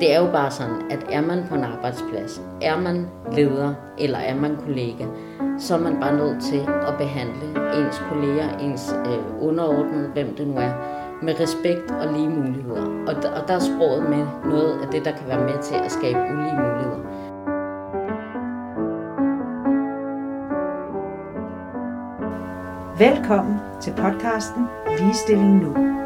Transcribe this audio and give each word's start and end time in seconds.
det 0.00 0.14
er 0.14 0.20
jo 0.20 0.32
bare 0.32 0.50
sådan, 0.50 0.90
at 0.90 1.06
er 1.10 1.20
man 1.20 1.44
på 1.48 1.54
en 1.54 1.64
arbejdsplads, 1.64 2.42
er 2.62 2.80
man 2.80 3.08
leder 3.32 3.74
eller 3.98 4.18
er 4.18 4.34
man 4.34 4.56
kollega, 4.56 5.04
så 5.58 5.74
er 5.74 5.78
man 5.78 6.00
bare 6.00 6.16
nødt 6.16 6.42
til 6.42 6.60
at 6.88 6.94
behandle 6.98 7.46
ens 7.80 8.02
kolleger, 8.08 8.58
ens 8.58 8.94
øh, 9.06 9.48
underordnede, 9.48 10.08
hvem 10.08 10.34
det 10.36 10.46
nu 10.46 10.56
er, 10.56 10.72
med 11.22 11.40
respekt 11.40 11.90
og 11.90 12.12
lige 12.12 12.28
muligheder. 12.28 12.82
Og, 12.82 13.14
og 13.16 13.48
der 13.48 13.54
er 13.54 13.58
sproget 13.58 14.10
med 14.10 14.26
noget 14.44 14.80
af 14.82 14.88
det, 14.92 15.04
der 15.04 15.12
kan 15.12 15.28
være 15.28 15.44
med 15.44 15.62
til 15.62 15.74
at 15.74 15.92
skabe 15.92 16.18
ulige 16.18 16.56
muligheder. 16.56 17.00
Velkommen 22.98 23.56
til 23.80 23.92
podcasten 23.96 24.66
Ligestilling 24.98 25.62
Nu. 25.62 25.99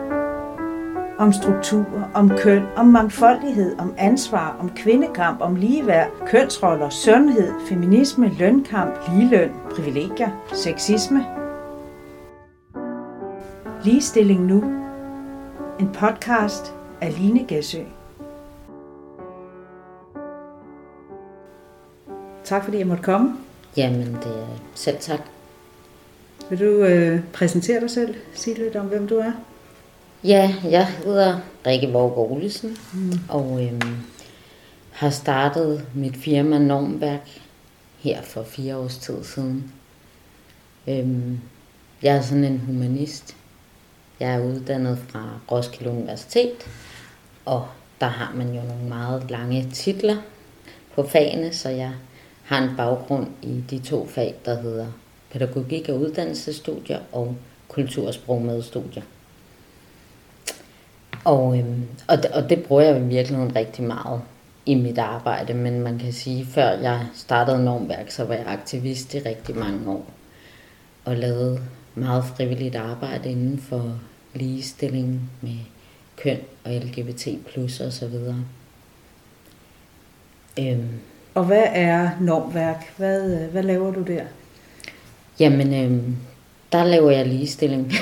Om 1.18 1.32
strukturer, 1.32 2.10
om 2.14 2.30
køn, 2.38 2.62
om 2.76 2.86
mangfoldighed, 2.86 3.78
om 3.78 3.94
ansvar, 3.98 4.56
om 4.60 4.70
kvindekamp, 4.76 5.40
om 5.40 5.56
ligeværd, 5.56 6.10
kønsroller, 6.26 6.90
sundhed, 6.90 7.52
feminisme, 7.68 8.28
lønkamp, 8.38 8.94
ligeløn, 9.12 9.52
privilegier, 9.70 10.30
sexisme. 10.52 11.26
Ligestilling 13.84 14.46
Nu. 14.46 14.64
En 15.80 15.88
podcast 15.92 16.74
af 17.00 17.18
Line 17.18 17.44
Gæsø. 17.44 17.82
Tak 22.44 22.64
fordi 22.64 22.78
jeg 22.78 22.86
måtte 22.86 23.02
komme. 23.02 23.36
Jamen, 23.76 24.14
det 24.14 24.38
er 24.38 24.46
selv 24.74 24.96
tak. 25.00 25.20
Vil 26.50 26.60
du 26.60 26.64
øh, 26.64 27.20
præsentere 27.32 27.80
dig 27.80 27.90
selv? 27.90 28.14
Sige 28.32 28.58
lidt 28.58 28.76
om, 28.76 28.86
hvem 28.86 29.08
du 29.08 29.16
er? 29.16 29.32
Ja, 30.24 30.54
jeg 30.70 30.86
hedder 30.86 31.40
Rikke 31.66 31.92
Borg 31.92 32.18
Olesen, 32.18 32.76
mm. 32.92 33.12
og 33.28 33.64
øhm, 33.64 33.96
har 34.90 35.10
startet 35.10 35.86
mit 35.94 36.16
firma 36.16 36.58
Normværk 36.58 37.40
her 37.98 38.22
for 38.22 38.42
fire 38.42 38.76
års 38.76 38.98
tid 38.98 39.24
siden. 39.24 39.72
Øhm, 40.88 41.40
jeg 42.02 42.16
er 42.16 42.20
sådan 42.20 42.44
en 42.44 42.58
humanist. 42.58 43.36
Jeg 44.20 44.34
er 44.34 44.44
uddannet 44.44 44.98
fra 45.08 45.28
Roskilde 45.50 45.90
Universitet, 45.90 46.68
og 47.44 47.66
der 48.00 48.06
har 48.06 48.32
man 48.34 48.48
jo 48.48 48.62
nogle 48.62 48.88
meget 48.88 49.30
lange 49.30 49.70
titler 49.72 50.16
på 50.94 51.02
fagene, 51.02 51.52
så 51.52 51.68
jeg 51.68 51.92
har 52.44 52.62
en 52.62 52.76
baggrund 52.76 53.26
i 53.42 53.64
de 53.70 53.78
to 53.78 54.06
fag, 54.06 54.34
der 54.44 54.62
hedder 54.62 54.86
pædagogik 55.30 55.88
og 55.88 56.00
uddannelsesstudier 56.00 56.98
og 57.12 57.36
kultur- 57.68 58.06
og 58.06 58.14
sprogmedstudier. 58.14 59.02
Og, 61.24 61.58
øhm, 61.58 61.82
og, 62.08 62.16
det, 62.16 62.30
og 62.30 62.50
det 62.50 62.62
bruger 62.64 62.82
jeg 62.82 63.00
i 63.00 63.04
virkeligheden 63.04 63.56
rigtig 63.56 63.84
meget 63.84 64.20
i 64.66 64.74
mit 64.74 64.98
arbejde, 64.98 65.54
men 65.54 65.80
man 65.80 65.98
kan 65.98 66.12
sige, 66.12 66.46
før 66.46 66.68
jeg 66.70 67.06
startede 67.14 67.64
Normværk, 67.64 68.10
så 68.10 68.24
var 68.24 68.34
jeg 68.34 68.46
aktivist 68.46 69.14
i 69.14 69.18
rigtig 69.18 69.56
mange 69.56 69.90
år, 69.90 70.06
og 71.04 71.16
lavede 71.16 71.60
meget 71.94 72.24
frivilligt 72.24 72.76
arbejde 72.76 73.30
inden 73.30 73.58
for 73.58 74.00
ligestilling 74.34 75.30
med 75.40 75.58
køn 76.16 76.38
og 76.64 76.72
LGBT 76.72 77.28
plus 77.52 77.80
og 77.80 77.92
så 77.92 78.06
videre. 78.06 78.44
Øhm. 80.58 80.88
Og 81.34 81.44
hvad 81.44 81.64
er 81.68 82.10
normværk? 82.20 82.96
Hvad, 82.96 83.46
hvad 83.46 83.62
laver 83.62 83.92
du 83.92 84.02
der? 84.02 84.24
Jamen, 85.40 85.74
øhm, 85.74 86.16
der 86.72 86.84
laver 86.84 87.10
jeg 87.10 87.26
ligestilling. 87.26 87.92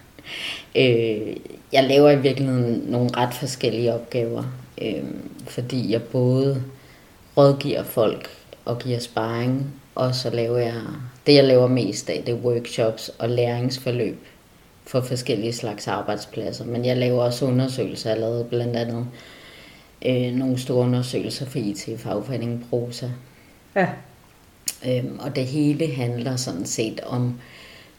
øh, 0.76 1.36
jeg 1.72 1.84
laver 1.84 2.10
i 2.10 2.20
virkeligheden 2.20 2.82
nogle 2.86 3.10
ret 3.16 3.34
forskellige 3.34 3.94
opgaver, 3.94 4.44
øh, 4.82 5.04
fordi 5.46 5.92
jeg 5.92 6.02
både 6.02 6.62
rådgiver 7.36 7.82
folk 7.82 8.28
og 8.64 8.78
giver 8.78 8.98
sparring, 8.98 9.74
og 9.94 10.14
så 10.14 10.30
laver 10.30 10.58
jeg, 10.58 10.82
det 11.26 11.34
jeg 11.34 11.44
laver 11.44 11.66
mest 11.66 12.10
af, 12.10 12.22
det 12.26 12.34
er 12.34 12.38
workshops 12.38 13.10
og 13.18 13.28
læringsforløb 13.28 14.26
for 14.86 15.00
forskellige 15.00 15.52
slags 15.52 15.88
arbejdspladser. 15.88 16.64
Men 16.64 16.84
jeg 16.84 16.96
laver 16.96 17.22
også 17.22 17.44
undersøgelser, 17.44 18.10
jeg 18.10 18.20
lavede 18.20 18.44
blandt 18.44 18.76
andet 18.76 19.06
øh, 20.06 20.32
nogle 20.32 20.58
store 20.58 20.86
undersøgelser 20.86 21.46
for 21.46 21.58
IT-fagforeningen 21.58 22.66
Prosa. 22.70 23.08
Ja. 23.76 23.88
Øhm, 24.86 25.18
og 25.18 25.36
det 25.36 25.46
hele 25.46 25.94
handler 25.94 26.36
sådan 26.36 26.66
set 26.66 27.00
om 27.00 27.40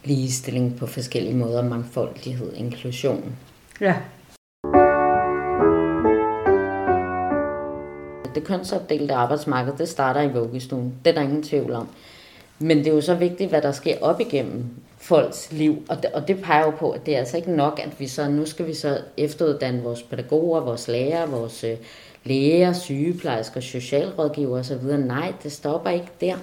ligestilling 0.03 0.75
på 0.75 0.87
forskellige 0.87 1.35
måder, 1.35 1.63
mangfoldighed, 1.63 2.53
inklusion. 2.55 3.35
Ja. 3.81 3.95
Det 8.35 8.43
kønsopdelte 8.43 9.13
arbejdsmarked, 9.13 9.73
det 9.77 9.89
starter 9.89 10.21
i 10.21 10.33
vuggestuen. 10.33 10.93
Det 11.05 11.11
er 11.11 11.15
der 11.15 11.21
ingen 11.21 11.43
tvivl 11.43 11.71
om. 11.71 11.89
Men 12.59 12.77
det 12.77 12.87
er 12.87 12.93
jo 12.93 13.01
så 13.01 13.15
vigtigt, 13.15 13.49
hvad 13.49 13.61
der 13.61 13.71
sker 13.71 13.95
op 14.01 14.19
igennem 14.19 14.65
folks 14.97 15.51
liv. 15.51 15.83
Og 15.89 16.03
det, 16.03 16.11
og 16.13 16.27
det 16.27 16.41
peger 16.41 16.65
jo 16.65 16.71
på, 16.71 16.91
at 16.91 17.05
det 17.05 17.15
er 17.15 17.19
altså 17.19 17.37
ikke 17.37 17.51
nok, 17.51 17.81
at 17.83 17.99
vi 17.99 18.07
så, 18.07 18.29
nu 18.29 18.45
skal 18.45 18.67
vi 18.67 18.73
så 18.73 19.01
efteruddanne 19.17 19.83
vores 19.83 20.03
pædagoger, 20.03 20.61
vores 20.61 20.87
lærere, 20.87 21.29
vores 21.29 21.63
øh, 21.63 21.77
læger, 22.23 22.73
sygeplejersker, 22.73 23.59
socialrådgiver 23.59 24.59
osv. 24.59 24.83
Nej, 24.83 25.33
det 25.43 25.51
stopper 25.51 25.89
ikke 25.89 26.11
der. 26.21 26.35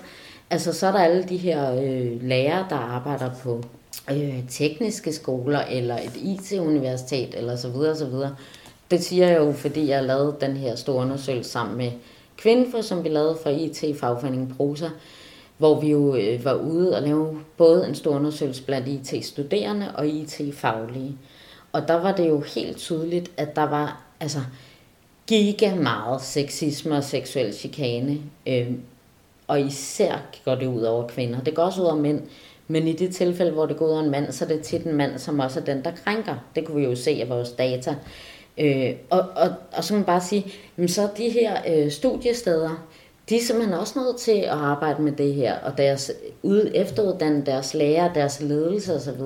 Altså, 0.50 0.72
så 0.72 0.86
er 0.86 0.92
der 0.92 0.98
alle 0.98 1.22
de 1.22 1.36
her 1.36 1.72
øh, 1.72 2.22
lærere, 2.22 2.66
der 2.70 2.76
arbejder 2.76 3.30
på 3.42 3.62
øh, 4.10 4.48
tekniske 4.48 5.12
skoler, 5.12 5.60
eller 5.60 5.96
et 5.96 6.16
IT-universitet, 6.16 7.34
eller 7.34 7.56
så 7.56 7.68
videre, 7.68 7.96
så 7.96 8.06
videre. 8.06 8.36
Det 8.90 9.04
siger 9.04 9.28
jeg 9.28 9.38
jo, 9.38 9.52
fordi 9.52 9.88
jeg 9.88 10.04
lavede 10.04 10.36
den 10.40 10.56
her 10.56 10.74
store 10.74 10.96
undersøgelse 10.96 11.50
sammen 11.50 11.76
med 11.76 11.90
Kvinfo, 12.36 12.82
som 12.82 13.04
vi 13.04 13.08
lavede 13.08 13.38
for 13.42 13.50
IT-fagforeningen 13.50 14.54
Prosa, 14.56 14.88
hvor 15.58 15.80
vi 15.80 15.90
jo 15.90 16.16
øh, 16.16 16.44
var 16.44 16.54
ude 16.54 16.96
og 16.96 17.02
lave 17.02 17.40
både 17.56 17.88
en 17.88 17.94
stor 17.94 18.14
undersøgelse 18.14 18.62
blandt 18.62 18.88
IT-studerende 18.88 19.92
og 19.94 20.08
IT-faglige. 20.08 21.16
Og 21.72 21.88
der 21.88 21.94
var 21.94 22.12
det 22.12 22.28
jo 22.28 22.40
helt 22.40 22.76
tydeligt, 22.76 23.30
at 23.36 23.56
der 23.56 23.62
var 23.62 24.02
altså 24.20 24.40
giga 25.26 25.74
meget 25.74 26.22
sexisme 26.22 26.96
og 26.96 27.04
seksuel 27.04 27.54
chikane 27.54 28.18
øh, 28.46 28.72
og 29.46 29.60
især 29.60 30.16
går 30.44 30.54
det 30.54 30.66
ud 30.66 30.82
over 30.82 31.08
kvinder. 31.08 31.40
Det 31.40 31.54
går 31.54 31.62
også 31.62 31.80
ud 31.80 31.86
over 31.86 31.96
mænd. 31.96 32.22
Men 32.68 32.88
i 32.88 32.92
det 32.92 33.14
tilfælde, 33.14 33.52
hvor 33.52 33.66
det 33.66 33.76
går 33.76 33.86
ud 33.86 33.90
over 33.90 34.02
en 34.02 34.10
mand, 34.10 34.32
så 34.32 34.44
er 34.44 34.48
det 34.48 34.60
tit 34.60 34.84
en 34.84 34.96
mand, 34.96 35.18
som 35.18 35.40
også 35.40 35.60
er 35.60 35.64
den, 35.64 35.84
der 35.84 35.90
krænker. 36.04 36.34
Det 36.56 36.64
kunne 36.64 36.76
vi 36.76 36.84
jo 36.84 36.94
se 36.94 37.10
af 37.10 37.28
vores 37.28 37.50
data. 37.50 37.94
Øh, 38.58 38.92
og, 39.10 39.20
og, 39.36 39.48
og 39.72 39.84
så 39.84 39.88
kan 39.88 39.96
man 39.96 40.06
bare 40.06 40.20
sige, 40.20 40.46
jamen 40.78 40.88
så 40.88 41.08
de 41.16 41.30
her 41.30 41.56
øh, 41.68 41.90
studiesteder, 41.90 42.86
de 43.28 43.36
er 43.36 43.40
simpelthen 43.40 43.74
også 43.74 43.98
nødt 43.98 44.16
til 44.16 44.38
at 44.38 44.48
arbejde 44.48 45.02
med 45.02 45.12
det 45.12 45.34
her, 45.34 45.58
og 45.58 45.78
deres 45.78 46.12
ud, 46.42 46.70
efteruddanne 46.74 47.46
deres 47.46 47.74
lærer, 47.74 48.12
deres 48.12 48.40
ledelse 48.40 48.94
osv., 48.94 49.20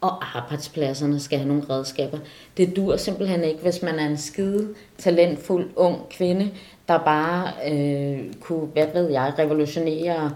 og 0.00 0.38
arbejdspladserne 0.38 1.20
skal 1.20 1.38
have 1.38 1.48
nogle 1.48 1.64
redskaber. 1.70 2.18
Det 2.56 2.76
dur 2.76 2.96
simpelthen 2.96 3.44
ikke, 3.44 3.60
hvis 3.60 3.82
man 3.82 3.98
er 3.98 4.06
en 4.06 4.16
skide 4.16 4.68
talentfuld 4.98 5.70
ung 5.76 6.08
kvinde, 6.10 6.50
der 6.88 6.98
bare 6.98 7.52
øh, 7.72 8.32
kunne, 8.40 8.66
hvad 8.66 8.86
ved 8.94 9.10
jeg, 9.10 9.32
revolutionere 9.38 10.34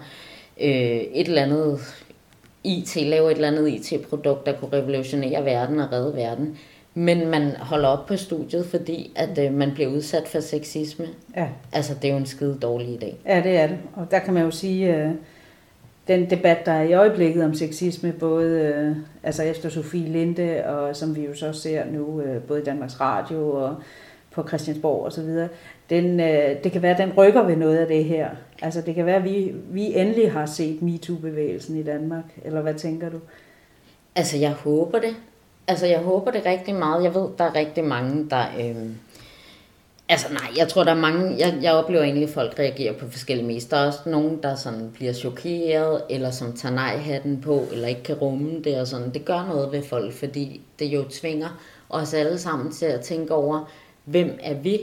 øh, 0.60 0.70
et 0.96 1.28
eller 1.28 1.42
andet 1.42 1.80
IT, 2.66 2.96
lave 2.96 3.30
et 3.30 3.34
eller 3.34 3.48
andet 3.48 3.68
IT-produkt, 3.68 4.46
der 4.46 4.52
kunne 4.52 4.72
revolutionere 4.72 5.44
verden 5.44 5.80
og 5.80 5.92
redde 5.92 6.16
verden. 6.16 6.58
Men 6.94 7.26
man 7.26 7.50
holder 7.56 7.88
op 7.88 8.06
på 8.06 8.16
studiet, 8.16 8.66
fordi 8.66 9.12
at 9.16 9.38
øh, 9.38 9.54
man 9.54 9.70
bliver 9.74 9.90
udsat 9.90 10.28
for 10.28 10.40
sexisme. 10.40 11.06
Ja. 11.36 11.48
Altså, 11.72 11.94
det 11.94 12.08
er 12.08 12.12
jo 12.12 12.18
en 12.18 12.26
skide 12.26 12.58
dårlig 12.62 13.02
idé. 13.02 13.14
Ja, 13.26 13.42
det 13.42 13.56
er 13.56 13.66
det. 13.66 13.78
Og 13.96 14.10
der 14.10 14.18
kan 14.18 14.34
man 14.34 14.42
jo 14.42 14.50
sige, 14.50 14.96
øh, 14.96 15.10
den 16.08 16.30
debat, 16.30 16.66
der 16.66 16.72
er 16.72 16.82
i 16.82 16.92
øjeblikket 16.92 17.44
om 17.44 17.54
sexisme, 17.54 18.12
både 18.12 18.60
øh, 18.60 18.96
altså 19.22 19.42
efter 19.42 19.68
Sofie 19.68 20.08
Linde, 20.08 20.64
og 20.64 20.96
som 20.96 21.16
vi 21.16 21.24
jo 21.24 21.34
så 21.34 21.52
ser 21.52 21.84
nu, 21.92 22.20
øh, 22.20 22.42
både 22.42 22.60
i 22.60 22.64
Danmarks 22.64 23.00
Radio 23.00 23.50
og 23.50 23.76
på 24.30 24.48
Christiansborg 24.48 25.04
og 25.04 25.12
så 25.12 25.22
videre, 25.22 25.48
den, 25.90 26.20
øh, 26.20 26.64
det 26.64 26.72
kan 26.72 26.82
være, 26.82 26.92
at 26.92 26.98
den 26.98 27.12
rykker 27.16 27.42
ved 27.42 27.56
noget 27.56 27.76
af 27.76 27.86
det 27.86 28.04
her. 28.04 28.28
Altså 28.62 28.80
det 28.80 28.94
kan 28.94 29.06
være, 29.06 29.16
at 29.16 29.24
vi, 29.24 29.52
vi 29.70 29.98
endelig 29.98 30.32
har 30.32 30.46
set 30.46 30.82
MeToo-bevægelsen 30.82 31.76
i 31.76 31.82
Danmark, 31.82 32.24
eller 32.44 32.60
hvad 32.60 32.74
tænker 32.74 33.08
du? 33.08 33.18
Altså 34.16 34.36
jeg 34.36 34.52
håber 34.52 34.98
det. 34.98 35.16
Altså 35.68 35.86
jeg 35.86 35.98
håber 35.98 36.30
det 36.30 36.46
rigtig 36.46 36.74
meget. 36.74 37.04
Jeg 37.04 37.14
ved, 37.14 37.28
der 37.38 37.44
er 37.44 37.54
rigtig 37.54 37.84
mange, 37.84 38.30
der... 38.30 38.44
Øh... 38.60 38.90
Altså 40.08 40.32
nej, 40.32 40.48
jeg 40.56 40.68
tror, 40.68 40.84
der 40.84 40.90
er 40.90 41.00
mange... 41.00 41.38
Jeg, 41.38 41.58
jeg 41.62 41.72
oplever 41.72 42.02
egentlig, 42.02 42.28
at 42.28 42.34
folk 42.34 42.58
reagerer 42.58 42.92
på 42.92 43.08
forskellige 43.10 43.46
mest. 43.46 43.70
Der 43.70 43.76
er 43.76 43.86
også 43.86 44.00
nogen, 44.06 44.42
der 44.42 44.54
sådan 44.54 44.90
bliver 44.94 45.12
chokeret, 45.12 46.02
eller 46.10 46.30
som 46.30 46.52
tager 46.52 46.74
nej-hatten 46.74 47.40
på, 47.40 47.62
eller 47.72 47.88
ikke 47.88 48.02
kan 48.02 48.14
rumme 48.14 48.62
det 48.62 48.80
og 48.80 48.86
sådan. 48.86 49.14
Det 49.14 49.24
gør 49.24 49.46
noget 49.48 49.72
ved 49.72 49.82
folk, 49.82 50.12
fordi 50.12 50.60
det 50.78 50.86
jo 50.86 51.04
tvinger 51.10 51.60
os 51.90 52.14
alle 52.14 52.38
sammen 52.38 52.72
til 52.72 52.86
at 52.86 53.00
tænke 53.00 53.34
over, 53.34 53.70
hvem 54.04 54.38
er 54.42 54.54
vi? 54.54 54.80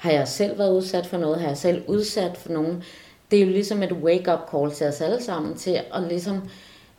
Har 0.00 0.10
jeg 0.10 0.28
selv 0.28 0.58
været 0.58 0.76
udsat 0.76 1.06
for 1.06 1.18
noget? 1.18 1.40
Har 1.40 1.48
jeg 1.48 1.56
selv 1.56 1.82
udsat 1.86 2.36
for 2.36 2.52
nogen? 2.52 2.82
Det 3.30 3.38
er 3.38 3.44
jo 3.44 3.50
ligesom 3.50 3.82
et 3.82 3.92
wake-up 3.92 4.50
call 4.50 4.70
til 4.70 4.86
os 4.86 5.00
alle 5.00 5.22
sammen, 5.22 5.56
til 5.56 5.80
at 5.94 6.02
ligesom 6.08 6.48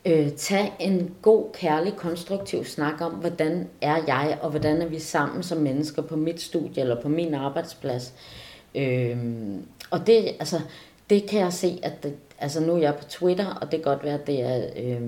øh, 0.06 0.32
tage 0.32 0.74
en 0.80 1.16
god, 1.22 1.46
kærlig, 1.54 1.96
konstruktiv 1.96 2.66
snak 2.66 3.02
om, 3.02 3.12
hvordan 3.12 3.70
er 3.82 3.98
jeg, 4.08 4.38
og 4.42 4.50
hvordan 4.50 4.82
er 4.82 4.86
vi 4.86 5.00
sammen 5.00 5.44
som 5.44 5.58
mennesker 5.58 6.02
på 6.02 6.16
mit 6.16 6.42
studie 6.42 6.82
eller 6.82 7.02
på 7.02 7.10
min 7.10 7.34
arbejdsplads. 7.34 8.14
Øh, 8.76 9.18
og 9.92 10.08
det, 10.08 10.28
altså, 10.40 10.60
det 11.10 11.30
kan 11.30 11.40
jeg 11.40 11.54
se, 11.54 11.80
at 11.84 12.04
det, 12.04 12.14
altså 12.40 12.60
nu 12.60 12.74
er 12.74 12.80
jeg 12.80 12.96
på 12.96 13.04
Twitter, 13.04 13.48
og 13.62 13.72
det 13.72 13.84
kan 13.84 13.94
godt 13.94 14.04
være, 14.04 14.20
at 14.20 14.28
det 14.28 14.42
er... 14.42 14.66
Øh, 14.78 15.02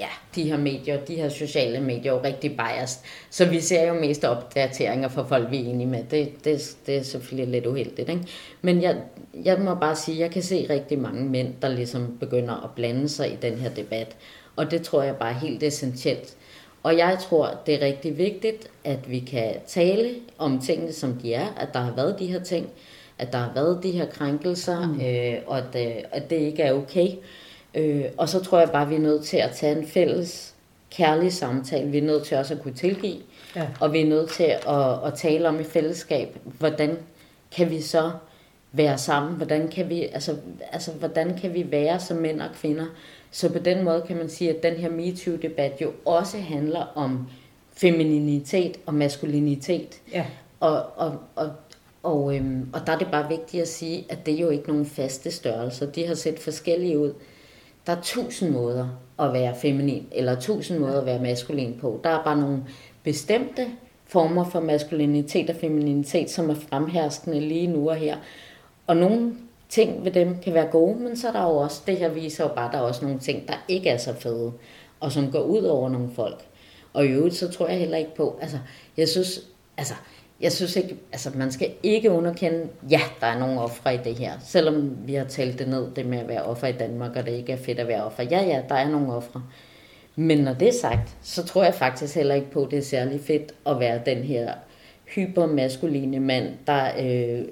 ja, 0.00 0.08
de 0.34 0.42
her 0.42 0.56
medier, 0.56 1.04
de 1.04 1.14
her 1.14 1.28
sociale 1.28 1.80
medier 1.80 2.12
er 2.12 2.16
jo 2.16 2.24
rigtig 2.24 2.56
biased. 2.56 3.04
Så 3.30 3.44
vi 3.44 3.60
ser 3.60 3.88
jo 3.88 3.94
mest 3.94 4.24
opdateringer 4.24 5.08
fra 5.08 5.22
folk, 5.22 5.50
vi 5.50 5.56
er 5.56 5.70
enige 5.70 5.86
med. 5.86 6.04
Det, 6.10 6.44
det, 6.44 6.76
det 6.86 6.96
er 6.96 7.02
selvfølgelig 7.02 7.52
lidt 7.52 7.66
uheldigt. 7.66 8.08
Ikke? 8.08 8.22
Men 8.62 8.82
jeg, 8.82 8.96
jeg 9.44 9.58
må 9.58 9.74
bare 9.74 9.96
sige, 9.96 10.14
at 10.14 10.20
jeg 10.20 10.30
kan 10.30 10.42
se 10.42 10.66
rigtig 10.70 10.98
mange 10.98 11.24
mænd, 11.24 11.54
der 11.62 11.68
ligesom 11.68 12.16
begynder 12.20 12.64
at 12.64 12.70
blande 12.76 13.08
sig 13.08 13.32
i 13.32 13.36
den 13.42 13.54
her 13.54 13.70
debat. 13.70 14.16
Og 14.56 14.70
det 14.70 14.82
tror 14.82 15.02
jeg 15.02 15.16
bare 15.16 15.30
er 15.30 15.38
helt 15.38 15.62
essentielt. 15.62 16.36
Og 16.82 16.96
jeg 16.96 17.18
tror, 17.20 17.60
det 17.66 17.74
er 17.74 17.86
rigtig 17.86 18.18
vigtigt, 18.18 18.70
at 18.84 19.10
vi 19.10 19.18
kan 19.18 19.54
tale 19.66 20.14
om 20.38 20.60
tingene, 20.60 20.92
som 20.92 21.12
de 21.12 21.34
er, 21.34 21.46
at 21.56 21.68
der 21.72 21.80
har 21.80 21.94
været 21.96 22.18
de 22.18 22.26
her 22.26 22.42
ting, 22.42 22.70
at 23.18 23.32
der 23.32 23.38
har 23.38 23.52
været 23.54 23.80
de 23.82 23.90
her 23.90 24.06
krænkelser, 24.06 24.86
mm. 24.86 25.00
øh, 25.00 25.34
og 25.46 25.58
at, 25.58 25.86
øh, 25.86 26.02
at 26.12 26.30
det 26.30 26.36
ikke 26.36 26.62
er 26.62 26.72
okay. 26.72 27.06
Øh, 27.06 27.16
og 28.16 28.28
så 28.28 28.44
tror 28.44 28.58
jeg 28.58 28.70
bare, 28.70 28.88
vi 28.88 28.94
er 28.94 29.00
nødt 29.00 29.24
til 29.24 29.36
at 29.36 29.50
tage 29.50 29.78
en 29.78 29.86
fælles 29.86 30.54
kærlig 30.90 31.32
samtale. 31.32 31.90
Vi 31.90 31.98
er 31.98 32.02
nødt 32.02 32.24
til 32.24 32.36
også 32.36 32.54
at 32.54 32.62
kunne 32.62 32.74
tilgive, 32.74 33.16
ja. 33.56 33.66
og 33.80 33.92
vi 33.92 34.00
er 34.00 34.06
nødt 34.06 34.30
til 34.30 34.44
at, 34.44 35.06
at 35.06 35.14
tale 35.16 35.48
om 35.48 35.60
i 35.60 35.64
fællesskab, 35.64 36.38
hvordan 36.44 36.96
kan 37.56 37.70
vi 37.70 37.80
så 37.80 38.10
være 38.72 38.98
sammen, 38.98 39.36
hvordan 39.36 39.68
kan 39.68 39.88
vi, 39.88 40.02
altså, 40.02 40.36
altså, 40.72 40.92
hvordan 40.92 41.38
kan 41.38 41.54
vi 41.54 41.66
være 41.70 42.00
som 42.00 42.16
mænd 42.16 42.40
og 42.40 42.48
kvinder. 42.54 42.86
Så 43.30 43.52
på 43.52 43.58
den 43.58 43.84
måde 43.84 44.04
kan 44.06 44.16
man 44.16 44.28
sige, 44.28 44.50
at 44.50 44.62
den 44.62 44.74
her 44.74 44.90
MeToo-debat 44.90 45.72
jo 45.80 45.92
også 46.04 46.38
handler 46.38 46.92
om 46.94 47.28
femininitet 47.76 48.76
og 48.86 48.94
maskulinitet. 48.94 50.00
Ja. 50.12 50.26
Og, 50.60 50.86
og, 50.96 51.18
og, 51.36 51.50
og, 52.02 52.36
øhm, 52.36 52.68
og 52.72 52.86
der 52.86 52.92
er 52.92 52.98
det 52.98 53.08
bare 53.10 53.28
vigtigt 53.28 53.62
at 53.62 53.68
sige, 53.68 54.06
at 54.08 54.26
det 54.26 54.34
er 54.34 54.38
jo 54.38 54.50
ikke 54.50 54.68
nogen 54.68 54.86
faste 54.86 55.30
størrelser. 55.30 55.86
De 55.86 56.06
har 56.06 56.14
set 56.14 56.38
forskellige 56.38 56.98
ud. 56.98 57.12
Der 57.90 57.96
er 57.96 58.00
tusind 58.02 58.50
måder 58.50 58.88
at 59.18 59.32
være 59.32 59.54
feminin, 59.56 60.06
eller 60.12 60.40
tusind 60.40 60.78
måder 60.78 61.00
at 61.00 61.06
være 61.06 61.18
maskulin 61.18 61.78
på. 61.80 62.00
Der 62.04 62.10
er 62.10 62.24
bare 62.24 62.40
nogle 62.40 62.64
bestemte 63.02 63.66
former 64.06 64.44
for 64.44 64.60
maskulinitet 64.60 65.50
og 65.50 65.56
femininitet, 65.56 66.30
som 66.30 66.50
er 66.50 66.54
fremherskende 66.54 67.40
lige 67.40 67.66
nu 67.66 67.90
og 67.90 67.96
her. 67.96 68.16
Og 68.86 68.96
nogle 68.96 69.34
ting 69.68 70.04
ved 70.04 70.12
dem 70.12 70.38
kan 70.38 70.54
være 70.54 70.66
gode, 70.66 70.98
men 70.98 71.16
så 71.16 71.28
er 71.28 71.32
der 71.32 71.42
jo 71.42 71.56
også, 71.56 71.82
det 71.86 71.96
her 71.96 72.08
viser 72.08 72.44
jo 72.44 72.54
bare, 72.54 72.66
at 72.66 72.72
der 72.72 72.78
er 72.78 72.82
også 72.82 73.04
nogle 73.04 73.20
ting, 73.20 73.48
der 73.48 73.54
ikke 73.68 73.88
er 73.88 73.98
så 73.98 74.14
fede, 74.14 74.52
og 75.00 75.12
som 75.12 75.32
går 75.32 75.42
ud 75.42 75.62
over 75.62 75.88
nogle 75.88 76.10
folk. 76.14 76.44
Og 76.92 77.04
i 77.04 77.08
øvrigt, 77.08 77.34
så 77.34 77.48
tror 77.48 77.68
jeg 77.68 77.78
heller 77.78 77.98
ikke 77.98 78.14
på, 78.14 78.38
altså, 78.40 78.58
jeg 78.96 79.08
synes, 79.08 79.40
altså, 79.76 79.94
jeg 80.40 80.52
synes 80.52 80.76
ikke, 80.76 80.96
altså 81.12 81.30
man 81.34 81.52
skal 81.52 81.70
ikke 81.82 82.10
underkende, 82.10 82.68
ja, 82.90 83.00
der 83.20 83.26
er 83.26 83.38
nogle 83.38 83.60
ofre 83.60 83.94
i 83.94 83.98
det 84.04 84.18
her. 84.18 84.32
Selvom 84.44 84.96
vi 85.06 85.14
har 85.14 85.24
talt 85.24 85.58
det 85.58 85.68
ned, 85.68 85.90
det 85.96 86.06
med 86.06 86.18
at 86.18 86.28
være 86.28 86.42
offer 86.42 86.66
i 86.66 86.72
Danmark, 86.72 87.16
og 87.16 87.26
det 87.26 87.32
ikke 87.32 87.52
er 87.52 87.56
fedt 87.56 87.78
at 87.78 87.88
være 87.88 88.04
offer. 88.04 88.22
Ja, 88.22 88.42
ja, 88.42 88.62
der 88.68 88.74
er 88.74 88.88
nogle 88.88 89.14
ofre. 89.14 89.42
Men 90.16 90.38
når 90.38 90.54
det 90.54 90.68
er 90.68 90.78
sagt, 90.80 91.16
så 91.22 91.44
tror 91.44 91.64
jeg 91.64 91.74
faktisk 91.74 92.14
heller 92.14 92.34
ikke 92.34 92.50
på, 92.50 92.64
at 92.64 92.70
det 92.70 92.78
er 92.78 92.82
særlig 92.82 93.20
fedt 93.20 93.54
at 93.66 93.80
være 93.80 94.00
den 94.06 94.18
her 94.18 94.52
hypermaskuline 95.14 96.20
mand, 96.20 96.48
der 96.66 96.90
øh, 97.00 97.44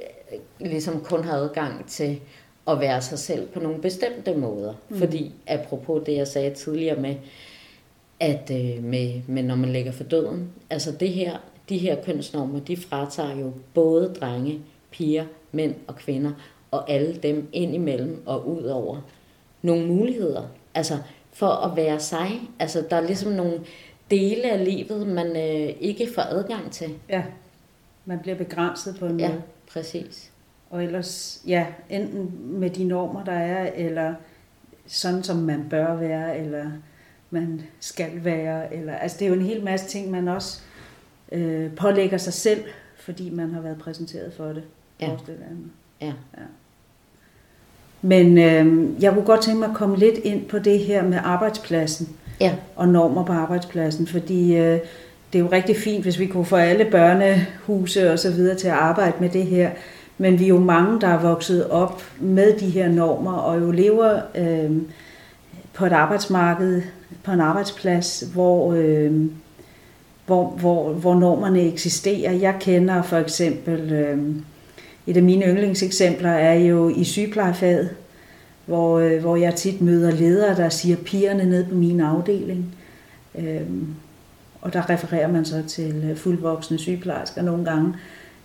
ligesom 0.61 1.01
kun 1.01 1.25
har 1.25 1.33
adgang 1.33 1.89
til 1.89 2.21
at 2.69 2.81
være 2.81 3.03
sig 3.03 3.19
selv 3.19 3.47
på 3.47 3.61
nogle 3.61 3.81
bestemte 3.81 4.35
måder. 4.35 4.75
Mm. 4.89 4.99
Fordi, 4.99 5.33
apropos 5.47 6.03
det, 6.07 6.17
jeg 6.17 6.29
sagde 6.29 6.55
tidligere 6.55 7.01
med, 7.01 7.15
at 8.21 8.51
øh, 8.51 8.85
med, 8.85 9.21
med 9.27 9.43
når 9.43 9.57
man 9.57 9.73
lægger 9.73 9.93
for 9.93 10.05
døden, 10.05 10.53
altså 10.71 10.93
det 10.93 11.09
her, 11.09 11.39
de 11.69 11.79
her 11.79 12.03
kønsnormer, 12.03 12.61
de 12.61 12.77
fratager 12.77 13.37
jo 13.37 13.53
både 13.75 14.15
drenge, 14.21 14.61
piger, 14.91 15.25
mænd 15.53 15.75
og 15.87 15.97
kvinder, 15.97 16.33
og 16.71 16.91
alle 16.91 17.15
dem 17.23 17.49
ind 17.53 17.75
imellem 17.75 18.23
og 18.27 18.49
ud 18.49 18.63
over 18.63 19.01
nogle 19.63 19.87
muligheder. 19.87 20.43
Altså 20.75 20.99
for 21.33 21.47
at 21.49 21.77
være 21.77 22.01
sig. 22.01 22.41
Altså 22.59 22.85
der 22.91 22.97
er 22.97 23.07
ligesom 23.07 23.33
nogle 23.33 23.61
dele 24.11 24.51
af 24.51 24.65
livet, 24.65 25.07
man 25.07 25.27
øh, 25.27 25.75
ikke 25.81 26.09
får 26.15 26.23
adgang 26.23 26.71
til. 26.71 26.95
Ja, 27.09 27.23
man 28.05 28.19
bliver 28.19 28.37
begrænset 28.37 28.97
på 28.99 29.07
en 29.07 29.21
ja, 29.21 29.29
måde. 29.29 29.43
præcis. 29.73 30.31
Og 30.71 30.85
ellers, 30.85 31.43
ja, 31.47 31.67
enten 31.91 32.31
med 32.61 32.71
de 32.71 32.85
normer, 32.85 33.25
der 33.25 33.33
er, 33.33 33.73
eller 33.75 34.15
sådan, 34.87 35.23
som 35.23 35.37
man 35.37 35.67
bør 35.71 35.95
være, 35.95 36.39
eller 36.39 36.71
man 37.31 37.63
skal 37.81 38.25
være. 38.25 38.75
Eller, 38.75 38.95
altså, 38.95 39.19
det 39.19 39.25
er 39.25 39.29
jo 39.29 39.35
en 39.35 39.47
hel 39.47 39.65
masse 39.65 39.87
ting, 39.87 40.11
man 40.11 40.29
også 40.29 40.61
øh, 41.33 41.71
pålægger 41.71 42.19
sig 42.19 42.33
selv, 42.33 42.61
fordi 42.97 43.31
man 43.31 43.55
har 43.55 43.61
været 43.61 43.79
præsenteret 43.79 44.33
for 44.37 44.45
det. 44.45 44.63
Ja. 45.01 45.11
Ja. 46.01 46.07
ja. 46.07 46.43
Men 48.03 48.39
øh, 48.39 48.89
jeg 49.03 49.13
kunne 49.13 49.25
godt 49.25 49.43
tænke 49.43 49.59
mig 49.59 49.69
at 49.69 49.77
komme 49.77 49.97
lidt 49.97 50.19
ind 50.19 50.45
på 50.45 50.59
det 50.59 50.79
her 50.79 51.03
med 51.03 51.19
arbejdspladsen 51.23 52.09
ja. 52.41 52.55
og 52.77 52.89
normer 52.89 53.25
på 53.25 53.33
arbejdspladsen, 53.33 54.07
fordi 54.07 54.57
øh, 54.57 54.79
det 55.33 55.39
er 55.39 55.43
jo 55.43 55.49
rigtig 55.53 55.77
fint, 55.77 56.03
hvis 56.03 56.19
vi 56.19 56.27
kunne 56.27 56.45
få 56.45 56.57
alle 56.57 56.85
børnehuse 56.91 58.13
og 58.13 58.19
så 58.19 58.31
videre 58.33 58.57
til 58.57 58.69
at 58.69 58.75
arbejde 58.75 59.17
med 59.21 59.29
det 59.29 59.47
her. 59.47 59.71
Men 60.19 60.39
vi 60.39 60.45
er 60.45 60.49
jo 60.49 60.59
mange, 60.59 61.01
der 61.01 61.09
er 61.09 61.21
vokset 61.21 61.71
op 61.71 62.03
med 62.21 62.59
de 62.59 62.71
her 62.71 62.89
normer 62.89 63.33
og 63.33 63.61
jo 63.61 63.71
lever 63.71 64.21
øh, 64.35 64.71
på 65.75 65.87
et 65.87 65.93
arbejdsmarked, 65.93 66.83
på 67.23 67.33
en 67.33 67.41
arbejdsplads, 67.41 68.21
hvor, 68.21 68.73
øh, 68.73 69.13
hvor, 70.29 70.51
hvor, 70.51 70.93
hvor 70.93 71.15
normerne 71.15 71.61
eksisterer. 71.61 72.33
Jeg 72.33 72.55
kender 72.61 73.03
for 73.03 73.17
eksempel, 73.17 73.93
øh, 73.93 74.19
et 75.07 75.17
af 75.17 75.23
mine 75.23 75.47
yndlingseksempler 75.47 76.31
er 76.31 76.55
jo 76.55 76.89
i 76.89 77.05
sygeplejefaget, 77.05 77.91
hvor, 78.67 78.99
øh, 78.99 79.21
hvor 79.21 79.37
jeg 79.37 79.55
tit 79.55 79.81
møder 79.81 80.11
ledere, 80.11 80.57
der 80.57 80.69
siger 80.69 80.97
pigerne 80.97 81.45
ned 81.45 81.65
på 81.65 81.75
min 81.75 82.01
afdeling. 82.01 82.75
Øh, 83.39 83.61
og 84.61 84.73
der 84.73 84.91
refererer 84.91 85.29
man 85.29 85.45
så 85.45 85.63
til 85.69 86.05
øh, 86.11 86.17
fuldvoksne 86.17 86.79
sygeplejersker 86.79 87.43
nogle 87.43 87.65
gange. 87.65 87.95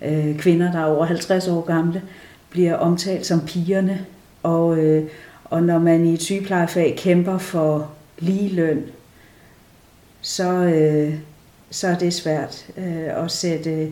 Øh, 0.01 0.37
kvinder, 0.37 0.71
der 0.71 0.79
er 0.79 0.85
over 0.85 1.05
50 1.05 1.47
år 1.47 1.61
gamle, 1.61 2.01
bliver 2.49 2.75
omtalt 2.75 3.25
som 3.25 3.41
pigerne. 3.45 4.05
Og, 4.43 4.77
øh, 4.77 5.03
og 5.45 5.63
når 5.63 5.79
man 5.79 6.05
i 6.05 6.13
et 6.13 6.21
sygeplejefag 6.21 6.95
kæmper 6.97 7.37
for 7.37 7.91
lige 8.19 8.55
løn, 8.55 8.83
så, 10.21 10.53
øh, 10.53 11.13
så 11.73 11.87
er 11.87 11.97
det 11.97 12.13
svært 12.13 12.65
øh, 12.77 13.23
at 13.23 13.31
sætte 13.31 13.91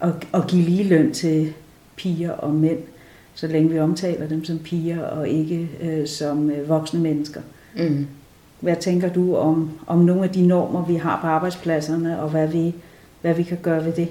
og, 0.00 0.12
og 0.32 0.46
give 0.46 0.62
lige 0.62 0.84
løn 0.84 1.12
til 1.12 1.52
piger 1.96 2.30
og 2.30 2.54
mænd, 2.54 2.78
så 3.34 3.46
længe 3.46 3.70
vi 3.70 3.78
omtaler 3.78 4.28
dem 4.28 4.44
som 4.44 4.58
piger 4.58 5.02
og 5.02 5.28
ikke 5.28 5.68
øh, 5.80 6.06
som 6.06 6.50
øh, 6.50 6.68
voksne 6.68 7.00
mennesker. 7.00 7.40
Mm. 7.76 8.06
Hvad 8.60 8.76
tænker 8.76 9.12
du 9.12 9.36
om, 9.36 9.70
om 9.86 9.98
nogle 9.98 10.24
af 10.24 10.30
de 10.30 10.46
normer, 10.46 10.86
vi 10.86 10.94
har 10.94 11.20
på 11.20 11.26
arbejdspladserne, 11.26 12.20
og 12.20 12.28
hvad 12.28 12.48
vi, 12.48 12.74
hvad 13.20 13.34
vi 13.34 13.42
kan 13.42 13.58
gøre 13.62 13.84
ved 13.84 13.92
det? 13.92 14.08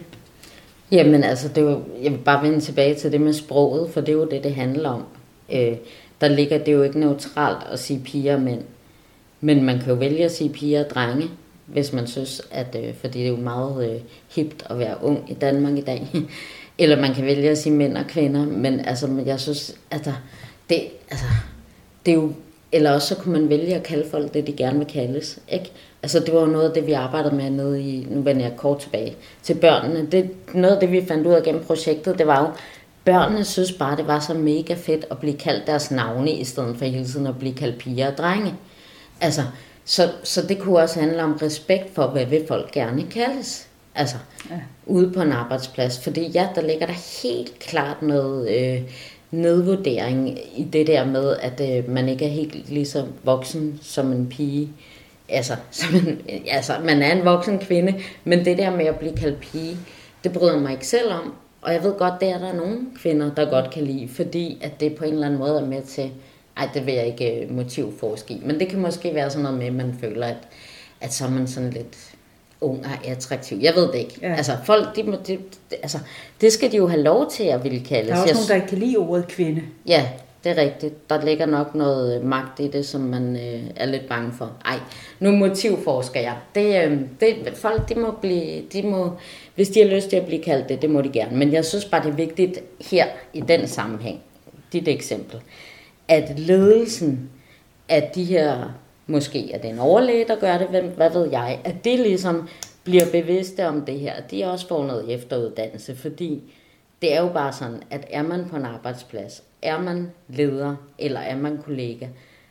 Jamen 0.91 1.23
altså, 1.23 1.47
det 1.47 1.57
er 1.57 1.71
jo, 1.71 1.81
jeg 2.03 2.11
vil 2.11 2.17
bare 2.17 2.43
vende 2.43 2.59
tilbage 2.59 2.95
til 2.95 3.11
det 3.11 3.21
med 3.21 3.33
sproget, 3.33 3.89
for 3.89 4.01
det 4.01 4.09
er 4.09 4.13
jo 4.13 4.27
det, 4.31 4.43
det 4.43 4.55
handler 4.55 4.89
om. 4.89 5.03
Øh, 5.53 5.77
der 6.21 6.27
ligger 6.27 6.57
det 6.57 6.73
jo 6.73 6.83
ikke 6.83 6.99
neutralt 6.99 7.67
at 7.71 7.79
sige 7.79 8.01
piger 8.05 8.35
og 8.35 8.41
mænd. 8.41 8.61
Men 9.41 9.63
man 9.63 9.79
kan 9.79 9.89
jo 9.89 9.95
vælge 9.95 10.25
at 10.25 10.31
sige 10.31 10.49
piger 10.49 10.83
og 10.83 10.89
drenge, 10.89 11.29
hvis 11.65 11.93
man 11.93 12.07
synes, 12.07 12.41
at, 12.51 12.75
øh, 12.83 12.93
fordi 12.93 13.19
det 13.19 13.25
er 13.25 13.29
jo 13.29 13.35
meget 13.35 13.91
øh, 13.91 14.01
hipt 14.35 14.63
at 14.69 14.79
være 14.79 15.03
ung 15.03 15.31
i 15.31 15.33
Danmark 15.33 15.77
i 15.77 15.81
dag. 15.81 16.07
Eller 16.77 17.01
man 17.01 17.13
kan 17.13 17.25
vælge 17.25 17.49
at 17.49 17.57
sige 17.57 17.73
mænd 17.73 17.97
og 17.97 18.07
kvinder, 18.07 18.45
men 18.45 18.79
altså, 18.79 19.23
jeg 19.25 19.39
synes, 19.39 19.75
altså, 19.91 20.13
det, 20.69 20.81
altså, 21.11 21.25
det 22.05 22.11
er 22.11 22.15
jo, 22.15 22.33
eller 22.71 22.91
også 22.91 23.07
så 23.07 23.15
kunne 23.15 23.39
man 23.39 23.49
vælge 23.49 23.75
at 23.75 23.83
kalde 23.83 24.09
folk 24.09 24.33
det, 24.33 24.47
de 24.47 24.53
gerne 24.53 24.77
vil 24.77 24.87
kaldes, 24.87 25.39
ikke? 25.49 25.71
Altså, 26.03 26.19
det 26.19 26.33
var 26.33 26.39
jo 26.39 26.45
noget 26.45 26.67
af 26.67 26.73
det, 26.73 26.87
vi 26.87 26.91
arbejdede 26.91 27.35
med 27.35 27.49
nede 27.49 27.81
i, 27.81 28.07
nu 28.09 28.21
vender 28.21 28.41
jeg 28.41 28.57
kort 28.57 28.79
tilbage, 28.79 29.15
til 29.43 29.53
børnene. 29.53 30.07
Det, 30.11 30.29
noget 30.53 30.73
af 30.73 30.79
det, 30.79 30.91
vi 30.91 31.05
fandt 31.05 31.27
ud 31.27 31.33
af 31.33 31.43
gennem 31.43 31.63
projektet, 31.63 32.17
det 32.17 32.27
var 32.27 32.41
jo, 32.41 32.47
børnene 33.05 33.43
synes 33.43 33.71
bare, 33.71 33.97
det 33.97 34.07
var 34.07 34.19
så 34.19 34.33
mega 34.33 34.73
fedt 34.73 35.05
at 35.11 35.17
blive 35.17 35.37
kaldt 35.37 35.67
deres 35.67 35.91
navne, 35.91 36.31
i 36.31 36.43
stedet 36.43 36.77
for 36.77 36.85
hele 36.85 37.05
tiden 37.05 37.27
at 37.27 37.39
blive 37.39 37.53
kaldt 37.53 37.77
piger 37.77 38.11
og 38.11 38.17
drenge. 38.17 38.53
Altså, 39.21 39.41
så, 39.85 40.11
så 40.23 40.41
det 40.41 40.59
kunne 40.59 40.79
også 40.79 40.99
handle 40.99 41.23
om 41.23 41.33
respekt 41.33 41.95
for, 41.95 42.07
hvad 42.07 42.25
vil 42.25 42.47
folk 42.47 42.71
gerne 42.71 43.05
kaldes. 43.11 43.67
Altså, 43.95 44.15
ja. 44.49 44.55
ude 44.85 45.11
på 45.11 45.21
en 45.21 45.31
arbejdsplads. 45.31 46.03
Fordi 46.03 46.27
ja, 46.27 46.47
der 46.55 46.61
ligger 46.61 46.85
der 46.85 47.21
helt 47.23 47.59
klart 47.59 48.01
noget 48.01 48.49
øh, 48.49 48.81
nedvurdering 49.31 50.39
i 50.55 50.63
det 50.63 50.87
der 50.87 51.05
med, 51.05 51.35
at 51.41 51.61
øh, 51.77 51.89
man 51.89 52.09
ikke 52.09 52.25
er 52.25 52.29
helt 52.29 52.69
lige 52.69 52.85
så 52.85 53.05
voksen 53.23 53.79
som 53.81 54.11
en 54.11 54.29
pige. 54.29 54.69
Altså, 55.29 55.55
som 55.71 55.95
en, 55.95 56.21
altså, 56.51 56.73
man 56.83 57.01
er 57.01 57.11
en 57.11 57.25
voksen 57.25 57.59
kvinde, 57.59 57.93
men 58.23 58.45
det 58.45 58.57
der 58.57 58.75
med 58.75 58.85
at 58.85 58.99
blive 58.99 59.15
kaldt 59.15 59.39
pige, 59.39 59.77
det 60.23 60.33
bryder 60.33 60.59
mig 60.59 60.71
ikke 60.71 60.87
selv 60.87 61.13
om. 61.13 61.33
Og 61.61 61.73
jeg 61.73 61.83
ved 61.83 61.93
godt, 61.93 62.13
det 62.21 62.29
er 62.29 62.37
der 62.37 62.53
nogle 62.53 62.77
kvinder, 63.01 63.33
der 63.35 63.49
godt 63.49 63.71
kan 63.71 63.83
lide, 63.83 64.07
fordi 64.07 64.57
at 64.61 64.79
det 64.79 64.95
på 64.95 65.03
en 65.03 65.13
eller 65.13 65.25
anden 65.25 65.39
måde 65.39 65.59
er 65.59 65.65
med 65.65 65.81
til 65.81 66.11
ej, 66.57 66.69
det 66.73 66.85
vil 66.85 66.93
jeg 66.93 67.05
ikke 67.05 67.41
øh, 67.41 67.51
motivforske 67.51 68.33
i. 68.33 68.41
Men 68.45 68.59
det 68.59 68.67
kan 68.67 68.79
måske 68.79 69.15
være 69.15 69.29
sådan 69.29 69.43
noget 69.43 69.57
med, 69.57 69.67
at 69.67 69.73
man 69.73 69.97
føler, 70.01 70.27
at, 70.27 70.37
at 71.01 71.13
så 71.13 71.25
er 71.25 71.29
man 71.29 71.47
sådan 71.47 71.69
lidt 71.69 72.15
ung 72.61 72.85
og 72.85 73.07
attraktiv. 73.07 73.57
Jeg 73.61 73.75
ved 73.75 73.87
det 73.87 73.95
ikke. 73.95 74.19
Ja. 74.21 74.35
Altså, 74.35 74.51
folk, 74.63 74.95
de 74.95 75.03
må, 75.03 75.15
de, 75.27 75.37
altså, 75.71 75.99
det 76.41 76.53
skal 76.53 76.71
de 76.71 76.77
jo 76.77 76.87
have 76.87 77.01
lov 77.01 77.31
til 77.31 77.43
at 77.43 77.63
ville 77.63 77.79
kalde. 77.79 78.09
Der 78.09 78.15
er 78.15 78.21
også 78.21 78.27
jeg, 78.27 78.33
nogen, 78.33 78.47
der 78.47 78.55
ikke 78.55 78.67
kan 78.67 78.77
lide 78.77 78.97
ordet 78.97 79.27
kvinde. 79.27 79.61
Ja, 79.87 80.07
det 80.43 80.51
er 80.51 80.61
rigtigt. 80.61 81.09
Der 81.09 81.25
ligger 81.25 81.45
nok 81.45 81.75
noget 81.75 82.19
øh, 82.19 82.25
magt 82.25 82.59
i 82.59 82.67
det, 82.67 82.85
som 82.85 83.01
man 83.01 83.35
øh, 83.35 83.63
er 83.75 83.85
lidt 83.85 84.09
bange 84.09 84.31
for. 84.37 84.51
Ej, 84.65 84.79
nu 85.19 85.31
motivforsker 85.31 86.19
jeg. 86.19 86.35
Det, 86.55 86.85
øh, 86.85 86.99
det, 87.19 87.53
folk, 87.53 87.89
de 87.89 87.95
må 87.95 88.11
blive, 88.11 88.61
de 88.73 88.83
må, 88.83 89.11
hvis 89.55 89.69
de 89.69 89.81
har 89.81 89.95
lyst 89.95 90.09
til 90.09 90.15
at 90.15 90.25
blive 90.25 90.43
kaldt 90.43 90.69
det, 90.69 90.81
det 90.81 90.89
må 90.89 91.01
de 91.01 91.09
gerne. 91.09 91.37
Men 91.37 91.53
jeg 91.53 91.65
synes 91.65 91.85
bare, 91.85 92.03
det 92.03 92.11
er 92.11 92.15
vigtigt 92.15 92.59
her 92.81 93.05
i 93.33 93.41
den 93.41 93.67
sammenhæng, 93.67 94.19
dit 94.73 94.87
eksempel, 94.87 95.39
at 96.07 96.39
ledelsen 96.39 97.29
af 97.89 98.11
de 98.15 98.23
her, 98.23 98.73
måske 99.07 99.51
er 99.51 99.57
det 99.57 99.69
en 99.69 99.79
overlæge, 99.79 100.27
der 100.27 100.39
gør 100.39 100.57
det, 100.57 100.67
hvem, 100.67 100.85
hvad 100.95 101.09
ved 101.09 101.29
jeg, 101.29 101.59
at 101.63 101.75
det 101.83 101.99
ligesom 101.99 102.47
bliver 102.83 103.05
bevidste 103.11 103.67
om 103.67 103.85
det 103.85 103.99
her. 103.99 104.13
De 104.31 104.43
er 104.43 104.47
også 104.47 104.67
får 104.67 104.85
noget 104.85 105.13
efteruddannelse, 105.13 105.95
fordi 105.95 106.53
det 107.01 107.13
er 107.13 107.21
jo 107.21 107.29
bare 107.33 107.53
sådan, 107.53 107.83
at 107.89 108.05
er 108.09 108.23
man 108.23 108.45
på 108.49 108.55
en 108.55 108.65
arbejdsplads, 108.65 109.43
er 109.61 109.81
man 109.81 110.11
leder 110.27 110.75
eller 110.99 111.19
er 111.19 111.37
man 111.37 111.57
kollega, 111.65 112.07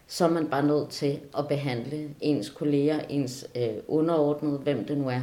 så 0.07 0.25
er 0.25 0.31
man 0.31 0.47
bare 0.47 0.67
nødt 0.67 0.91
til 0.91 1.21
at 1.39 1.49
behandle 1.49 2.09
ens 2.21 2.51
kolleger, 2.51 3.01
ens 3.09 3.47
øh, 3.57 3.69
underordnede, 3.89 4.59
hvem 4.59 4.85
det 4.85 4.99
nu 4.99 5.09
er, 5.09 5.21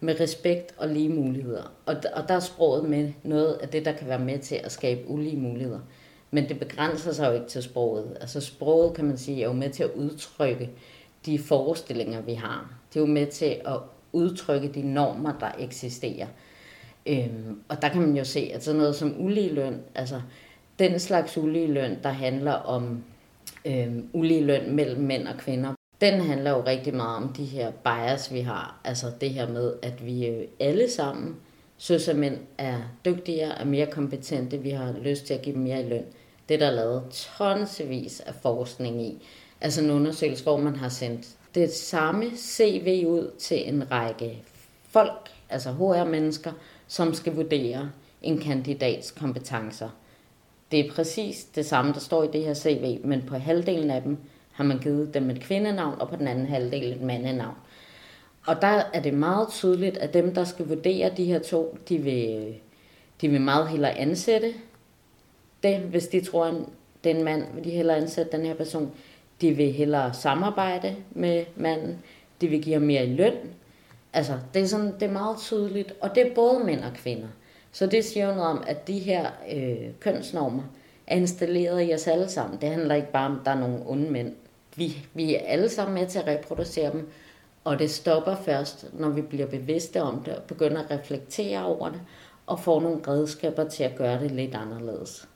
med 0.00 0.20
respekt 0.20 0.74
og 0.78 0.88
lige 0.88 1.08
muligheder. 1.08 1.72
Og, 1.86 1.96
og 2.14 2.28
der 2.28 2.34
er 2.34 2.40
sproget 2.40 2.84
med 2.84 3.12
noget 3.22 3.52
af 3.52 3.68
det, 3.68 3.84
der 3.84 3.92
kan 3.92 4.08
være 4.08 4.18
med 4.18 4.38
til 4.38 4.60
at 4.64 4.72
skabe 4.72 5.00
ulige 5.08 5.36
muligheder. 5.36 5.80
Men 6.34 6.48
det 6.48 6.58
begrænser 6.58 7.12
sig 7.12 7.28
jo 7.28 7.32
ikke 7.32 7.46
til 7.46 7.62
sproget. 7.62 8.16
Altså 8.20 8.40
sproget, 8.40 8.94
kan 8.94 9.04
man 9.04 9.18
sige, 9.18 9.42
er 9.42 9.46
jo 9.46 9.52
med 9.52 9.70
til 9.70 9.82
at 9.82 9.90
udtrykke 9.94 10.70
de 11.26 11.38
forestillinger, 11.38 12.20
vi 12.20 12.34
har. 12.34 12.74
Det 12.88 12.96
er 12.96 13.00
jo 13.00 13.06
med 13.06 13.26
til 13.26 13.60
at 13.66 13.78
udtrykke 14.12 14.68
de 14.68 14.82
normer, 14.82 15.32
der 15.40 15.50
eksisterer. 15.58 16.26
Øhm, 17.06 17.60
og 17.68 17.82
der 17.82 17.88
kan 17.88 18.00
man 18.00 18.16
jo 18.16 18.24
se, 18.24 18.50
at 18.54 18.64
sådan 18.64 18.80
noget 18.80 18.96
som 18.96 19.24
uligeløn, 19.24 19.80
altså 19.94 20.20
den 20.78 20.98
slags 20.98 21.38
uligeløn, 21.38 21.98
der 22.02 22.10
handler 22.10 22.52
om 22.52 23.04
øhm, 23.64 24.08
uligeløn 24.12 24.76
mellem 24.76 25.00
mænd 25.00 25.28
og 25.28 25.36
kvinder, 25.38 25.74
den 26.00 26.20
handler 26.20 26.50
jo 26.50 26.62
rigtig 26.66 26.94
meget 26.94 27.16
om 27.16 27.32
de 27.32 27.44
her 27.44 27.70
bias, 27.70 28.32
vi 28.32 28.40
har. 28.40 28.80
Altså 28.84 29.06
det 29.20 29.30
her 29.30 29.48
med, 29.48 29.72
at 29.82 30.06
vi 30.06 30.26
øh, 30.26 30.44
alle 30.60 30.90
sammen 30.90 31.36
synes, 31.76 32.08
at 32.08 32.16
mænd 32.16 32.38
er 32.58 32.76
dygtigere, 33.04 33.60
er 33.60 33.64
mere 33.64 33.86
kompetente, 33.86 34.58
vi 34.58 34.70
har 34.70 34.94
lyst 35.02 35.26
til 35.26 35.34
at 35.34 35.42
give 35.42 35.54
dem 35.54 35.62
mere 35.62 35.80
i 35.80 35.88
løn. 35.88 36.04
Det 36.48 36.54
er 36.54 36.58
der 36.58 36.70
lavet 36.70 37.02
tonsvis 37.10 38.20
af 38.20 38.34
forskning 38.34 39.02
i. 39.02 39.26
Altså 39.60 39.82
en 39.82 39.90
undersøgelse, 39.90 40.42
hvor 40.42 40.56
man 40.56 40.76
har 40.76 40.88
sendt 40.88 41.26
det 41.54 41.72
samme 41.72 42.30
CV 42.36 43.04
ud 43.06 43.30
til 43.38 43.68
en 43.68 43.90
række 43.90 44.42
folk, 44.88 45.30
altså 45.48 45.70
HR-mennesker, 45.72 46.52
som 46.88 47.14
skal 47.14 47.34
vurdere 47.34 47.90
en 48.22 48.38
kandidats 48.38 49.10
kompetencer. 49.10 49.88
Det 50.70 50.80
er 50.80 50.92
præcis 50.92 51.44
det 51.44 51.66
samme, 51.66 51.92
der 51.92 52.00
står 52.00 52.22
i 52.22 52.28
det 52.32 52.44
her 52.44 52.54
CV, 52.54 53.00
men 53.04 53.22
på 53.22 53.36
halvdelen 53.36 53.90
af 53.90 54.02
dem 54.02 54.16
har 54.52 54.64
man 54.64 54.78
givet 54.78 55.14
dem 55.14 55.30
et 55.30 55.40
kvindenavn, 55.40 56.00
og 56.00 56.08
på 56.08 56.16
den 56.16 56.28
anden 56.28 56.46
halvdel 56.46 56.92
et 56.92 57.00
mandenavn. 57.00 57.56
Og 58.46 58.62
der 58.62 58.82
er 58.92 59.02
det 59.02 59.14
meget 59.14 59.48
tydeligt, 59.48 59.96
at 59.96 60.14
dem, 60.14 60.34
der 60.34 60.44
skal 60.44 60.68
vurdere 60.68 61.10
de 61.16 61.24
her 61.24 61.38
to, 61.38 61.78
de 61.88 61.98
vil, 61.98 62.54
de 63.20 63.28
vil 63.28 63.40
meget 63.40 63.68
hellere 63.68 63.98
ansætte 63.98 64.54
det, 65.64 65.78
hvis 65.78 66.06
de 66.06 66.20
tror, 66.20 66.44
at 66.44 66.54
den 67.04 67.24
mand, 67.24 67.44
vil 67.54 67.64
de 67.64 67.70
hellere 67.70 67.96
ansætte 67.96 68.36
den 68.36 68.46
her 68.46 68.54
person. 68.54 68.92
De 69.40 69.52
vil 69.52 69.72
hellere 69.72 70.14
samarbejde 70.14 70.96
med 71.10 71.44
manden. 71.56 71.98
De 72.40 72.48
vil 72.48 72.62
give 72.62 72.74
ham 72.74 72.82
mere 72.82 73.06
i 73.06 73.14
løn. 73.14 73.34
Altså, 74.12 74.38
det 74.54 74.62
er, 74.62 74.66
sådan, 74.66 74.94
det 74.94 75.02
er 75.02 75.12
meget 75.12 75.38
tydeligt, 75.38 75.94
og 76.00 76.14
det 76.14 76.26
er 76.26 76.34
både 76.34 76.64
mænd 76.64 76.80
og 76.80 76.92
kvinder. 76.94 77.28
Så 77.72 77.86
det 77.86 78.04
siger 78.04 78.28
jo 78.28 78.34
noget 78.34 78.50
om, 78.50 78.64
at 78.66 78.88
de 78.88 78.98
her 78.98 79.30
øh, 79.54 79.90
kønsnormer 80.00 80.62
er 81.06 81.16
installeret 81.16 81.88
i 81.88 81.94
os 81.94 82.06
alle 82.06 82.28
sammen. 82.28 82.60
Det 82.60 82.68
handler 82.68 82.94
ikke 82.94 83.12
bare 83.12 83.26
om, 83.26 83.38
at 83.38 83.44
der 83.44 83.50
er 83.50 83.60
nogle 83.60 83.82
onde 83.86 84.10
mænd. 84.10 84.34
Vi, 84.76 85.06
vi 85.14 85.34
er 85.34 85.40
alle 85.40 85.68
sammen 85.68 85.94
med 85.94 86.06
til 86.06 86.18
at 86.18 86.26
reproducere 86.26 86.92
dem, 86.92 87.08
og 87.64 87.78
det 87.78 87.90
stopper 87.90 88.36
først, 88.36 88.86
når 88.92 89.08
vi 89.08 89.22
bliver 89.22 89.46
bevidste 89.46 90.02
om 90.02 90.22
det, 90.22 90.36
og 90.36 90.42
begynder 90.42 90.82
at 90.82 90.90
reflektere 90.90 91.64
over 91.64 91.88
det, 91.88 92.00
og 92.46 92.60
får 92.60 92.80
nogle 92.80 93.00
redskaber 93.08 93.68
til 93.68 93.84
at 93.84 93.96
gøre 93.96 94.20
det 94.20 94.30
lidt 94.30 94.54
anderledes. 94.54 95.28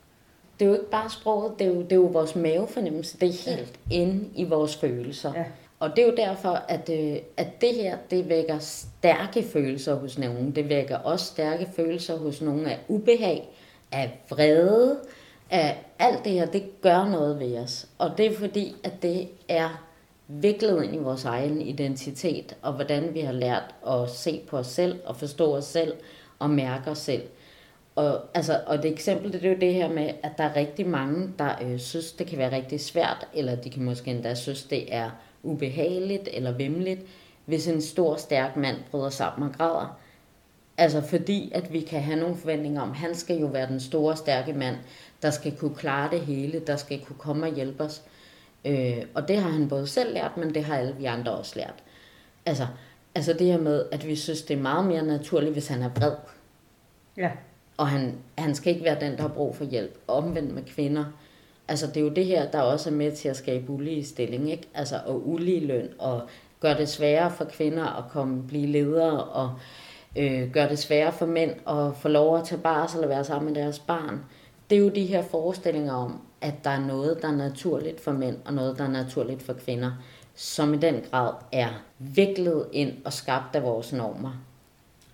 Det 0.58 0.64
er 0.64 0.68
jo 0.68 0.74
ikke 0.74 0.90
bare 0.90 1.10
sproget, 1.10 1.58
det 1.58 1.66
er 1.66 1.70
jo, 1.70 1.82
det 1.82 1.92
er 1.92 1.96
jo 1.96 2.02
vores 2.02 2.36
mavefornemmelse. 2.36 3.18
Det 3.18 3.28
er 3.28 3.50
helt 3.50 3.78
ja. 3.90 3.94
inde 3.94 4.28
i 4.34 4.44
vores 4.44 4.76
følelser. 4.76 5.32
Ja. 5.36 5.44
Og 5.80 5.90
det 5.96 5.98
er 5.98 6.06
jo 6.06 6.14
derfor, 6.16 6.62
at, 6.68 6.90
øh, 6.92 7.16
at 7.36 7.60
det 7.60 7.74
her, 7.74 7.98
det 8.10 8.28
vækker 8.28 8.58
stærke 8.58 9.42
følelser 9.42 9.94
hos 9.94 10.18
nogen. 10.18 10.50
Det 10.50 10.68
vækker 10.68 10.96
også 10.96 11.26
stærke 11.26 11.68
følelser 11.76 12.16
hos 12.16 12.42
nogen 12.42 12.66
af 12.66 12.78
ubehag, 12.88 13.48
af 13.92 14.20
vrede, 14.28 14.98
af 15.50 15.84
alt 15.98 16.24
det 16.24 16.32
her, 16.32 16.46
det 16.46 16.80
gør 16.80 17.08
noget 17.08 17.40
ved 17.40 17.58
os. 17.58 17.88
Og 17.98 18.10
det 18.18 18.26
er 18.26 18.34
fordi, 18.34 18.76
at 18.84 18.92
det 19.02 19.28
er 19.48 19.84
viklet 20.28 20.84
ind 20.84 20.94
i 20.94 20.98
vores 20.98 21.24
egen 21.24 21.60
identitet, 21.60 22.56
og 22.62 22.72
hvordan 22.72 23.14
vi 23.14 23.20
har 23.20 23.32
lært 23.32 23.74
at 23.88 24.10
se 24.10 24.42
på 24.48 24.56
os 24.56 24.66
selv, 24.66 25.00
og 25.04 25.16
forstå 25.16 25.56
os 25.56 25.64
selv, 25.64 25.92
og 26.38 26.50
mærke 26.50 26.90
os 26.90 26.98
selv. 26.98 27.22
Og, 27.98 28.20
altså, 28.34 28.60
og 28.66 28.82
det 28.82 28.92
eksempel, 28.92 29.32
det 29.32 29.44
er 29.44 29.48
jo 29.48 29.56
det 29.60 29.74
her 29.74 29.88
med, 29.88 30.10
at 30.22 30.32
der 30.38 30.44
er 30.44 30.56
rigtig 30.56 30.86
mange, 30.86 31.32
der 31.38 31.54
øh, 31.62 31.78
synes, 31.78 32.12
det 32.12 32.26
kan 32.26 32.38
være 32.38 32.52
rigtig 32.52 32.80
svært, 32.80 33.28
eller 33.34 33.56
de 33.56 33.70
kan 33.70 33.84
måske 33.84 34.10
endda 34.10 34.34
synes, 34.34 34.62
det 34.62 34.94
er 34.94 35.10
ubehageligt 35.42 36.28
eller 36.32 36.52
vemmeligt, 36.52 37.00
hvis 37.44 37.68
en 37.68 37.82
stor, 37.82 38.16
stærk 38.16 38.56
mand 38.56 38.76
bryder 38.90 39.08
sammen 39.08 39.48
og 39.48 39.54
græder. 39.54 39.98
Altså 40.76 41.00
fordi, 41.00 41.52
at 41.54 41.72
vi 41.72 41.80
kan 41.80 42.02
have 42.02 42.20
nogle 42.20 42.36
forventninger 42.36 42.82
om, 42.82 42.90
at 42.90 42.96
han 42.96 43.14
skal 43.14 43.38
jo 43.40 43.46
være 43.46 43.68
den 43.68 43.80
store, 43.80 44.16
stærke 44.16 44.52
mand, 44.52 44.76
der 45.22 45.30
skal 45.30 45.56
kunne 45.56 45.74
klare 45.74 46.10
det 46.10 46.20
hele, 46.20 46.60
der 46.60 46.76
skal 46.76 47.04
kunne 47.04 47.18
komme 47.18 47.46
og 47.46 47.54
hjælpe 47.54 47.84
os. 47.84 48.02
Øh, 48.64 49.02
og 49.14 49.28
det 49.28 49.38
har 49.38 49.50
han 49.50 49.68
både 49.68 49.86
selv 49.86 50.14
lært, 50.14 50.36
men 50.36 50.54
det 50.54 50.64
har 50.64 50.76
alle 50.76 50.96
vi 50.96 51.04
andre 51.04 51.32
også 51.32 51.52
lært. 51.56 51.82
Altså, 52.46 52.66
altså 53.14 53.32
det 53.32 53.46
her 53.46 53.58
med, 53.58 53.84
at 53.92 54.06
vi 54.06 54.16
synes, 54.16 54.42
det 54.42 54.56
er 54.56 54.62
meget 54.62 54.86
mere 54.86 55.02
naturligt, 55.02 55.52
hvis 55.52 55.68
han 55.68 55.82
er 55.82 55.90
vred. 55.96 56.12
Ja. 57.16 57.30
Og 57.78 57.88
han, 57.88 58.14
han 58.38 58.54
skal 58.54 58.72
ikke 58.72 58.84
være 58.84 59.00
den, 59.00 59.16
der 59.16 59.22
har 59.22 59.28
brug 59.28 59.56
for 59.56 59.64
hjælp. 59.64 59.98
Omvendt 60.08 60.54
med 60.54 60.62
kvinder. 60.62 61.04
Altså 61.68 61.86
det 61.86 61.96
er 61.96 62.00
jo 62.00 62.08
det 62.08 62.26
her, 62.26 62.50
der 62.50 62.60
også 62.60 62.90
er 62.90 62.94
med 62.94 63.12
til 63.12 63.28
at 63.28 63.36
skabe 63.36 63.72
ulige 63.72 64.04
stilling, 64.04 64.50
ikke? 64.50 64.68
Altså 64.74 65.00
og 65.06 65.28
ulige 65.28 65.66
løn, 65.66 65.88
og 65.98 66.22
gøre 66.60 66.78
det 66.78 66.88
sværere 66.88 67.30
for 67.30 67.44
kvinder 67.44 67.86
at 67.86 68.04
komme 68.10 68.42
blive 68.42 68.66
ledere, 68.66 69.24
og 69.24 69.52
øh, 70.16 70.50
gøre 70.50 70.68
det 70.68 70.78
sværere 70.78 71.12
for 71.12 71.26
mænd 71.26 71.50
at 71.68 71.96
få 71.96 72.08
lov 72.08 72.38
at 72.38 72.44
tage 72.44 72.60
barsel 72.60 73.02
og 73.02 73.08
være 73.08 73.24
sammen 73.24 73.52
med 73.52 73.62
deres 73.62 73.78
barn. 73.78 74.20
Det 74.70 74.76
er 74.76 74.80
jo 74.80 74.88
de 74.88 75.06
her 75.06 75.22
forestillinger 75.22 75.94
om, 75.94 76.20
at 76.40 76.54
der 76.64 76.70
er 76.70 76.86
noget, 76.86 77.22
der 77.22 77.28
er 77.28 77.36
naturligt 77.36 78.00
for 78.00 78.12
mænd, 78.12 78.36
og 78.44 78.54
noget, 78.54 78.78
der 78.78 78.84
er 78.84 78.88
naturligt 78.88 79.42
for 79.42 79.52
kvinder, 79.52 79.92
som 80.34 80.74
i 80.74 80.76
den 80.76 81.00
grad 81.10 81.32
er 81.52 81.68
viklet 81.98 82.66
ind 82.72 82.92
og 83.04 83.12
skabt 83.12 83.56
af 83.56 83.62
vores 83.62 83.92
normer. 83.92 84.47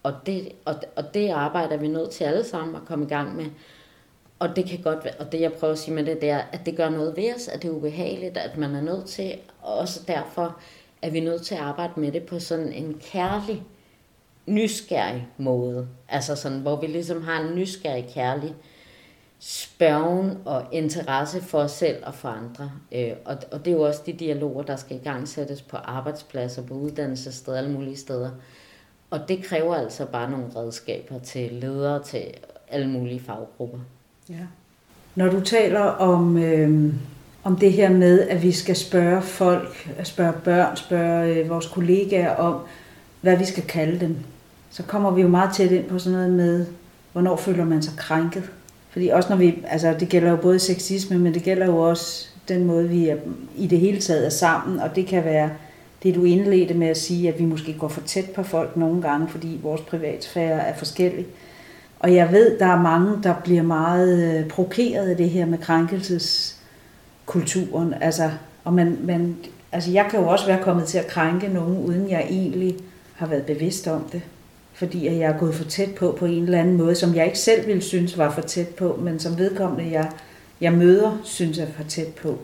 Og 0.04 0.14
det, 0.26 0.52
og, 0.64 0.74
og 0.96 1.14
det 1.14 1.30
arbejder 1.30 1.76
vi 1.76 1.88
nødt 1.88 2.10
til 2.10 2.24
alle 2.24 2.44
sammen 2.44 2.76
at 2.76 2.84
komme 2.84 3.04
i 3.04 3.08
gang 3.08 3.36
med. 3.36 3.46
Og 4.38 4.56
det 4.56 4.64
kan 4.66 4.82
godt 4.82 5.04
være, 5.04 5.14
og 5.18 5.32
det 5.32 5.40
jeg 5.40 5.52
prøver 5.52 5.72
at 5.72 5.78
sige 5.78 5.94
med 5.94 6.06
det, 6.06 6.20
det 6.20 6.30
er, 6.30 6.42
at 6.52 6.66
det 6.66 6.76
gør 6.76 6.88
noget 6.88 7.16
ved 7.16 7.34
os, 7.34 7.48
at 7.48 7.62
det 7.62 7.68
er 7.68 7.72
ubehageligt, 7.72 8.36
at 8.36 8.58
man 8.58 8.74
er 8.74 8.80
nødt 8.80 9.06
til, 9.06 9.34
og 9.62 9.78
også 9.78 10.00
derfor 10.06 10.56
er 11.02 11.10
vi 11.10 11.20
nødt 11.20 11.42
til 11.42 11.54
at 11.54 11.60
arbejde 11.60 12.00
med 12.00 12.12
det 12.12 12.22
på 12.22 12.38
sådan 12.38 12.72
en 12.72 13.00
kærlig, 13.12 13.62
nysgerrig 14.46 15.28
måde. 15.38 15.88
Altså 16.08 16.36
sådan, 16.36 16.58
hvor 16.58 16.76
vi 16.76 16.86
ligesom 16.86 17.22
har 17.22 17.40
en 17.40 17.54
nysgerrig, 17.54 18.06
kærlig 18.14 18.54
spørgen 19.38 20.38
og 20.44 20.64
interesse 20.72 21.40
for 21.40 21.58
os 21.58 21.70
selv 21.70 22.06
og 22.06 22.14
for 22.14 22.28
andre. 22.28 22.70
Øh, 22.92 23.12
og, 23.24 23.36
og 23.52 23.64
det 23.64 23.70
er 23.70 23.74
jo 23.74 23.82
også 23.82 24.02
de 24.06 24.12
dialoger, 24.12 24.62
der 24.62 24.76
skal 24.76 24.96
i 24.96 25.04
gang 25.04 25.28
sættes 25.28 25.62
på 25.62 25.76
arbejdspladser, 25.76 26.66
på 26.66 26.74
uddannelsessteder, 26.74 27.58
alle 27.58 27.70
mulige 27.70 27.96
steder. 27.96 28.30
Og 29.14 29.28
det 29.28 29.44
kræver 29.44 29.74
altså 29.74 30.04
bare 30.04 30.30
nogle 30.30 30.46
redskaber 30.56 31.18
til 31.18 31.52
ledere, 31.52 32.02
til 32.02 32.22
alle 32.68 32.88
mulige 32.88 33.20
faggrupper. 33.20 33.78
Ja. 34.28 34.34
Når 35.14 35.28
du 35.28 35.40
taler 35.40 35.80
om, 35.80 36.36
øh, 36.36 36.94
om 37.44 37.56
det 37.56 37.72
her 37.72 37.90
med, 37.90 38.20
at 38.20 38.42
vi 38.42 38.52
skal 38.52 38.76
spørge 38.76 39.22
folk, 39.22 39.88
spørge 40.02 40.32
børn, 40.32 40.76
spørge 40.76 41.34
øh, 41.34 41.48
vores 41.48 41.66
kollegaer 41.66 42.36
om, 42.36 42.60
hvad 43.20 43.36
vi 43.36 43.44
skal 43.44 43.62
kalde 43.62 44.00
dem, 44.00 44.16
så 44.70 44.82
kommer 44.82 45.10
vi 45.10 45.22
jo 45.22 45.28
meget 45.28 45.54
tæt 45.54 45.70
ind 45.70 45.84
på 45.84 45.98
sådan 45.98 46.18
noget 46.18 46.32
med, 46.32 46.66
hvornår 47.12 47.36
føler 47.36 47.64
man 47.64 47.82
sig 47.82 47.94
krænket. 47.96 48.50
Fordi 48.90 49.08
også 49.08 49.28
når 49.28 49.36
vi, 49.36 49.64
altså 49.68 49.96
det 50.00 50.08
gælder 50.08 50.30
jo 50.30 50.36
både 50.36 50.58
sexisme, 50.58 51.18
men 51.18 51.34
det 51.34 51.42
gælder 51.42 51.66
jo 51.66 51.78
også 51.78 52.28
den 52.48 52.64
måde, 52.64 52.88
vi 52.88 53.08
er, 53.08 53.16
i 53.56 53.66
det 53.66 53.78
hele 53.78 54.00
taget 54.00 54.26
er 54.26 54.30
sammen, 54.30 54.80
og 54.80 54.96
det 54.96 55.06
kan 55.06 55.24
være 55.24 55.50
det, 56.04 56.14
du 56.14 56.24
indledte 56.24 56.74
med 56.74 56.86
at 56.86 56.96
sige, 56.96 57.28
at 57.28 57.38
vi 57.38 57.44
måske 57.44 57.76
går 57.78 57.88
for 57.88 58.00
tæt 58.00 58.30
på 58.34 58.42
folk 58.42 58.76
nogle 58.76 59.02
gange, 59.02 59.28
fordi 59.28 59.60
vores 59.62 59.80
privatsfære 59.80 60.66
er 60.66 60.76
forskellig. 60.76 61.26
Og 62.00 62.14
jeg 62.14 62.32
ved, 62.32 62.58
der 62.58 62.66
er 62.66 62.82
mange, 62.82 63.22
der 63.22 63.34
bliver 63.44 63.62
meget 63.62 64.38
øh, 64.38 64.48
provokeret 64.48 65.10
af 65.10 65.16
det 65.16 65.30
her 65.30 65.46
med 65.46 65.58
krænkelseskulturen. 65.58 67.94
Altså, 68.00 68.30
og 68.64 68.72
man, 68.72 68.98
man, 69.02 69.36
altså 69.72 69.90
jeg 69.90 70.06
kan 70.10 70.20
jo 70.20 70.28
også 70.28 70.46
være 70.46 70.62
kommet 70.62 70.86
til 70.86 70.98
at 70.98 71.06
krænke 71.06 71.48
nogen, 71.48 71.84
uden 71.84 72.10
jeg 72.10 72.26
egentlig 72.30 72.76
har 73.14 73.26
været 73.26 73.46
bevidst 73.46 73.88
om 73.88 74.04
det. 74.12 74.22
Fordi 74.72 75.06
at 75.06 75.18
jeg 75.18 75.32
er 75.32 75.38
gået 75.38 75.54
for 75.54 75.64
tæt 75.64 75.94
på 75.94 76.16
på 76.18 76.26
en 76.26 76.42
eller 76.42 76.60
anden 76.60 76.76
måde, 76.76 76.94
som 76.94 77.14
jeg 77.14 77.26
ikke 77.26 77.38
selv 77.38 77.66
ville 77.66 77.82
synes 77.82 78.18
var 78.18 78.30
for 78.30 78.40
tæt 78.40 78.68
på, 78.68 78.98
men 79.02 79.18
som 79.18 79.38
vedkommende 79.38 79.92
jeg, 79.92 80.10
jeg 80.60 80.72
møder, 80.72 81.20
synes 81.24 81.58
er 81.58 81.66
for 81.76 81.82
tæt 81.82 82.08
på. 82.08 82.38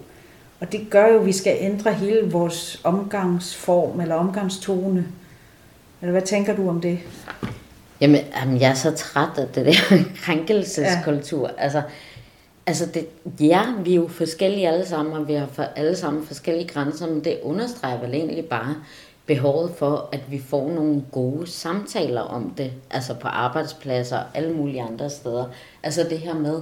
Og 0.60 0.72
det 0.72 0.86
gør 0.90 1.06
jo, 1.06 1.20
at 1.20 1.26
vi 1.26 1.32
skal 1.32 1.56
ændre 1.60 1.92
hele 1.92 2.30
vores 2.30 2.80
omgangsform 2.84 4.00
eller 4.00 4.14
omgangstone. 4.14 5.06
Eller 6.00 6.12
hvad 6.12 6.22
tænker 6.22 6.56
du 6.56 6.68
om 6.68 6.80
det? 6.80 6.98
Jamen, 8.00 8.20
jamen 8.36 8.60
jeg 8.60 8.70
er 8.70 8.74
så 8.74 8.90
træt 8.90 9.38
af 9.38 9.48
det 9.48 9.66
der 9.66 9.72
krænkelseskultur. 10.24 11.48
Ja. 11.48 11.62
Altså, 11.62 11.82
altså 12.66 12.86
det, 12.86 13.06
ja, 13.40 13.62
vi 13.84 13.92
er 13.92 13.96
jo 13.96 14.08
forskellige 14.08 14.68
alle 14.68 14.86
sammen, 14.86 15.14
og 15.14 15.28
vi 15.28 15.34
har 15.34 15.46
for, 15.52 15.62
alle 15.62 15.96
sammen 15.96 16.26
forskellige 16.26 16.68
grænser, 16.68 17.06
men 17.06 17.24
det 17.24 17.38
understreger 17.42 18.00
vel 18.00 18.14
egentlig 18.14 18.44
bare 18.44 18.74
behovet 19.26 19.70
for, 19.76 20.08
at 20.12 20.20
vi 20.30 20.42
får 20.48 20.68
nogle 20.68 21.04
gode 21.12 21.46
samtaler 21.46 22.20
om 22.20 22.54
det, 22.56 22.72
altså 22.90 23.14
på 23.14 23.28
arbejdspladser 23.28 24.18
og 24.18 24.24
alle 24.34 24.52
mulige 24.52 24.82
andre 24.82 25.10
steder. 25.10 25.44
Altså 25.82 26.06
det 26.10 26.18
her 26.18 26.34
med, 26.34 26.60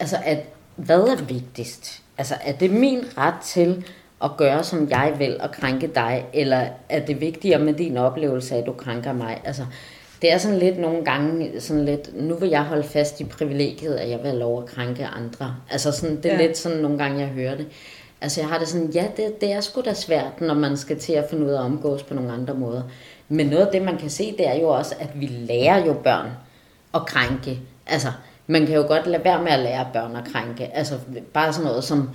altså 0.00 0.16
at, 0.24 0.38
hvad 0.76 1.00
er 1.00 1.16
vigtigst? 1.16 2.03
Altså 2.18 2.34
er 2.44 2.52
det 2.52 2.70
min 2.70 3.04
ret 3.18 3.34
til 3.44 3.84
at 4.24 4.30
gøre, 4.36 4.64
som 4.64 4.90
jeg 4.90 5.14
vil, 5.18 5.36
og 5.40 5.52
krænke 5.52 5.86
dig, 5.86 6.26
eller 6.32 6.66
er 6.88 7.00
det 7.00 7.20
vigtigere 7.20 7.58
med 7.58 7.74
din 7.74 7.96
oplevelse 7.96 8.54
af, 8.54 8.58
at 8.58 8.66
du 8.66 8.72
krænker 8.72 9.12
mig? 9.12 9.40
Altså, 9.44 9.66
det 10.22 10.32
er 10.32 10.38
sådan 10.38 10.58
lidt 10.58 10.78
nogle 10.78 11.04
gange, 11.04 11.60
sådan 11.60 11.84
lidt, 11.84 12.22
nu 12.22 12.34
vil 12.34 12.48
jeg 12.48 12.62
holde 12.62 12.82
fast 12.82 13.20
i 13.20 13.24
privilegiet, 13.24 13.94
at 13.94 14.10
jeg 14.10 14.18
vil 14.18 14.26
have 14.26 14.38
lov 14.38 14.62
at 14.62 14.68
krænke 14.68 15.06
andre. 15.06 15.56
Altså 15.70 15.92
sådan, 15.92 16.16
det 16.16 16.26
er 16.26 16.34
ja. 16.34 16.46
lidt 16.46 16.58
sådan 16.58 16.78
nogle 16.78 16.98
gange, 16.98 17.20
jeg 17.20 17.28
hører 17.28 17.56
det. 17.56 17.66
Altså 18.20 18.40
jeg 18.40 18.48
har 18.48 18.58
det 18.58 18.68
sådan, 18.68 18.90
ja, 18.90 19.06
det, 19.16 19.40
det 19.40 19.52
er 19.52 19.60
sgu 19.60 19.80
da 19.80 19.94
svært, 19.94 20.40
når 20.40 20.54
man 20.54 20.76
skal 20.76 20.98
til 20.98 21.12
at 21.12 21.24
finde 21.30 21.46
ud 21.46 21.50
af 21.50 21.58
at 21.58 21.64
omgås 21.64 22.02
på 22.02 22.14
nogle 22.14 22.32
andre 22.32 22.54
måder. 22.54 22.82
Men 23.28 23.46
noget 23.46 23.66
af 23.66 23.72
det, 23.72 23.82
man 23.82 23.98
kan 23.98 24.10
se, 24.10 24.34
det 24.38 24.48
er 24.48 24.54
jo 24.54 24.68
også, 24.68 24.94
at 25.00 25.20
vi 25.20 25.26
lærer 25.26 25.86
jo 25.86 25.92
børn 25.92 26.30
at 26.94 27.06
krænke. 27.06 27.60
Altså, 27.86 28.08
man 28.46 28.66
kan 28.66 28.76
jo 28.76 28.82
godt 28.82 29.06
lade 29.06 29.24
være 29.24 29.42
med 29.42 29.52
at 29.52 29.58
lære 29.58 29.88
børn 29.92 30.16
at 30.16 30.24
krænke. 30.24 30.76
Altså, 30.76 30.94
bare 31.32 31.52
sådan 31.52 31.66
noget 31.66 31.84
som 31.84 32.10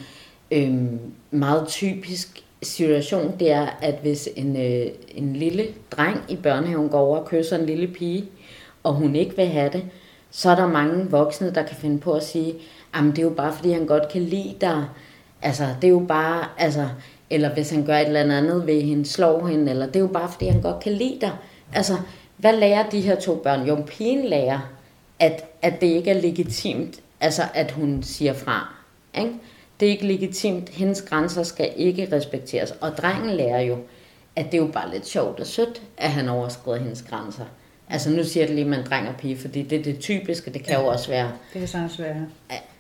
øhm, 0.52 1.00
meget 1.32 1.68
typisk 1.68 2.44
situation, 2.64 3.36
det 3.40 3.52
er, 3.52 3.68
at 3.82 3.96
hvis 4.02 4.30
en, 4.36 4.56
øh, 4.56 4.92
en 5.16 5.36
lille 5.36 5.68
dreng 5.92 6.24
i 6.30 6.36
børnehaven 6.36 6.90
går 6.90 7.00
over 7.00 7.18
og 7.18 7.28
kysser 7.28 7.58
en 7.58 7.66
lille 7.66 7.88
pige, 7.88 8.26
og 8.84 8.94
hun 8.94 9.16
ikke 9.16 9.36
vil 9.36 9.46
have 9.46 9.70
det, 9.74 9.84
så 10.32 10.50
er 10.50 10.56
der 10.56 10.68
mange 10.68 11.10
voksne, 11.10 11.54
der 11.56 11.64
kan 11.64 11.76
finde 11.76 12.00
på 12.00 12.14
at 12.14 12.24
sige, 12.24 12.54
at 12.94 13.04
det 13.04 13.20
er 13.20 13.24
jo 13.24 13.30
bare, 13.30 13.54
fordi 13.54 13.72
han 13.72 13.86
godt 13.86 14.10
kan 14.10 14.22
lide 14.22 14.56
dig. 14.62 14.86
Altså, 15.42 15.64
det 15.82 15.88
er 15.88 15.92
jo 15.92 16.06
bare, 16.08 16.46
altså, 16.58 16.88
eller 17.30 17.54
hvis 17.54 17.72
han 17.72 17.86
gør 17.86 17.98
et 17.98 18.08
eller 18.08 18.38
andet 18.38 18.68
ved 18.68 18.82
hende, 18.82 19.06
slår 19.06 19.48
hende, 19.48 19.72
eller 19.72 19.86
det 19.86 19.96
er 19.96 20.00
jo 20.00 20.08
bare, 20.08 20.30
fordi 20.30 20.48
han 20.48 20.62
godt 20.62 20.80
kan 20.80 20.92
lide 20.94 21.18
dig. 21.22 21.32
Altså, 21.74 21.94
hvad 22.38 22.54
lærer 22.54 22.90
de 22.90 23.02
her 23.02 23.16
to 23.16 23.36
børn? 23.36 23.68
Jo, 23.68 23.84
pigen 23.88 24.26
lærer, 24.26 24.60
at, 25.20 25.46
at 25.62 25.82
det 25.82 25.88
ikke 25.88 26.12
er 26.12 26.22
legitimt, 26.22 27.02
altså 27.20 27.44
at 27.54 27.72
hun 27.72 28.04
siger 28.04 28.34
fra. 28.34 28.74
Ikke? 29.18 29.34
Det 29.80 29.86
er 29.86 29.90
ikke 29.90 30.08
legitimt. 30.08 30.70
Hendes 30.70 31.02
grænser 31.02 31.44
skal 31.44 31.72
ikke 31.76 32.10
respekteres. 32.12 32.74
Og 32.82 32.92
drengen 32.92 33.36
lærer 33.36 33.62
jo, 33.62 33.78
at 34.36 34.46
det 34.46 34.54
er 34.54 34.62
jo 34.62 34.72
bare 34.74 34.92
lidt 34.92 35.08
sjovt 35.08 35.40
og 35.40 35.48
sødt, 35.48 35.82
at 35.98 36.10
han 36.10 36.30
overskrider 36.30 36.80
hendes 36.80 37.02
grænser. 37.02 37.46
Altså 37.90 38.10
nu 38.10 38.24
siger 38.24 38.46
det 38.46 38.56
lige, 38.56 38.66
at 38.66 38.70
man 38.70 38.86
dreng 38.86 39.08
og 39.08 39.16
pige, 39.16 39.38
fordi 39.38 39.62
det 39.62 39.80
er 39.80 39.84
det 39.84 40.00
typiske. 40.00 40.54
Det 40.54 40.64
kan 40.64 40.74
ja, 40.74 40.82
jo 40.82 40.88
også 40.88 41.10
være... 41.10 41.32
Det 41.54 41.60
kan 41.60 41.68
sagtens 41.68 42.00
være 42.00 42.26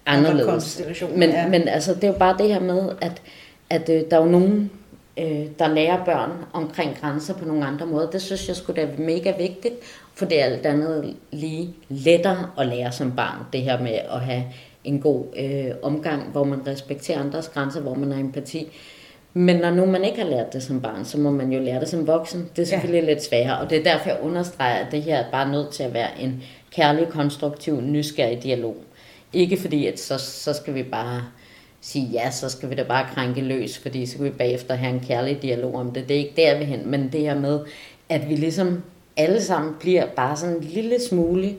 anderledes. 0.05 0.81
Men, 1.15 1.29
ja. 1.29 1.48
men 1.48 1.67
altså, 1.67 1.93
det 1.93 2.03
er 2.03 2.07
jo 2.07 2.17
bare 2.19 2.38
det 2.38 2.48
her 2.48 2.59
med, 2.59 2.89
at, 3.01 3.21
at 3.69 3.89
øh, 3.89 4.03
der 4.12 4.17
er 4.17 4.24
jo 4.24 4.29
nogen, 4.29 4.71
øh, 5.17 5.45
der 5.59 5.67
lærer 5.67 6.05
børn 6.05 6.31
omkring 6.53 6.98
grænser 7.01 7.33
på 7.33 7.45
nogle 7.45 7.65
andre 7.65 7.86
måder. 7.86 8.09
Det 8.09 8.21
synes 8.21 8.48
jeg 8.48 8.55
skulle 8.55 8.81
da 8.81 8.88
er 8.88 8.98
mega 8.98 9.38
vigtigt, 9.38 9.75
for 10.19 10.25
det 10.25 10.41
er 10.41 10.45
alt 10.45 10.65
andet 10.65 11.15
lige 11.31 11.75
lettere 11.89 12.51
at 12.57 12.67
lære 12.67 12.91
som 12.91 13.11
barn, 13.11 13.45
det 13.53 13.61
her 13.61 13.81
med 13.81 13.91
at 13.91 14.21
have 14.21 14.43
en 14.84 14.99
god 14.99 15.25
øh, 15.38 15.71
omgang, 15.84 16.32
hvor 16.32 16.43
man 16.43 16.67
respekterer 16.67 17.19
andres 17.19 17.47
grænser, 17.47 17.82
hvor 17.82 17.93
man 17.93 18.12
har 18.12 18.19
empati. 18.19 18.67
Men 19.34 19.55
når 19.55 19.71
nu 19.71 19.86
man 19.86 20.03
ikke 20.03 20.21
har 20.21 20.29
lært 20.29 20.53
det 20.53 20.63
som 20.63 20.82
barn, 20.82 21.05
så 21.05 21.19
må 21.19 21.32
man 21.32 21.51
jo 21.51 21.60
lære 21.60 21.79
det 21.79 21.89
som 21.89 22.08
voksen. 22.08 22.49
Det 22.55 22.62
er 22.62 22.65
selvfølgelig 22.65 23.03
ja. 23.03 23.13
lidt 23.13 23.23
sværere, 23.23 23.60
og 23.60 23.69
det 23.69 23.77
er 23.77 23.84
derfor, 23.84 24.10
jeg 24.10 24.19
understreger, 24.21 24.86
at 24.86 24.91
det 24.91 25.01
her 25.01 25.17
er 25.17 25.32
bare 25.32 25.51
nødt 25.51 25.69
til 25.69 25.84
at 25.84 25.93
være 25.93 26.21
en 26.21 26.43
kærlig, 26.75 27.08
konstruktiv, 27.08 27.82
nysgerrig 27.82 28.43
dialog. 28.43 28.75
Ikke 29.34 29.58
fordi, 29.58 29.88
at 29.88 29.99
så, 29.99 30.17
så 30.17 30.53
skal 30.53 30.75
vi 30.75 30.84
bare 30.84 31.23
sige 31.82 32.10
ja, 32.13 32.32
så 32.32 32.49
skal 32.49 32.69
vi 32.69 32.75
da 32.75 32.84
bare 32.84 33.08
krænke 33.13 33.41
løs, 33.41 33.77
fordi 33.77 34.05
så 34.05 34.15
kan 34.15 34.25
vi 34.25 34.29
bagefter 34.29 34.75
have 34.75 34.93
en 34.93 34.99
kærlig 34.99 35.41
dialog 35.41 35.75
om 35.75 35.91
det. 35.91 36.10
Det 36.10 36.15
er 36.15 36.19
ikke 36.19 36.34
der, 36.36 36.58
vi 36.58 36.63
hen, 36.63 36.89
men 36.91 37.10
det 37.12 37.21
her 37.21 37.39
med, 37.39 37.60
at 38.10 38.29
vi 38.29 38.36
ligesom 38.36 38.84
alle 39.17 39.41
sammen 39.41 39.76
bliver 39.80 40.06
bare 40.15 40.38
sådan 40.38 40.56
en 40.56 40.63
lille 40.63 41.02
smule 41.10 41.56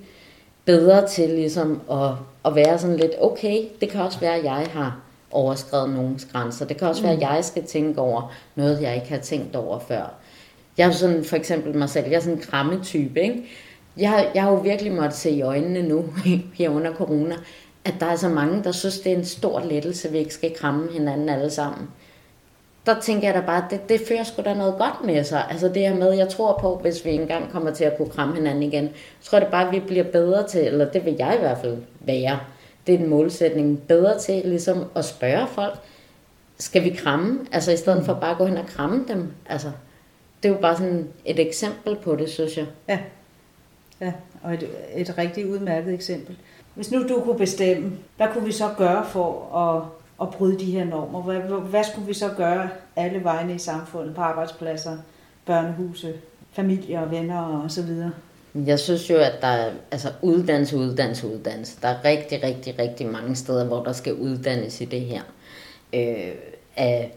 bedre 0.65 1.09
til 1.09 1.29
ligesom 1.29 1.81
at, 1.91 2.11
at 2.45 2.55
være 2.55 2.79
sådan 2.79 2.97
lidt, 2.97 3.13
okay, 3.21 3.65
det 3.81 3.89
kan 3.89 4.01
også 4.01 4.21
være, 4.21 4.37
at 4.37 4.45
jeg 4.45 4.67
har 4.73 5.01
overskrevet 5.31 5.91
nogens 5.91 6.29
grænser. 6.33 6.67
Det 6.67 6.77
kan 6.77 6.89
også 6.89 7.03
mm. 7.03 7.09
være, 7.09 7.17
at 7.17 7.37
jeg 7.37 7.45
skal 7.45 7.65
tænke 7.65 8.01
over 8.01 8.33
noget, 8.55 8.83
jeg 8.83 8.95
ikke 8.95 9.09
har 9.09 9.19
tænkt 9.19 9.57
over 9.57 9.79
før. 9.79 10.15
Jeg 10.79 10.89
er 10.89 10.93
sådan, 10.93 11.25
for 11.25 11.37
eksempel 11.37 11.77
mig 11.77 11.91
selv, 11.91 12.07
jeg 12.09 12.17
er 12.17 12.21
sådan 12.21 12.39
en 12.39 12.43
krammetype, 12.43 13.21
ikke? 13.21 13.45
Jeg, 13.97 14.31
jeg 14.35 14.43
har 14.43 14.51
jo 14.51 14.57
virkelig 14.57 14.93
måttet 14.93 15.15
se 15.15 15.31
i 15.31 15.43
øjnene 15.43 15.83
nu, 15.83 16.05
her 16.59 16.71
under 16.71 16.95
corona, 16.95 17.37
at 17.85 17.95
der 18.01 18.07
er 18.07 18.17
så 18.17 18.29
mange, 18.29 18.65
der 18.65 18.73
synes, 18.73 19.01
det 19.01 19.13
er 19.13 19.17
en 19.17 19.25
stor 19.25 19.61
lettelse, 19.61 20.09
at 20.09 20.15
vi 20.15 20.19
ikke 20.19 20.35
skal 20.35 20.55
kramme 20.55 20.93
hinanden 20.93 21.29
alle 21.29 21.51
sammen. 21.51 21.89
Der 22.87 23.01
tænker 23.01 23.29
jeg 23.29 23.35
da 23.35 23.47
bare, 23.47 23.65
det, 23.71 23.89
det 23.89 24.01
fører 24.09 24.23
sgu 24.23 24.43
da 24.43 24.55
noget 24.55 24.75
godt 24.79 25.05
med 25.05 25.25
sig. 25.25 25.45
Altså 25.51 25.69
det 25.69 25.83
her 25.83 25.95
med, 25.95 26.13
jeg 26.13 26.29
tror 26.29 26.59
på, 26.61 26.79
hvis 26.83 27.05
vi 27.05 27.11
engang 27.11 27.53
kommer 27.53 27.71
til 27.71 27.85
at 27.85 27.97
kunne 27.97 28.11
kramme 28.11 28.35
hinanden 28.35 28.63
igen, 28.63 28.91
så 29.21 29.31
tror 29.31 29.39
jeg 29.39 29.45
det 29.45 29.53
bare, 29.53 29.67
at 29.67 29.73
vi 29.73 29.81
bliver 29.81 30.05
bedre 30.05 30.49
til, 30.49 30.67
eller 30.67 30.91
det 30.91 31.05
vil 31.05 31.17
jeg 31.19 31.35
i 31.37 31.39
hvert 31.39 31.59
fald 31.59 31.77
være, 32.01 32.41
det 32.87 32.95
er 32.95 32.99
en 32.99 33.09
målsætning, 33.09 33.83
bedre 33.83 34.19
til 34.19 34.43
ligesom 34.45 34.85
at 34.95 35.05
spørge 35.05 35.47
folk, 35.47 35.75
skal 36.59 36.85
vi 36.85 36.91
kramme? 36.91 37.47
Altså 37.53 37.73
i 37.73 37.77
stedet 37.77 38.05
for 38.05 38.15
bare 38.15 38.31
at 38.31 38.39
gå 38.39 38.47
hen 38.47 38.57
og 38.57 38.67
kramme 38.67 39.05
dem. 39.09 39.33
Altså, 39.47 39.71
det 40.43 40.49
er 40.49 40.53
jo 40.53 40.61
bare 40.61 40.77
sådan 40.77 41.09
et 41.25 41.39
eksempel 41.39 41.97
på 41.97 42.17
det, 42.17 42.29
synes 42.29 42.57
jeg. 42.57 42.67
Ja, 42.89 42.99
ja 44.01 44.13
og 44.43 44.55
et, 44.55 44.69
et 44.97 45.19
rigtig 45.19 45.51
udmærket 45.51 45.95
eksempel. 45.95 46.37
Hvis 46.75 46.91
nu 46.91 47.09
du 47.09 47.21
kunne 47.25 47.39
bestemme, 47.39 47.93
hvad 48.17 48.27
kunne 48.33 48.45
vi 48.45 48.53
så 48.53 48.69
gøre 48.79 49.05
for 49.07 49.57
at, 49.57 49.83
at 50.21 50.31
bryde 50.31 50.59
de 50.59 50.65
her 50.65 50.85
normer? 50.85 51.23
Hvad, 51.23 51.61
hvad 51.61 51.85
skulle 51.85 52.07
vi 52.07 52.15
så 52.15 52.29
gøre 52.37 52.69
alle 52.97 53.25
vegne 53.25 53.55
i 53.55 53.59
samfundet, 53.59 54.15
på 54.15 54.21
arbejdspladser, 54.21 54.97
børnehuse, 55.47 56.15
familier 56.53 57.01
og 57.01 57.11
venner 57.11 57.41
og 57.41 57.71
så 57.71 57.83
videre? 57.83 58.11
Jeg 58.55 58.79
synes 58.79 59.11
jo, 59.11 59.17
at 59.17 59.33
der 59.41 59.47
er 59.47 59.73
altså 59.91 60.13
uddannelse, 60.23 60.77
uddannelse, 60.77 61.27
uddannelse. 61.27 61.79
Der 61.83 61.89
er 61.89 62.05
rigtig, 62.05 62.43
rigtig, 62.43 62.79
rigtig 62.79 63.07
mange 63.07 63.37
steder, 63.37 63.65
hvor 63.65 63.83
der 63.83 63.93
skal 63.93 64.15
uddannes 64.15 64.81
i 64.81 64.85
det 64.85 65.01
her. 65.01 65.23
Øh, 65.95 66.35
af 66.77 67.13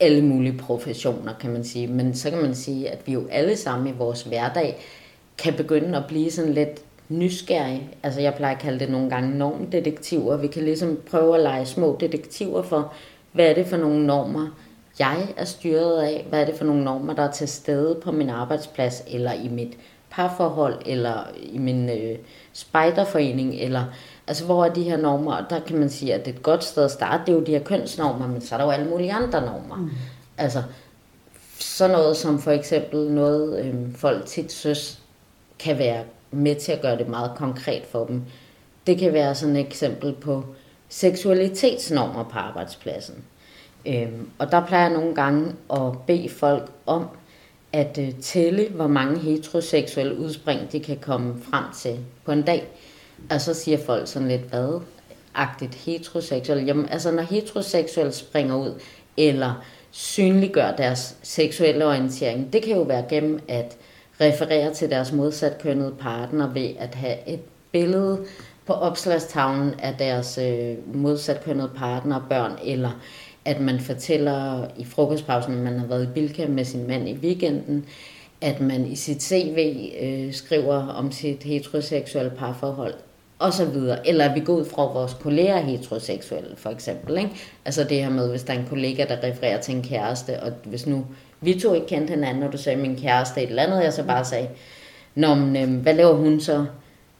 alle 0.00 0.22
mulige 0.24 0.58
professioner, 0.58 1.32
kan 1.40 1.50
man 1.50 1.64
sige. 1.64 1.86
Men 1.86 2.14
så 2.14 2.30
kan 2.30 2.42
man 2.42 2.54
sige, 2.54 2.90
at 2.90 3.06
vi 3.06 3.12
jo 3.12 3.26
alle 3.30 3.56
sammen 3.56 3.94
i 3.94 3.96
vores 3.98 4.22
hverdag 4.22 4.78
kan 5.38 5.54
begynde 5.54 5.98
at 5.98 6.04
blive 6.08 6.30
sådan 6.30 6.52
lidt 6.52 6.80
nysgerrige. 7.08 7.90
Altså 8.02 8.20
jeg 8.20 8.34
plejer 8.34 8.54
at 8.54 8.60
kalde 8.60 8.78
det 8.78 8.90
nogle 8.90 9.10
gange 9.10 9.38
normdetektiver. 9.38 10.36
Vi 10.36 10.46
kan 10.46 10.64
ligesom 10.64 10.98
prøve 11.10 11.36
at 11.36 11.42
lege 11.42 11.66
små 11.66 11.96
detektiver 12.00 12.62
for, 12.62 12.92
hvad 13.32 13.50
er 13.50 13.54
det 13.54 13.66
for 13.66 13.76
nogle 13.76 14.06
normer, 14.06 14.48
jeg 14.98 15.28
er 15.36 15.44
styret 15.44 16.02
af? 16.02 16.26
Hvad 16.28 16.40
er 16.40 16.44
det 16.44 16.54
for 16.54 16.64
nogle 16.64 16.84
normer, 16.84 17.14
der 17.14 17.22
er 17.22 17.30
til 17.30 17.48
stede 17.48 17.94
på 18.02 18.12
min 18.12 18.30
arbejdsplads, 18.30 19.02
eller 19.06 19.32
i 19.32 19.48
mit 19.48 19.78
parforhold, 20.10 20.78
eller 20.86 21.28
i 21.42 21.58
min 21.58 21.90
øh, 21.90 22.18
spejderforening, 22.52 23.54
eller 23.54 23.84
altså 24.26 24.44
hvor 24.44 24.64
er 24.64 24.72
de 24.72 24.82
her 24.82 24.96
normer? 24.96 25.36
Og 25.36 25.50
der 25.50 25.60
kan 25.60 25.78
man 25.78 25.90
sige, 25.90 26.14
at 26.14 26.24
det 26.24 26.32
er 26.32 26.36
et 26.36 26.42
godt 26.42 26.64
sted 26.64 26.84
at 26.84 26.90
starte, 26.90 27.22
det 27.26 27.32
er 27.32 27.36
jo 27.36 27.44
de 27.44 27.52
her 27.52 27.64
kønsnormer, 27.64 28.26
men 28.26 28.40
så 28.40 28.54
er 28.54 28.58
der 28.58 28.64
jo 28.64 28.70
alle 28.70 28.90
mulige 28.90 29.12
andre 29.12 29.40
normer. 29.40 29.76
Mm. 29.76 29.90
Altså 30.38 30.62
sådan 31.58 31.96
noget 31.96 32.16
som 32.16 32.38
for 32.38 32.50
eksempel 32.50 33.10
noget, 33.12 33.64
øh, 33.64 33.74
folk 33.96 34.26
tit 34.26 34.52
synes 34.52 34.98
kan 35.58 35.78
være 35.78 36.04
med 36.34 36.54
til 36.54 36.72
at 36.72 36.80
gøre 36.80 36.98
det 36.98 37.08
meget 37.08 37.30
konkret 37.36 37.82
for 37.90 38.04
dem. 38.04 38.22
Det 38.86 38.98
kan 38.98 39.12
være 39.12 39.34
sådan 39.34 39.56
et 39.56 39.66
eksempel 39.66 40.12
på 40.12 40.44
seksualitetsnormer 40.88 42.24
på 42.24 42.38
arbejdspladsen. 42.38 43.24
Øhm, 43.86 44.28
og 44.38 44.52
der 44.52 44.66
plejer 44.66 44.84
jeg 44.84 44.92
nogle 44.92 45.14
gange 45.14 45.52
at 45.72 45.92
bede 46.06 46.28
folk 46.28 46.70
om 46.86 47.06
at 47.72 47.98
øh, 47.98 48.14
tælle, 48.20 48.68
hvor 48.68 48.86
mange 48.86 49.18
heteroseksuelle 49.18 50.18
udspring 50.18 50.72
de 50.72 50.80
kan 50.80 50.98
komme 51.00 51.34
frem 51.50 51.64
til 51.76 51.98
på 52.24 52.32
en 52.32 52.42
dag. 52.42 52.64
Og 53.30 53.40
så 53.40 53.54
siger 53.54 53.78
folk 53.78 54.08
sådan 54.08 54.28
lidt, 54.28 54.42
hvad? 54.42 54.80
Agtigt 55.34 55.74
heteroseksuel. 55.74 56.64
Jamen, 56.64 56.88
altså 56.88 57.10
når 57.10 57.22
heteroseksuelle 57.22 58.12
springer 58.12 58.56
ud, 58.56 58.80
eller 59.16 59.64
synliggør 59.90 60.76
deres 60.76 61.16
seksuelle 61.22 61.86
orientering, 61.86 62.52
det 62.52 62.62
kan 62.62 62.76
jo 62.76 62.82
være 62.82 63.04
gennem 63.08 63.40
at 63.48 63.76
refererer 64.24 64.72
til 64.72 64.90
deres 64.90 65.12
modsatkønnede 65.12 65.94
partner 66.00 66.52
ved 66.52 66.70
at 66.78 66.94
have 66.94 67.28
et 67.28 67.40
billede 67.72 68.24
på 68.66 68.72
opslagstavlen 68.72 69.74
af 69.80 69.94
deres 69.98 70.38
øh, 70.38 70.96
modsatkønnede 70.96 71.70
partner, 71.76 72.20
børn, 72.28 72.52
eller 72.64 72.90
at 73.44 73.60
man 73.60 73.80
fortæller 73.80 74.66
i 74.78 74.84
frokostpausen, 74.84 75.52
at 75.52 75.58
man 75.58 75.78
har 75.78 75.86
været 75.86 76.04
i 76.04 76.12
Bilka 76.14 76.46
med 76.46 76.64
sin 76.64 76.86
mand 76.86 77.08
i 77.08 77.14
weekenden, 77.14 77.86
at 78.40 78.60
man 78.60 78.86
i 78.86 78.96
sit 78.96 79.22
CV 79.22 79.90
øh, 80.02 80.32
skriver 80.32 80.86
om 80.86 81.12
sit 81.12 81.42
heteroseksuelle 81.42 82.32
parforhold, 82.38 82.94
og 83.38 83.52
så 83.52 83.64
videre. 83.64 84.08
Eller 84.08 84.28
at 84.28 84.34
vi 84.34 84.40
går 84.40 84.54
ud 84.54 84.64
fra 84.64 84.92
vores 84.92 85.14
kolleger 85.14 85.60
heteroseksuelle, 85.60 86.56
for 86.56 86.70
eksempel. 86.70 87.18
Ikke? 87.18 87.30
Altså 87.64 87.84
det 87.84 88.02
her 88.02 88.10
med, 88.10 88.30
hvis 88.30 88.42
der 88.42 88.54
er 88.54 88.58
en 88.58 88.66
kollega, 88.68 89.04
der 89.08 89.28
refererer 89.28 89.60
til 89.60 89.74
en 89.74 89.82
kæreste, 89.82 90.42
og 90.42 90.52
hvis 90.64 90.86
nu 90.86 91.06
vi 91.40 91.60
to 91.60 91.74
ikke 91.74 91.86
kendte 91.86 92.10
hinanden, 92.10 92.42
og 92.42 92.52
du 92.52 92.58
sagde 92.58 92.78
min 92.78 92.96
kæreste 92.96 93.42
et 93.42 93.48
eller 93.48 93.62
andet, 93.62 93.84
jeg 93.84 93.92
så 93.92 94.02
bare 94.02 94.24
sagde, 94.24 94.48
Nå, 95.14 95.34
men, 95.34 95.56
øh, 95.56 95.82
hvad 95.82 95.94
laver 95.94 96.14
hun 96.14 96.40
så? 96.40 96.66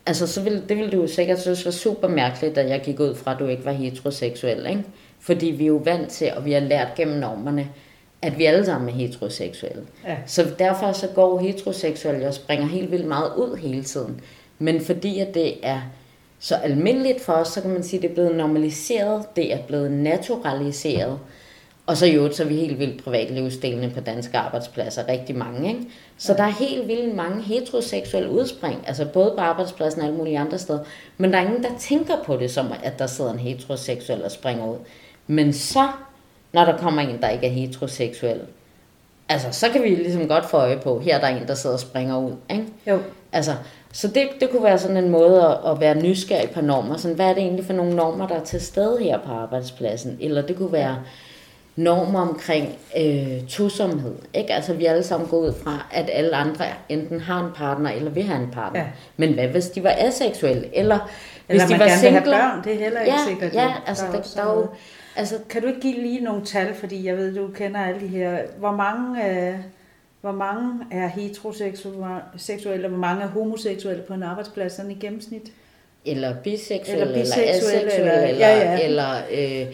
Altså, 0.06 0.26
så 0.26 0.42
ville, 0.42 0.62
det 0.68 0.76
ville 0.76 0.92
du 0.92 1.00
jo 1.00 1.06
sikkert 1.06 1.40
synes 1.40 1.64
var 1.64 1.70
super 1.70 2.08
mærkeligt, 2.08 2.58
at 2.58 2.70
jeg 2.70 2.80
gik 2.80 3.00
ud 3.00 3.14
fra, 3.14 3.32
at 3.32 3.38
du 3.38 3.46
ikke 3.46 3.64
var 3.64 3.72
heteroseksuel, 3.72 4.66
ikke? 4.66 4.84
Fordi 5.20 5.46
vi 5.46 5.64
er 5.64 5.68
jo 5.68 5.80
vant 5.84 6.08
til, 6.08 6.32
og 6.36 6.44
vi 6.44 6.52
har 6.52 6.60
lært 6.60 6.88
gennem 6.96 7.16
normerne, 7.16 7.68
at 8.22 8.38
vi 8.38 8.44
alle 8.44 8.64
sammen 8.64 8.88
er 8.88 8.92
heteroseksuelle. 8.92 9.82
Ja. 10.06 10.16
Så 10.26 10.46
derfor 10.58 10.92
så 10.92 11.08
går 11.14 11.38
heteroseksuelle 11.38 12.28
og 12.28 12.34
springer 12.34 12.66
helt 12.66 12.90
vildt 12.90 13.06
meget 13.06 13.32
ud 13.36 13.56
hele 13.56 13.84
tiden. 13.84 14.20
Men 14.58 14.80
fordi 14.80 15.18
at 15.18 15.34
det 15.34 15.54
er 15.62 15.80
så 16.44 16.54
almindeligt 16.54 17.20
for 17.20 17.32
os, 17.32 17.48
så 17.48 17.60
kan 17.60 17.70
man 17.70 17.82
sige, 17.82 17.98
at 17.98 18.02
det 18.02 18.10
er 18.10 18.14
blevet 18.14 18.36
normaliseret, 18.36 19.36
det 19.36 19.52
er 19.52 19.58
blevet 19.66 19.90
naturaliseret. 19.90 21.18
Og 21.86 21.96
så 21.96 22.06
jo, 22.06 22.32
så 22.32 22.42
er 22.42 22.46
vi 22.46 22.56
helt 22.56 22.78
vildt 22.78 23.04
privatlivsdelende 23.04 23.90
på 23.94 24.00
danske 24.00 24.38
arbejdspladser, 24.38 25.08
rigtig 25.08 25.36
mange. 25.36 25.68
Ikke? 25.68 25.80
Så 26.18 26.34
der 26.34 26.42
er 26.42 26.48
helt 26.48 26.88
vildt 26.88 27.14
mange 27.14 27.42
heteroseksuelle 27.42 28.30
udspring, 28.30 28.84
altså 28.86 29.04
både 29.04 29.32
på 29.36 29.40
arbejdspladsen 29.40 30.00
og 30.00 30.06
alle 30.06 30.18
mulige 30.18 30.38
andre 30.38 30.58
steder. 30.58 30.78
Men 31.18 31.32
der 31.32 31.38
er 31.38 31.46
ingen, 31.46 31.62
der 31.62 31.78
tænker 31.78 32.14
på 32.26 32.36
det 32.36 32.50
som, 32.50 32.72
at 32.82 32.98
der 32.98 33.06
sidder 33.06 33.32
en 33.32 33.38
heteroseksuel 33.38 34.24
og 34.24 34.30
springer 34.30 34.66
ud. 34.66 34.78
Men 35.26 35.52
så, 35.52 35.88
når 36.52 36.64
der 36.64 36.78
kommer 36.78 37.02
en, 37.02 37.20
der 37.20 37.28
ikke 37.28 37.46
er 37.46 37.50
heteroseksuel, 37.50 38.40
altså 39.28 39.48
så 39.52 39.68
kan 39.68 39.82
vi 39.82 39.88
ligesom 39.88 40.28
godt 40.28 40.50
få 40.50 40.56
øje 40.56 40.80
på, 40.82 40.98
her 40.98 41.16
er 41.16 41.20
der 41.20 41.28
en, 41.28 41.48
der 41.48 41.54
sidder 41.54 41.76
og 41.76 41.80
springer 41.80 42.18
ud. 42.18 42.32
Ikke? 42.50 42.66
Jo. 42.86 42.98
Altså, 43.32 43.54
så 43.94 44.08
det, 44.08 44.28
det 44.40 44.50
kunne 44.50 44.62
være 44.62 44.78
sådan 44.78 44.96
en 44.96 45.10
måde 45.10 45.42
at, 45.42 45.72
at 45.72 45.80
være 45.80 45.94
nysgerrig 45.94 46.50
på 46.50 46.60
normer. 46.60 46.96
Sådan, 46.96 47.16
hvad 47.16 47.26
er 47.26 47.34
det 47.34 47.42
egentlig 47.42 47.64
for 47.64 47.72
nogle 47.72 47.96
normer, 47.96 48.26
der 48.26 48.34
er 48.34 48.44
til 48.44 48.60
stede 48.60 48.98
her 49.00 49.18
på 49.18 49.32
arbejdspladsen? 49.32 50.18
Eller 50.20 50.42
det 50.42 50.56
kunne 50.56 50.72
være 50.72 50.96
normer 51.76 52.20
omkring 52.20 52.74
øh, 52.98 53.46
tosomhed. 53.48 54.14
Ikke? 54.34 54.54
Altså 54.54 54.74
vi 54.74 54.84
alle 54.84 55.02
sammen 55.02 55.28
går 55.28 55.36
ud 55.38 55.52
fra, 55.64 55.86
at 55.92 56.10
alle 56.12 56.36
andre 56.36 56.64
enten 56.88 57.20
har 57.20 57.44
en 57.44 57.52
partner, 57.56 57.90
eller 57.90 58.10
vil 58.10 58.22
have 58.22 58.42
en 58.42 58.50
partner. 58.50 58.80
Ja. 58.80 58.86
Men 59.16 59.34
hvad 59.34 59.48
hvis 59.48 59.66
de 59.66 59.84
var 59.84 59.94
aseksuelle? 59.98 60.76
Eller 60.76 60.98
hvis 61.46 61.62
eller 61.62 61.76
de 61.76 61.84
var 61.84 61.88
singler? 61.88 62.20
have 62.20 62.32
børn, 62.32 62.64
det 62.64 62.74
er 62.74 62.78
heller 62.78 63.00
ikke 63.00 63.12
ja, 63.12 63.28
sikkert. 63.28 63.54
Ja, 63.54 63.72
altså 63.86 64.04
der, 64.12 64.12
der, 64.12 64.54
der, 64.54 64.66
altså, 65.16 65.34
kan 65.50 65.62
du 65.62 65.68
ikke 65.68 65.80
give 65.80 66.02
lige 66.02 66.20
nogle 66.20 66.44
tal, 66.44 66.74
fordi 66.74 67.06
jeg 67.06 67.16
ved, 67.16 67.34
du 67.34 67.48
kender 67.54 67.80
alle 67.80 68.00
de 68.00 68.06
her. 68.06 68.38
Hvor 68.58 68.72
mange... 68.72 69.30
Øh, 69.30 69.54
hvor 70.24 70.32
mange 70.32 70.86
er 70.90 71.06
heteroseksuelle, 71.06 72.84
og 72.84 72.90
hvor 72.90 72.98
mange 72.98 73.22
er 73.22 73.28
homoseksuelle 73.28 74.02
på 74.02 74.14
en 74.14 74.22
arbejdsplads 74.22 74.72
sådan 74.72 74.90
i 74.90 74.94
gennemsnit? 74.94 75.52
Eller 76.04 76.34
biseksuelle, 76.42 77.04
eller, 77.04 77.20
biseksuelle, 77.20 77.80
eller 77.80 77.86
aseksuelle, 77.86 78.28
eller, 78.28 78.48
ja, 78.48 78.72
ja. 78.72 78.84
eller 78.84 79.16
øh, 79.32 79.66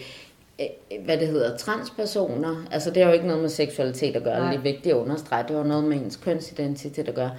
øh, 0.61 1.05
hvad 1.05 1.17
det 1.17 1.27
hedder, 1.27 1.57
transpersoner. 1.57 2.65
Altså 2.71 2.91
det 2.91 3.03
har 3.03 3.09
jo 3.09 3.13
ikke 3.13 3.27
noget 3.27 3.41
med 3.41 3.49
seksualitet 3.49 4.15
at 4.15 4.23
gøre, 4.23 4.39
Nej. 4.39 4.49
det 4.51 4.57
er 4.57 4.61
vigtigt 4.61 4.95
at 4.95 4.99
understrege, 4.99 5.47
det 5.47 5.55
har 5.55 5.63
noget 5.63 5.83
med 5.83 5.97
ens 5.97 6.15
kønsidentitet 6.15 7.07
at 7.07 7.15
gøre. 7.15 7.31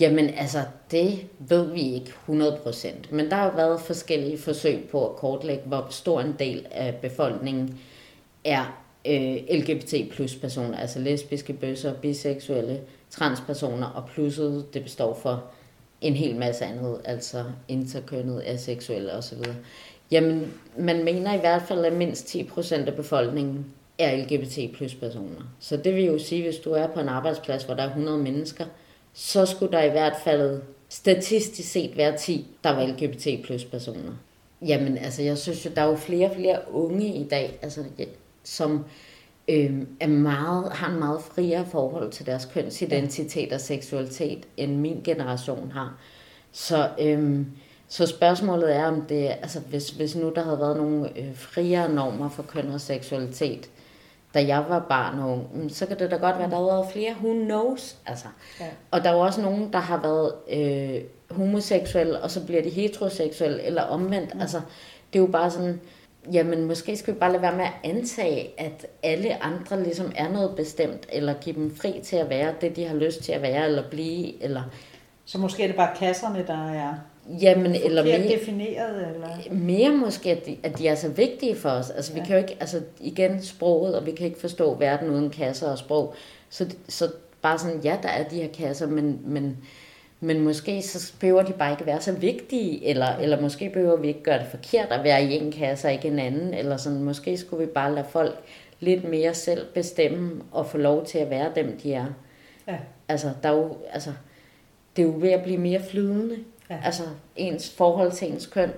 Jamen 0.00 0.30
altså, 0.30 0.62
det 0.90 1.26
ved 1.38 1.72
vi 1.72 1.80
ikke 1.80 2.12
100%. 2.28 2.88
Men 3.10 3.30
der 3.30 3.36
har 3.36 3.44
jo 3.44 3.52
været 3.56 3.80
forskellige 3.80 4.38
forsøg 4.38 4.88
på 4.90 5.06
at 5.06 5.16
kortlægge, 5.16 5.62
hvor 5.66 5.86
stor 5.90 6.20
en 6.20 6.36
del 6.38 6.66
af 6.70 6.94
befolkningen 6.94 7.78
er 8.44 8.84
øh, 9.06 9.36
LGBT 9.50 9.94
plus 10.10 10.34
personer, 10.34 10.78
altså 10.78 10.98
lesbiske, 10.98 11.52
bøsser, 11.52 11.94
biseksuelle, 11.94 12.80
transpersoner, 13.10 13.86
og 13.86 14.08
plusset, 14.14 14.74
det 14.74 14.82
består 14.82 15.14
for 15.14 15.44
en 16.00 16.14
hel 16.14 16.36
masse 16.36 16.64
andet, 16.64 17.00
altså 17.04 17.44
interkønnet, 17.68 18.42
aseksuelle 18.46 19.12
osv. 19.12 19.38
Jamen, 20.10 20.54
man 20.78 21.04
mener 21.04 21.34
i 21.34 21.38
hvert 21.38 21.62
fald, 21.62 21.84
at 21.84 21.92
mindst 21.92 22.36
10% 22.36 22.74
af 22.74 22.94
befolkningen 22.94 23.66
er 23.98 24.16
LGBT 24.16 24.76
plus 24.76 24.94
personer. 24.94 25.54
Så 25.60 25.76
det 25.76 25.94
vil 25.94 26.04
jo 26.04 26.18
sige, 26.18 26.42
hvis 26.42 26.56
du 26.56 26.72
er 26.72 26.86
på 26.86 27.00
en 27.00 27.08
arbejdsplads, 27.08 27.64
hvor 27.64 27.74
der 27.74 27.82
er 27.82 27.88
100 27.88 28.18
mennesker, 28.18 28.64
så 29.12 29.46
skulle 29.46 29.72
der 29.72 29.82
i 29.82 29.90
hvert 29.90 30.16
fald 30.24 30.62
statistisk 30.88 31.72
set 31.72 31.96
være 31.96 32.16
10, 32.16 32.46
der 32.64 32.70
var 32.70 32.86
LGBT 32.86 33.44
plus 33.44 33.64
personer. 33.64 34.12
Jamen, 34.62 34.98
altså, 34.98 35.22
jeg 35.22 35.38
synes 35.38 35.64
jo, 35.64 35.70
der 35.76 35.82
er 35.82 35.86
jo 35.86 35.96
flere 35.96 36.30
og 36.30 36.36
flere 36.36 36.60
unge 36.72 37.14
i 37.14 37.28
dag, 37.28 37.58
altså, 37.62 37.84
som 38.48 38.84
øh, 39.48 39.82
er 40.00 40.08
meget, 40.08 40.72
har 40.72 40.92
en 40.92 40.98
meget 40.98 41.22
friere 41.22 41.66
forhold 41.66 42.10
til 42.10 42.26
deres 42.26 42.48
kønsidentitet 42.54 43.52
og 43.52 43.60
seksualitet, 43.60 44.48
end 44.56 44.76
min 44.76 45.00
generation 45.04 45.72
har. 45.72 45.98
Så, 46.52 46.90
øh, 47.00 47.46
så 47.88 48.06
spørgsmålet 48.06 48.76
er, 48.76 48.84
om 48.86 49.02
det 49.02 49.28
altså 49.28 49.60
hvis, 49.60 49.90
hvis 49.90 50.16
nu 50.16 50.32
der 50.34 50.42
havde 50.42 50.58
været 50.58 50.76
nogle 50.76 51.18
øh, 51.18 51.36
friere 51.36 51.92
normer 51.92 52.28
for 52.28 52.42
køn 52.42 52.70
og 52.70 52.80
seksualitet, 52.80 53.70
da 54.34 54.46
jeg 54.46 54.64
var 54.68 54.86
barn 54.88 55.18
og 55.18 55.30
ung, 55.30 55.62
mm, 55.62 55.68
så 55.68 55.86
kan 55.86 55.98
det 55.98 56.10
da 56.10 56.16
godt 56.16 56.36
være, 56.36 56.44
at 56.44 56.50
der 56.50 56.56
har 56.56 56.64
været 56.64 56.92
flere, 56.92 57.14
who 57.22 57.32
knows, 57.32 57.96
altså. 58.06 58.26
Ja. 58.60 58.66
Og 58.90 59.04
der 59.04 59.10
er 59.10 59.14
jo 59.14 59.20
også 59.20 59.40
nogen, 59.40 59.72
der 59.72 59.78
har 59.78 60.00
været 60.02 60.32
øh, 60.50 61.00
homoseksuelle, 61.30 62.20
og 62.20 62.30
så 62.30 62.46
bliver 62.46 62.62
de 62.62 62.68
heteroseksuelle, 62.68 63.62
eller 63.62 63.82
omvendt, 63.82 64.34
mm. 64.34 64.40
altså, 64.40 64.60
det 65.12 65.18
er 65.18 65.22
jo 65.22 65.26
bare 65.26 65.50
sådan, 65.50 65.80
jamen 66.32 66.64
måske 66.64 66.96
skal 66.96 67.14
vi 67.14 67.18
bare 67.18 67.32
lade 67.32 67.42
være 67.42 67.56
med 67.56 67.64
at 67.64 67.90
antage, 67.90 68.60
at 68.60 68.86
alle 69.02 69.42
andre 69.42 69.82
ligesom 69.82 70.12
er 70.16 70.28
noget 70.28 70.56
bestemt, 70.56 71.06
eller 71.12 71.34
give 71.34 71.54
dem 71.54 71.76
fri 71.76 72.00
til 72.04 72.16
at 72.16 72.30
være 72.30 72.54
det, 72.60 72.76
de 72.76 72.84
har 72.84 72.96
lyst 72.96 73.22
til 73.22 73.32
at 73.32 73.42
være, 73.42 73.66
eller 73.66 73.90
blive, 73.90 74.42
eller... 74.42 74.62
Så 75.24 75.38
måske 75.38 75.62
er 75.62 75.66
det 75.66 75.76
bare 75.76 75.96
kasserne, 75.96 76.44
der 76.46 76.70
er 76.70 76.94
Jamen, 77.40 77.74
eller 77.74 78.04
mere, 78.04 78.28
defineret, 78.28 79.06
eller? 79.14 79.54
Mere 79.54 79.90
måske, 79.90 80.30
at 80.30 80.46
de, 80.46 80.56
at 80.62 80.78
de 80.78 80.88
er 80.88 80.94
så 80.94 81.08
vigtige 81.08 81.56
for 81.56 81.68
os. 81.68 81.90
Altså, 81.90 82.12
vi 82.12 82.18
ja. 82.18 82.26
kan 82.26 82.36
jo 82.36 82.42
ikke, 82.42 82.56
altså 82.60 82.80
igen, 83.00 83.42
sproget, 83.42 83.94
og 83.94 84.06
vi 84.06 84.10
kan 84.10 84.26
ikke 84.26 84.40
forstå 84.40 84.74
verden 84.74 85.10
uden 85.10 85.30
kasser 85.30 85.70
og 85.70 85.78
sprog. 85.78 86.14
Så, 86.48 86.66
så 86.88 87.12
bare 87.42 87.58
sådan, 87.58 87.80
ja, 87.80 87.96
der 88.02 88.08
er 88.08 88.28
de 88.28 88.36
her 88.36 88.48
kasser, 88.48 88.86
men, 88.86 89.20
men, 89.24 89.56
men 90.20 90.40
måske 90.40 90.82
så 90.82 91.12
behøver 91.20 91.42
de 91.42 91.52
bare 91.52 91.72
ikke 91.72 91.86
være 91.86 92.00
så 92.00 92.12
vigtige, 92.12 92.86
eller, 92.86 93.16
eller 93.16 93.40
måske 93.40 93.70
behøver 93.70 93.96
vi 93.96 94.08
ikke 94.08 94.22
gøre 94.22 94.38
det 94.38 94.46
forkert 94.50 94.88
at 94.88 95.04
være 95.04 95.24
i 95.24 95.32
en 95.32 95.52
kasse 95.52 95.88
og 95.88 95.92
ikke 95.92 96.08
en 96.08 96.18
anden, 96.18 96.54
eller 96.54 96.76
sådan, 96.76 97.02
måske 97.02 97.36
skulle 97.36 97.66
vi 97.66 97.72
bare 97.72 97.94
lade 97.94 98.06
folk 98.10 98.38
lidt 98.80 99.04
mere 99.04 99.34
selv 99.34 99.66
bestemme 99.74 100.42
og 100.52 100.66
få 100.66 100.78
lov 100.78 101.06
til 101.06 101.18
at 101.18 101.30
være 101.30 101.52
dem, 101.54 101.78
de 101.82 101.94
er. 101.94 102.06
Ja. 102.68 102.78
Altså, 103.08 103.30
der 103.42 103.48
er 103.48 103.56
jo, 103.56 103.76
altså, 103.92 104.12
det 104.96 105.02
er 105.02 105.06
jo 105.06 105.14
ved 105.18 105.30
at 105.30 105.42
blive 105.42 105.58
mere 105.58 105.82
flydende. 105.90 106.36
Ja. 106.70 106.78
Altså 106.84 107.02
ens 107.36 107.74
forhold 107.76 108.12
til 108.12 108.32
ens 108.32 108.46
køn. 108.46 108.70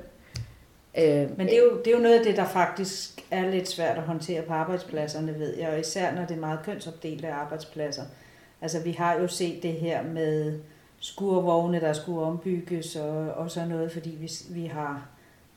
Øh, 0.98 1.38
Men 1.38 1.46
det 1.46 1.54
er, 1.54 1.62
jo, 1.62 1.78
det 1.78 1.86
er 1.86 1.96
jo 1.96 2.02
noget 2.02 2.18
af 2.18 2.24
det, 2.24 2.36
der 2.36 2.44
faktisk 2.44 3.20
er 3.30 3.50
lidt 3.50 3.68
svært 3.68 3.96
at 3.96 4.02
håndtere 4.02 4.42
på 4.42 4.52
arbejdspladserne, 4.52 5.38
ved 5.38 5.56
jeg, 5.56 5.68
og 5.68 5.80
især 5.80 6.14
når 6.14 6.24
det 6.24 6.36
er 6.36 6.40
meget 6.40 6.58
kønsopdelte 6.64 7.28
arbejdspladser. 7.28 8.02
Altså 8.62 8.80
vi 8.80 8.92
har 8.92 9.14
jo 9.20 9.28
set 9.28 9.62
det 9.62 9.72
her 9.72 10.02
med 10.02 10.58
skurvogne, 11.00 11.80
der 11.80 11.92
skulle 11.92 12.20
ombygges 12.20 12.96
og, 12.96 13.28
og 13.36 13.50
sådan 13.50 13.68
noget, 13.68 13.92
fordi 13.92 14.10
vi, 14.20 14.30
vi 14.50 14.66
har 14.66 15.06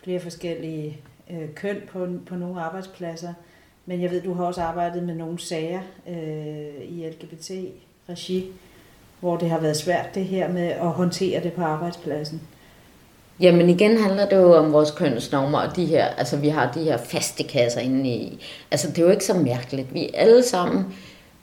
flere 0.03 0.19
forskellige 0.19 0.97
øh, 1.29 1.53
køn 1.55 1.77
på, 1.91 2.07
på 2.25 2.35
nogle 2.35 2.61
arbejdspladser. 2.61 3.33
Men 3.85 4.01
jeg 4.01 4.11
ved, 4.11 4.21
du 4.21 4.33
har 4.33 4.43
også 4.45 4.61
arbejdet 4.61 5.03
med 5.03 5.15
nogle 5.15 5.39
sager 5.39 5.81
øh, 6.09 6.89
i 6.89 7.09
LGBT-regi, 7.09 8.51
hvor 9.19 9.37
det 9.37 9.49
har 9.49 9.59
været 9.59 9.77
svært 9.77 10.15
det 10.15 10.25
her 10.25 10.51
med 10.51 10.67
at 10.67 10.87
håndtere 10.87 11.43
det 11.43 11.53
på 11.53 11.61
arbejdspladsen? 11.61 12.41
Jamen 13.39 13.69
igen 13.69 13.97
handler 13.97 14.29
det 14.29 14.35
jo 14.35 14.53
om 14.53 14.73
vores 14.73 14.91
kønsnormer, 14.91 15.59
og 15.59 15.75
de 15.75 15.85
her, 15.85 16.05
altså 16.05 16.37
vi 16.37 16.49
har 16.49 16.71
de 16.71 16.83
her 16.83 16.97
faste 16.97 17.43
kasser 17.43 17.81
inde 17.81 18.09
i. 18.09 18.45
Altså 18.71 18.87
det 18.87 18.97
er 18.97 19.03
jo 19.03 19.09
ikke 19.09 19.25
så 19.25 19.33
mærkeligt. 19.33 19.93
Vi 19.93 20.03
er 20.03 20.09
alle 20.13 20.43
sammen 20.43 20.85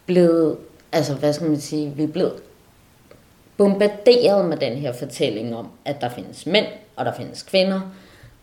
blevet, 0.07 0.57
altså 0.93 1.15
hvad 1.15 1.33
skal 1.33 1.49
man 1.49 1.61
sige, 1.61 1.93
vi 1.97 2.03
er 2.03 2.09
blevet 2.09 2.33
bombarderet 3.61 4.49
med 4.49 4.57
den 4.57 4.73
her 4.73 4.93
fortælling 4.93 5.57
om, 5.57 5.69
at 5.85 6.01
der 6.01 6.09
findes 6.09 6.47
mænd, 6.47 6.67
og 6.97 7.05
der 7.05 7.15
findes 7.15 7.43
kvinder, 7.43 7.81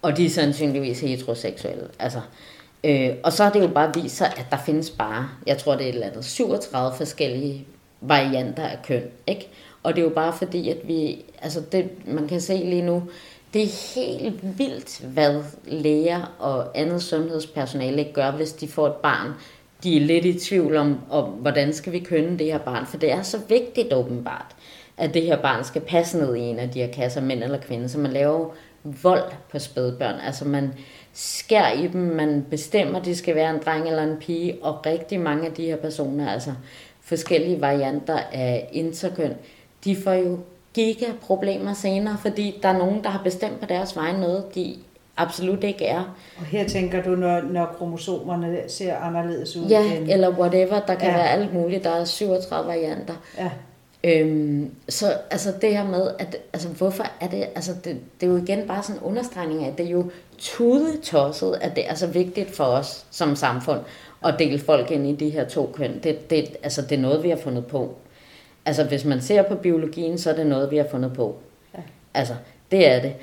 og 0.01 0.17
de 0.17 0.25
er 0.25 0.30
sandsynligvis 0.30 0.99
heteroseksuelle. 0.99 1.88
Altså, 1.99 2.21
øh, 2.84 3.10
og 3.23 3.34
så 3.34 3.43
har 3.43 3.51
det 3.51 3.62
jo 3.62 3.67
bare 3.67 3.93
vist 4.01 4.17
sig, 4.17 4.27
at 4.27 4.45
der 4.51 4.58
findes 4.65 4.89
bare, 4.89 5.30
jeg 5.47 5.58
tror 5.58 5.75
det 5.75 5.84
er 5.84 5.89
et 5.89 5.93
eller 5.93 6.08
andet, 6.08 6.25
37 6.25 6.97
forskellige 6.97 7.65
varianter 8.01 8.63
af 8.63 8.77
køn. 8.84 9.03
Ikke? 9.27 9.47
Og 9.84 9.95
det 9.95 10.01
er 10.01 10.03
jo 10.03 10.13
bare 10.13 10.34
fordi, 10.34 10.69
at 10.69 10.77
vi, 10.84 11.25
altså 11.41 11.62
det, 11.71 11.89
man 12.08 12.27
kan 12.27 12.41
se 12.41 12.53
lige 12.53 12.82
nu, 12.82 13.03
det 13.53 13.63
er 13.63 13.95
helt 13.95 14.60
vildt, 14.60 14.99
hvad 14.99 15.43
læger 15.65 16.36
og 16.39 16.77
andet 16.77 17.03
sundhedspersonale 17.03 17.99
ikke 17.99 18.13
gør, 18.13 18.32
hvis 18.32 18.53
de 18.53 18.67
får 18.67 18.88
et 18.88 18.95
barn. 18.95 19.32
De 19.84 19.97
er 19.97 20.01
lidt 20.01 20.25
i 20.25 20.39
tvivl 20.39 20.75
om, 20.75 20.99
om 21.10 21.23
hvordan 21.23 21.73
skal 21.73 21.93
vi 21.93 21.99
kønne 21.99 22.39
det 22.39 22.45
her 22.45 22.58
barn, 22.58 22.86
for 22.86 22.97
det 22.97 23.12
er 23.12 23.21
så 23.21 23.39
vigtigt 23.49 23.93
åbenbart 23.93 24.56
at 24.97 25.13
det 25.13 25.21
her 25.21 25.41
barn 25.41 25.63
skal 25.63 25.81
passe 25.81 26.17
ned 26.17 26.36
i 26.36 26.39
en 26.39 26.60
af 26.60 26.69
de 26.69 26.79
her 26.79 26.91
kasser, 26.91 27.21
mænd 27.21 27.43
eller 27.43 27.57
kvinde. 27.57 27.89
Så 27.89 27.99
man 27.99 28.12
laver 28.12 28.49
vold 28.83 29.31
på 29.51 29.60
spædbørn. 29.60 30.15
Altså 30.25 30.45
man 30.45 30.73
skærer 31.13 31.71
i 31.71 31.88
dem, 31.88 32.01
man 32.01 32.45
bestemmer, 32.49 32.99
at 32.99 33.05
de 33.05 33.15
skal 33.15 33.36
være 33.36 33.49
en 33.55 33.62
dreng 33.65 33.88
eller 33.88 34.03
en 34.03 34.17
pige, 34.17 34.57
og 34.62 34.86
rigtig 34.86 35.19
mange 35.19 35.45
af 35.45 35.53
de 35.53 35.65
her 35.65 35.75
personer, 35.75 36.29
altså 36.29 36.53
forskellige 37.01 37.62
varianter 37.62 38.19
af 38.31 38.69
interkøn, 38.71 39.33
de 39.83 39.95
får 39.95 40.13
jo 40.13 40.39
giga 40.73 41.05
problemer 41.21 41.73
senere, 41.73 42.17
fordi 42.21 42.60
der 42.63 42.69
er 42.69 42.77
nogen, 42.77 43.03
der 43.03 43.10
har 43.10 43.23
bestemt 43.23 43.60
på 43.60 43.65
deres 43.65 43.95
vej 43.95 44.12
noget, 44.12 44.55
de 44.55 44.75
absolut 45.17 45.63
ikke 45.63 45.86
er. 45.86 46.15
Og 46.38 46.45
her 46.45 46.67
tænker 46.67 47.03
du, 47.03 47.10
når, 47.10 47.41
når 47.41 47.65
kromosomerne 47.65 48.57
ser 48.67 48.97
anderledes 48.97 49.55
ud? 49.55 49.67
Ja, 49.67 49.95
end... 49.95 50.12
eller 50.12 50.29
whatever. 50.29 50.79
Der 50.79 50.95
kan 50.95 51.10
ja. 51.10 51.15
være 51.15 51.29
alt 51.29 51.53
muligt. 51.53 51.83
Der 51.83 51.89
er 51.89 52.05
37 52.05 52.67
varianter. 52.67 53.13
Ja. 53.38 53.49
Øhm, 54.03 54.71
så 54.89 55.17
altså 55.31 55.53
det 55.62 55.77
her 55.77 55.88
med, 55.88 56.12
at 56.19 56.38
altså, 56.53 56.69
hvorfor 56.69 57.05
er 57.21 57.27
det, 57.27 57.47
altså 57.55 57.73
det, 57.83 57.97
det 58.21 58.27
er 58.27 58.31
jo 58.31 58.38
igen 58.38 58.67
bare 58.67 58.83
sådan 58.83 59.01
en 59.01 59.07
understregning 59.07 59.63
af, 59.63 59.71
at 59.71 59.77
det 59.77 59.86
er 59.86 59.89
jo 59.89 60.12
tudetosset, 60.38 61.57
at 61.62 61.75
det 61.75 61.89
er 61.89 61.95
så 61.95 62.07
vigtigt 62.07 62.55
for 62.55 62.63
os 62.63 63.05
som 63.12 63.36
samfund 63.36 63.79
at 64.25 64.36
dele 64.39 64.60
folk 64.60 64.91
ind 64.91 65.07
i 65.07 65.15
de 65.15 65.29
her 65.29 65.47
to 65.47 65.71
køn. 65.73 65.99
Det, 66.03 66.29
det, 66.29 66.57
altså, 66.63 66.81
det 66.81 66.91
er 66.91 67.01
noget, 67.01 67.23
vi 67.23 67.29
har 67.29 67.38
fundet 67.38 67.65
på. 67.65 67.95
Altså 68.65 68.83
hvis 68.83 69.05
man 69.05 69.21
ser 69.21 69.41
på 69.41 69.55
biologien, 69.55 70.17
så 70.17 70.29
er 70.29 70.36
det 70.36 70.45
noget, 70.47 70.71
vi 70.71 70.77
har 70.77 70.88
fundet 70.91 71.13
på. 71.13 71.36
Ja. 71.73 71.79
Altså, 72.13 72.33
det 72.71 72.88
er 72.88 73.01
det. 73.01 73.13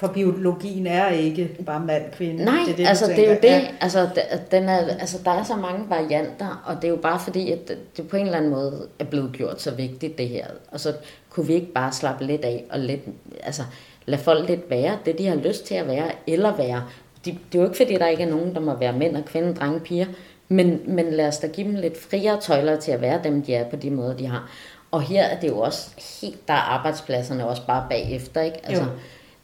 For 0.00 0.06
biologien 0.06 0.86
er 0.86 1.08
ikke 1.08 1.50
bare 1.66 1.80
mand-kvinde. 1.80 2.44
Nej, 2.44 2.54
det 2.66 2.72
er 2.72 2.76
det, 2.76 2.86
altså 2.86 3.06
det 3.06 3.18
er 3.18 3.30
jo 3.30 3.38
det. 3.42 3.48
Ja. 3.48 3.66
Altså, 3.80 4.08
den 4.50 4.68
er, 4.68 4.76
altså, 4.76 5.18
der 5.24 5.30
er 5.30 5.42
så 5.42 5.56
mange 5.56 5.90
varianter, 5.90 6.62
og 6.66 6.76
det 6.76 6.84
er 6.84 6.88
jo 6.88 6.96
bare 6.96 7.20
fordi, 7.20 7.52
at 7.52 7.72
det 7.96 8.08
på 8.08 8.16
en 8.16 8.24
eller 8.24 8.38
anden 8.38 8.50
måde 8.50 8.88
er 8.98 9.04
blevet 9.04 9.32
gjort 9.32 9.62
så 9.62 9.70
vigtigt, 9.70 10.18
det 10.18 10.28
her. 10.28 10.46
Og 10.70 10.80
så 10.80 10.94
kunne 11.30 11.46
vi 11.46 11.52
ikke 11.52 11.72
bare 11.72 11.92
slappe 11.92 12.24
lidt 12.24 12.44
af 12.44 12.64
og 12.70 12.78
lidt, 12.78 13.00
altså, 13.42 13.62
lade 14.06 14.22
folk 14.22 14.48
lidt 14.48 14.70
være 14.70 14.98
det, 15.04 15.18
de 15.18 15.26
har 15.26 15.36
lyst 15.36 15.66
til 15.66 15.74
at 15.74 15.86
være, 15.86 16.12
eller 16.26 16.56
være. 16.56 16.84
De, 17.24 17.30
det 17.30 17.58
er 17.58 17.62
jo 17.62 17.64
ikke 17.64 17.76
fordi, 17.76 17.94
der 17.94 18.06
ikke 18.06 18.22
er 18.22 18.30
nogen, 18.30 18.54
der 18.54 18.60
må 18.60 18.74
være 18.74 18.92
mænd 18.92 19.16
og 19.16 19.24
kvinde, 19.24 19.54
drenge, 19.54 19.80
piger, 19.80 20.06
men, 20.48 20.80
men 20.86 21.12
lad 21.12 21.28
os 21.28 21.38
da 21.38 21.46
give 21.46 21.66
dem 21.66 21.74
lidt 21.74 22.02
friere 22.02 22.40
tøjler 22.40 22.76
til 22.76 22.92
at 22.92 23.00
være 23.00 23.20
dem, 23.24 23.42
de 23.42 23.54
er 23.54 23.70
på 23.70 23.76
de 23.76 23.90
måder, 23.90 24.16
de 24.16 24.26
har. 24.26 24.50
Og 24.90 25.02
her 25.02 25.22
er 25.22 25.40
det 25.40 25.48
jo 25.48 25.58
også 25.58 25.90
helt, 26.20 26.48
der 26.48 26.54
er 26.54 26.58
arbejdspladserne 26.58 27.48
også 27.48 27.66
bare 27.66 27.86
bagefter, 27.90 28.40
ikke? 28.40 28.58
Altså, 28.66 28.82
jo 28.82 28.88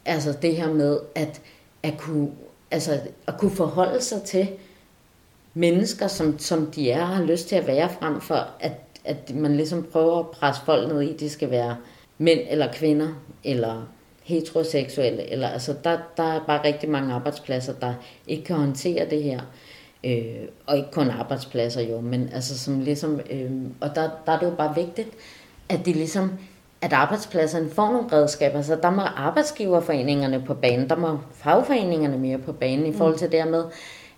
Altså 0.07 0.37
det 0.41 0.55
her 0.55 0.73
med 0.73 0.99
at, 1.15 1.41
at, 1.83 1.97
kunne, 1.97 2.31
altså, 2.71 2.99
at 3.27 3.37
kunne 3.37 3.51
forholde 3.51 4.01
sig 4.01 4.21
til 4.21 4.47
mennesker, 5.53 6.07
som, 6.07 6.39
som 6.39 6.71
de 6.71 6.91
er 6.91 7.01
og 7.01 7.07
har 7.07 7.23
lyst 7.23 7.47
til 7.47 7.55
at 7.55 7.67
være, 7.67 7.89
frem 7.99 8.21
for 8.21 8.47
at, 8.59 8.71
at 9.05 9.35
man 9.35 9.55
ligesom 9.55 9.83
prøver 9.91 10.19
at 10.19 10.27
presse 10.27 10.61
folk 10.65 10.91
ned 10.93 11.01
i, 11.01 11.13
at 11.13 11.19
de 11.19 11.29
skal 11.29 11.51
være 11.51 11.77
mænd 12.17 12.39
eller 12.49 12.73
kvinder, 12.73 13.07
eller 13.43 13.87
heteroseksuelle. 14.23 15.29
Eller, 15.31 15.47
altså, 15.47 15.75
der, 15.83 15.97
der 16.17 16.23
er 16.23 16.39
bare 16.47 16.63
rigtig 16.63 16.89
mange 16.89 17.13
arbejdspladser, 17.13 17.73
der 17.73 17.93
ikke 18.27 18.43
kan 18.43 18.55
håndtere 18.55 19.09
det 19.09 19.23
her. 19.23 19.41
Øh, 20.03 20.47
og 20.65 20.77
ikke 20.77 20.91
kun 20.91 21.09
arbejdspladser 21.09 21.81
jo, 21.81 22.01
men 22.01 22.29
altså 22.33 22.59
som 22.59 22.79
ligesom, 22.79 23.19
øh, 23.29 23.51
og 23.81 23.95
der, 23.95 24.09
der 24.25 24.31
er 24.31 24.39
det 24.39 24.45
jo 24.45 24.55
bare 24.55 24.75
vigtigt, 24.75 25.09
at 25.69 25.85
de 25.85 25.93
ligesom 25.93 26.31
at 26.81 26.93
arbejdspladserne 26.93 27.69
får 27.69 27.91
nogle 27.91 28.07
redskaber, 28.11 28.61
så 28.61 28.75
der 28.75 28.89
må 28.89 29.01
arbejdsgiverforeningerne 29.01 30.43
på 30.47 30.53
banen, 30.53 30.89
der 30.89 30.95
må 30.95 31.17
fagforeningerne 31.33 32.17
mere 32.17 32.37
på 32.37 32.53
banen 32.53 32.85
i 32.85 32.93
forhold 32.93 33.17
til 33.17 33.31
det 33.31 33.47
med, 33.47 33.63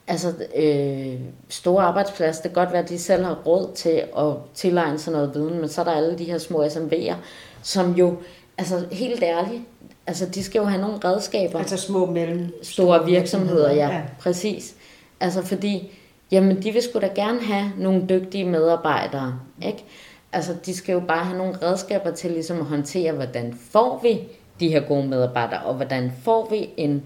altså 0.08 0.34
øh, 0.56 1.19
store 1.50 1.84
arbejdspladser, 1.84 2.41
det 2.41 2.54
kan 2.54 2.63
godt 2.63 2.74
være, 2.74 2.84
at 2.84 2.89
de 2.89 3.00
selv 3.00 3.24
har 3.24 3.36
råd 3.45 3.72
til 3.76 4.04
at 4.17 4.34
tilegne 4.54 5.00
sig 5.00 5.13
noget 5.13 5.36
viden, 5.36 5.60
men 5.60 5.69
så 5.69 5.82
er 5.82 5.86
der 5.86 5.91
alle 5.91 6.17
de 6.17 6.24
her 6.24 6.38
små 6.38 6.65
SMV'er, 6.65 7.15
som 7.62 7.93
jo, 7.93 8.17
altså 8.58 8.86
helt 8.91 9.24
ærligt, 9.24 9.62
altså 10.08 10.26
de 10.26 10.43
skal 10.43 10.60
jo 10.60 10.65
have 10.65 10.82
nogle 10.82 10.98
redskaber. 10.98 11.60
Altså 11.60 11.78
små 11.78 12.06
mellem 12.06 12.63
store 12.63 13.06
virksomheder, 13.06 13.74
ja, 13.74 13.88
ja, 13.88 14.02
præcis. 14.19 14.76
Altså 15.19 15.41
fordi, 15.45 16.00
jamen 16.32 16.63
de 16.63 16.72
vil 16.72 16.82
sgu 16.82 17.00
da 17.00 17.10
gerne 17.15 17.39
have 17.39 17.72
nogle 17.78 18.06
dygtige 18.10 18.45
medarbejdere, 18.45 19.39
ikke? 19.65 19.86
Altså, 20.32 20.56
de 20.65 20.76
skal 20.76 20.94
jo 20.94 21.00
bare 21.00 21.26
have 21.26 21.38
nogle 21.38 21.58
redskaber 21.62 22.12
til 22.12 22.32
ligesom 22.32 22.60
at 22.60 22.65
håndtere, 22.65 23.12
hvordan 23.12 23.54
får 23.54 24.00
vi 24.04 24.20
de 24.60 24.70
her 24.70 24.80
gode 24.80 25.08
medarbejdere, 25.08 25.63
og 25.63 25.76
hvordan 25.76 26.12
får 26.24 26.50
vi 26.50 26.70
en 26.78 27.04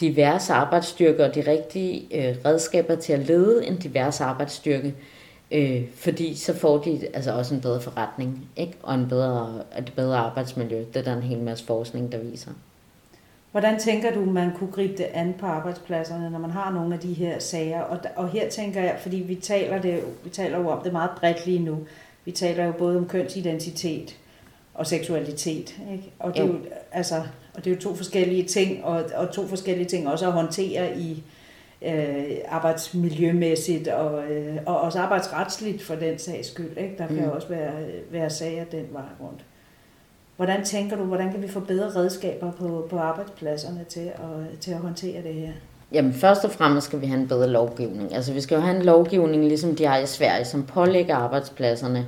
divers 0.00 0.50
arbejdsstyrke 0.50 1.24
og 1.24 1.34
de 1.34 1.50
rigtige 1.50 2.28
øh, 2.28 2.36
redskaber 2.44 2.94
til 2.94 3.12
at 3.12 3.20
lede 3.20 3.66
en 3.66 3.76
divers 3.76 4.20
arbejdsstyrke. 4.20 4.94
Øh, 5.52 5.82
fordi 5.94 6.34
så 6.34 6.54
får 6.54 6.78
de 6.78 7.00
altså 7.14 7.32
også 7.32 7.54
en 7.54 7.60
bedre 7.60 7.80
forretning, 7.80 8.48
ikke? 8.56 8.72
og 8.82 8.94
en 8.94 9.08
bedre, 9.08 9.62
et 9.78 9.92
bedre 9.96 10.18
arbejdsmiljø. 10.18 10.78
Det 10.78 10.96
er 10.96 11.02
der 11.02 11.16
en 11.16 11.22
hel 11.22 11.38
masse 11.38 11.66
forskning, 11.66 12.12
der 12.12 12.18
viser. 12.18 12.50
Hvordan 13.50 13.78
tænker 13.78 14.14
du, 14.14 14.24
man 14.24 14.52
kunne 14.56 14.72
gribe 14.72 14.96
det 14.96 15.06
an 15.14 15.34
på 15.38 15.46
arbejdspladserne, 15.46 16.30
når 16.30 16.38
man 16.38 16.50
har 16.50 16.72
nogle 16.72 16.94
af 16.94 17.00
de 17.00 17.12
her 17.12 17.38
sager? 17.38 17.80
Og, 17.80 17.98
og 18.16 18.28
her 18.28 18.48
tænker 18.50 18.80
jeg, 18.80 18.96
fordi 19.00 19.16
vi 19.16 19.34
taler, 19.34 19.80
det, 19.80 20.00
vi 20.24 20.30
taler 20.30 20.58
jo 20.58 20.68
om 20.68 20.82
det 20.82 20.92
meget 20.92 21.10
bredt 21.20 21.46
lige 21.46 21.58
nu, 21.58 21.78
vi 22.26 22.32
taler 22.32 22.64
jo 22.64 22.72
både 22.72 22.98
om 22.98 23.08
kønsidentitet 23.08 24.16
og 24.74 24.86
seksualitet. 24.86 25.76
Ikke? 25.92 26.12
Og, 26.18 26.34
det 26.34 26.42
er 26.42 26.46
jo, 26.46 26.58
altså, 26.92 27.22
og 27.54 27.64
det 27.64 27.70
er 27.70 27.74
jo 27.74 27.80
to 27.80 27.94
forskellige 27.94 28.44
ting, 28.44 28.84
og, 28.84 29.04
og 29.14 29.32
to 29.32 29.46
forskellige 29.46 29.88
ting 29.88 30.08
også 30.08 30.26
at 30.26 30.32
håndtere 30.32 30.98
i 30.98 31.24
øh, 31.82 32.36
arbejdsmiljømæssigt 32.48 33.88
og, 33.88 34.24
øh, 34.24 34.56
og 34.66 34.80
også 34.80 34.98
arbejdsretsligt 34.98 35.82
for 35.82 35.94
den 35.94 36.18
sags 36.18 36.48
skyld. 36.48 36.76
Ikke? 36.78 36.94
Der 36.98 37.06
kan 37.06 37.24
mm. 37.24 37.30
også 37.30 37.48
være, 37.48 37.72
være 38.10 38.30
sager 38.30 38.64
den 38.64 38.86
vej 38.92 39.02
rundt. 39.20 39.44
Hvordan 40.36 40.64
tænker 40.64 40.96
du, 40.96 41.04
hvordan 41.04 41.32
kan 41.32 41.42
vi 41.42 41.48
få 41.48 41.60
bedre 41.60 41.88
redskaber 41.88 42.52
på, 42.52 42.86
på 42.90 42.98
arbejdspladserne 42.98 43.84
til 43.88 44.00
at, 44.14 44.60
til 44.60 44.70
at 44.70 44.78
håndtere 44.78 45.22
det 45.22 45.34
her? 45.34 45.52
Jamen 45.92 46.12
først 46.12 46.44
og 46.44 46.50
fremmest 46.50 46.86
skal 46.86 47.00
vi 47.00 47.06
have 47.06 47.20
en 47.20 47.28
bedre 47.28 47.48
lovgivning. 47.48 48.14
Altså 48.14 48.32
vi 48.32 48.40
skal 48.40 48.54
jo 48.54 48.60
have 48.60 48.76
en 48.76 48.82
lovgivning, 48.82 49.44
ligesom 49.44 49.76
de 49.76 49.84
har 49.84 49.98
i 49.98 50.06
Sverige, 50.06 50.44
som 50.44 50.66
pålægger 50.66 51.16
arbejdspladserne 51.16 52.06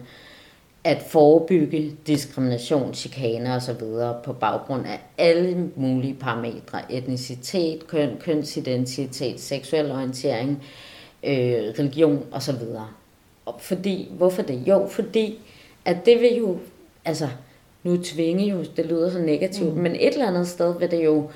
at 0.84 1.02
forebygge 1.02 1.96
diskrimination, 2.06 2.94
chikane 2.94 3.54
og 3.54 3.62
så 3.62 3.72
videre 3.72 4.16
på 4.24 4.32
baggrund 4.32 4.86
af 4.86 5.00
alle 5.18 5.70
mulige 5.76 6.14
parametre. 6.14 6.92
Etnicitet, 6.92 7.86
køn, 7.86 8.10
kønsidentitet, 8.20 9.40
seksuel 9.40 9.92
orientering, 9.92 10.62
øh, 11.24 11.74
religion 11.78 12.24
og 12.32 12.42
så 12.42 12.52
videre. 12.52 12.88
Og 13.46 13.54
fordi, 13.60 14.12
hvorfor 14.16 14.42
det? 14.42 14.62
Jo, 14.68 14.86
fordi 14.90 15.38
at 15.84 16.06
det 16.06 16.20
vil 16.20 16.36
jo, 16.36 16.58
altså 17.04 17.28
nu 17.82 18.02
tvinge 18.02 18.44
jo, 18.44 18.64
det 18.76 18.86
lyder 18.86 19.10
så 19.10 19.18
negativt, 19.18 19.74
mm. 19.74 19.82
men 19.82 19.92
et 19.92 20.12
eller 20.12 20.28
andet 20.28 20.48
sted 20.48 20.78
vil 20.78 20.90
det 20.90 21.04
jo 21.04 21.30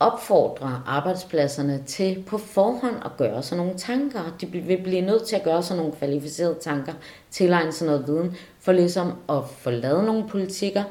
opfordre 0.00 0.82
arbejdspladserne 0.86 1.82
til 1.86 2.24
på 2.26 2.38
forhånd 2.38 2.96
at 3.04 3.16
gøre 3.18 3.42
sig 3.42 3.56
nogle 3.56 3.74
tanker. 3.74 4.20
De 4.40 4.46
vil 4.46 4.82
blive 4.82 5.00
nødt 5.00 5.26
til 5.26 5.36
at 5.36 5.42
gøre 5.42 5.62
sig 5.62 5.76
nogle 5.76 5.92
kvalificerede 5.92 6.56
tanker, 6.60 6.92
tilegne 7.30 7.72
sig 7.72 7.86
noget 7.86 8.06
viden, 8.06 8.36
for 8.60 8.72
ligesom 8.72 9.12
at 9.28 9.48
få 9.58 9.70
lavet 9.70 10.04
nogle 10.04 10.28
politikker, 10.28 10.82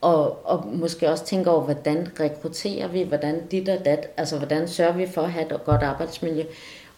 og, 0.00 0.46
og 0.46 0.66
måske 0.66 1.10
også 1.10 1.24
tænke 1.24 1.50
over, 1.50 1.64
hvordan 1.64 2.08
rekrutterer 2.20 2.88
vi, 2.88 3.02
hvordan 3.02 3.46
dit 3.46 3.68
og 3.68 3.84
dat, 3.84 4.08
altså 4.16 4.36
hvordan 4.38 4.68
sørger 4.68 4.92
vi 4.92 5.06
for 5.06 5.22
at 5.22 5.32
have 5.32 5.54
et 5.54 5.64
godt 5.64 5.82
arbejdsmiljø. 5.82 6.44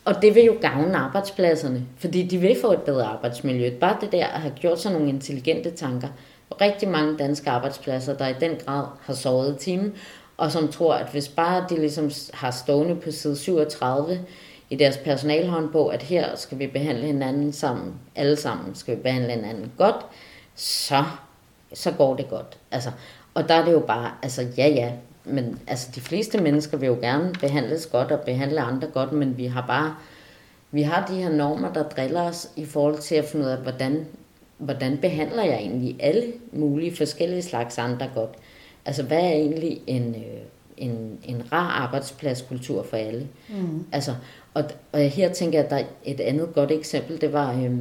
Og 0.05 0.23
det 0.23 0.35
vil 0.35 0.45
jo 0.45 0.57
gavne 0.61 0.97
arbejdspladserne, 0.97 1.83
fordi 1.99 2.23
de 2.23 2.39
vil 2.39 2.57
få 2.61 2.73
et 2.73 2.83
bedre 2.83 3.05
arbejdsmiljø. 3.05 3.79
Bare 3.81 3.97
det 4.01 4.13
der 4.13 4.27
at 4.27 4.41
have 4.41 4.55
gjort 4.61 4.81
sig 4.81 4.93
nogle 4.93 5.09
intelligente 5.09 5.71
tanker. 5.71 6.09
Rigtig 6.61 6.89
mange 6.89 7.17
danske 7.19 7.51
arbejdspladser, 7.51 8.17
der 8.17 8.29
i 8.29 8.35
den 8.41 8.57
grad 8.67 8.85
har 9.01 9.15
sovet 9.15 9.55
i 9.55 9.65
timen, 9.65 9.95
og 10.37 10.53
som 10.53 10.69
tror, 10.69 10.95
at 10.95 11.09
hvis 11.13 11.29
bare 11.29 11.67
de 11.71 11.75
ligesom 11.75 12.11
har 12.35 12.51
stående 12.51 12.97
på 12.97 13.11
side 13.11 13.37
37 13.37 14.21
i 14.71 14.77
deres 14.77 14.97
personalhåndbog, 14.97 15.95
at 15.95 16.03
her 16.03 16.37
skal 16.37 16.59
vi 16.59 16.67
behandle 16.67 17.07
hinanden 17.07 17.53
sammen, 17.53 17.95
alle 18.17 18.37
sammen 18.37 18.75
skal 18.75 18.97
vi 18.97 19.03
behandle 19.03 19.31
hinanden 19.31 19.73
godt, 19.79 20.07
så, 20.55 21.05
så 21.75 21.91
går 21.91 22.17
det 22.17 22.29
godt. 22.31 22.59
Altså, 22.71 22.91
og 23.35 23.49
der 23.49 23.55
er 23.55 23.65
det 23.65 23.73
jo 23.73 23.81
bare, 23.81 24.11
altså 24.23 24.47
ja 24.57 24.69
ja, 24.69 24.93
men 25.25 25.59
altså 25.67 25.89
de 25.95 26.01
fleste 26.01 26.39
mennesker 26.39 26.77
vil 26.79 26.87
jo 26.87 26.99
gerne 27.01 27.33
behandles 27.41 27.87
godt 27.87 28.13
og 28.13 28.21
behandle 28.21 28.61
andre 28.61 28.89
godt, 28.89 29.13
men 29.13 29.37
vi 29.37 29.47
har 29.47 29.65
bare, 29.67 29.95
vi 30.71 30.83
har 30.83 31.07
de 31.07 31.15
her 31.15 31.31
normer, 31.31 31.73
der 31.73 31.83
driller 31.83 32.23
os 32.23 32.49
i 32.57 32.65
forhold 32.65 32.99
til 32.99 33.15
at 33.15 33.25
finde 33.25 33.45
ud 33.45 33.51
af, 33.51 33.59
hvordan, 33.59 34.07
hvordan 34.59 34.99
behandler 34.99 35.45
jeg 35.45 35.57
egentlig 35.57 35.97
alle 36.01 36.33
mulige 36.53 36.97
forskellige 36.97 37.43
slags 37.43 37.79
andre 37.79 38.11
godt. 38.15 38.31
Altså, 38.87 39.03
hvad 39.03 39.19
er 39.19 39.33
egentlig 39.33 39.81
en, 39.87 40.15
øh, 40.15 40.41
en, 40.77 41.19
en 41.25 41.43
rar 41.53 41.71
arbejdspladskultur 41.71 42.83
for 42.83 42.97
alle? 42.97 43.29
Mm. 43.49 43.87
Altså, 43.93 44.15
og, 44.55 44.65
og 44.93 45.01
her 45.01 45.33
tænker 45.33 45.59
jeg, 45.59 45.65
at 45.65 45.71
der 45.71 45.77
er 45.77 45.85
et 46.05 46.21
andet 46.21 46.55
godt 46.55 46.71
eksempel, 46.71 47.21
det 47.21 47.33
var, 47.33 47.53
øh, 47.53 47.77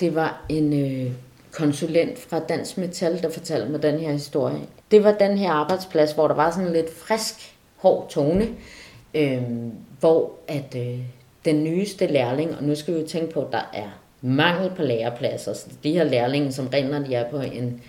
det 0.00 0.14
var 0.14 0.44
en 0.48 0.72
øh, 0.72 1.12
konsulent 1.52 2.18
fra 2.18 2.40
Dansk 2.40 2.78
Metal, 2.78 3.22
der 3.22 3.30
fortalte 3.30 3.68
mig 3.68 3.82
den 3.82 3.98
her 3.98 4.12
historie. 4.12 4.60
Det 4.90 5.04
var 5.04 5.12
den 5.12 5.38
her 5.38 5.50
arbejdsplads, 5.50 6.12
hvor 6.12 6.28
der 6.28 6.34
var 6.34 6.50
sådan 6.50 6.66
en 6.66 6.72
lidt 6.72 6.94
frisk, 6.96 7.56
hård 7.76 8.08
tone, 8.10 8.48
øh, 9.14 9.42
hvor 10.00 10.32
at 10.48 10.76
øh, 10.76 10.98
den 11.44 11.64
nyeste 11.64 12.06
lærling, 12.06 12.56
og 12.56 12.64
nu 12.64 12.74
skal 12.74 12.94
vi 12.94 13.00
jo 13.00 13.06
tænke 13.06 13.32
på, 13.32 13.40
at 13.40 13.52
der 13.52 13.70
er 13.72 13.88
mangel 14.20 14.70
på 14.76 14.82
lærepladser, 14.82 15.52
så 15.52 15.66
de 15.84 15.92
her 15.92 16.04
lærlinge, 16.04 16.52
som 16.52 16.66
rent 16.66 16.90
når 16.90 16.98
de 16.98 17.14
er 17.14 17.30
på 17.30 17.40
en 17.40 17.82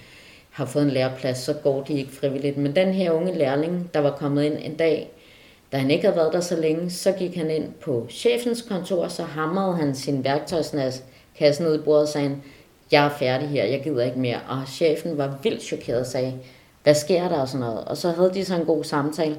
har 0.53 0.65
fået 0.65 0.83
en 0.83 0.89
læreplads, 0.89 1.37
så 1.37 1.53
går 1.53 1.83
de 1.83 1.93
ikke 1.93 2.11
frivilligt. 2.11 2.57
Men 2.57 2.75
den 2.75 2.93
her 2.93 3.11
unge 3.11 3.37
lærling, 3.37 3.89
der 3.93 3.99
var 3.99 4.11
kommet 4.11 4.43
ind 4.43 4.53
en 4.59 4.75
dag, 4.75 5.11
da 5.71 5.77
han 5.77 5.91
ikke 5.91 6.05
havde 6.05 6.17
været 6.17 6.33
der 6.33 6.39
så 6.39 6.55
længe, 6.55 6.89
så 6.89 7.11
gik 7.11 7.35
han 7.35 7.49
ind 7.49 7.73
på 7.81 8.07
chefens 8.09 8.61
kontor, 8.61 9.07
så 9.07 9.23
hamrede 9.23 9.77
han 9.77 9.95
sin 9.95 10.23
værktøjskasse 10.23 11.63
ned 11.63 11.75
i 11.75 11.83
bordet 11.83 12.01
og 12.01 12.07
sagde, 12.07 12.37
jeg 12.91 13.05
er 13.05 13.09
færdig 13.09 13.49
her, 13.49 13.65
jeg 13.65 13.83
gider 13.83 14.03
ikke 14.03 14.19
mere. 14.19 14.39
Og 14.49 14.67
chefen 14.67 15.17
var 15.17 15.39
vildt 15.43 15.63
chokeret 15.63 15.99
og 15.99 16.05
sagde, 16.05 16.33
hvad 16.83 16.93
sker 16.93 17.27
der 17.29 17.37
og 17.39 17.47
sådan 17.47 17.67
noget. 17.67 17.83
Og 17.83 17.97
så 17.97 18.11
havde 18.11 18.31
de 18.33 18.45
så 18.45 18.55
en 18.55 18.65
god 18.65 18.83
samtale, 18.83 19.37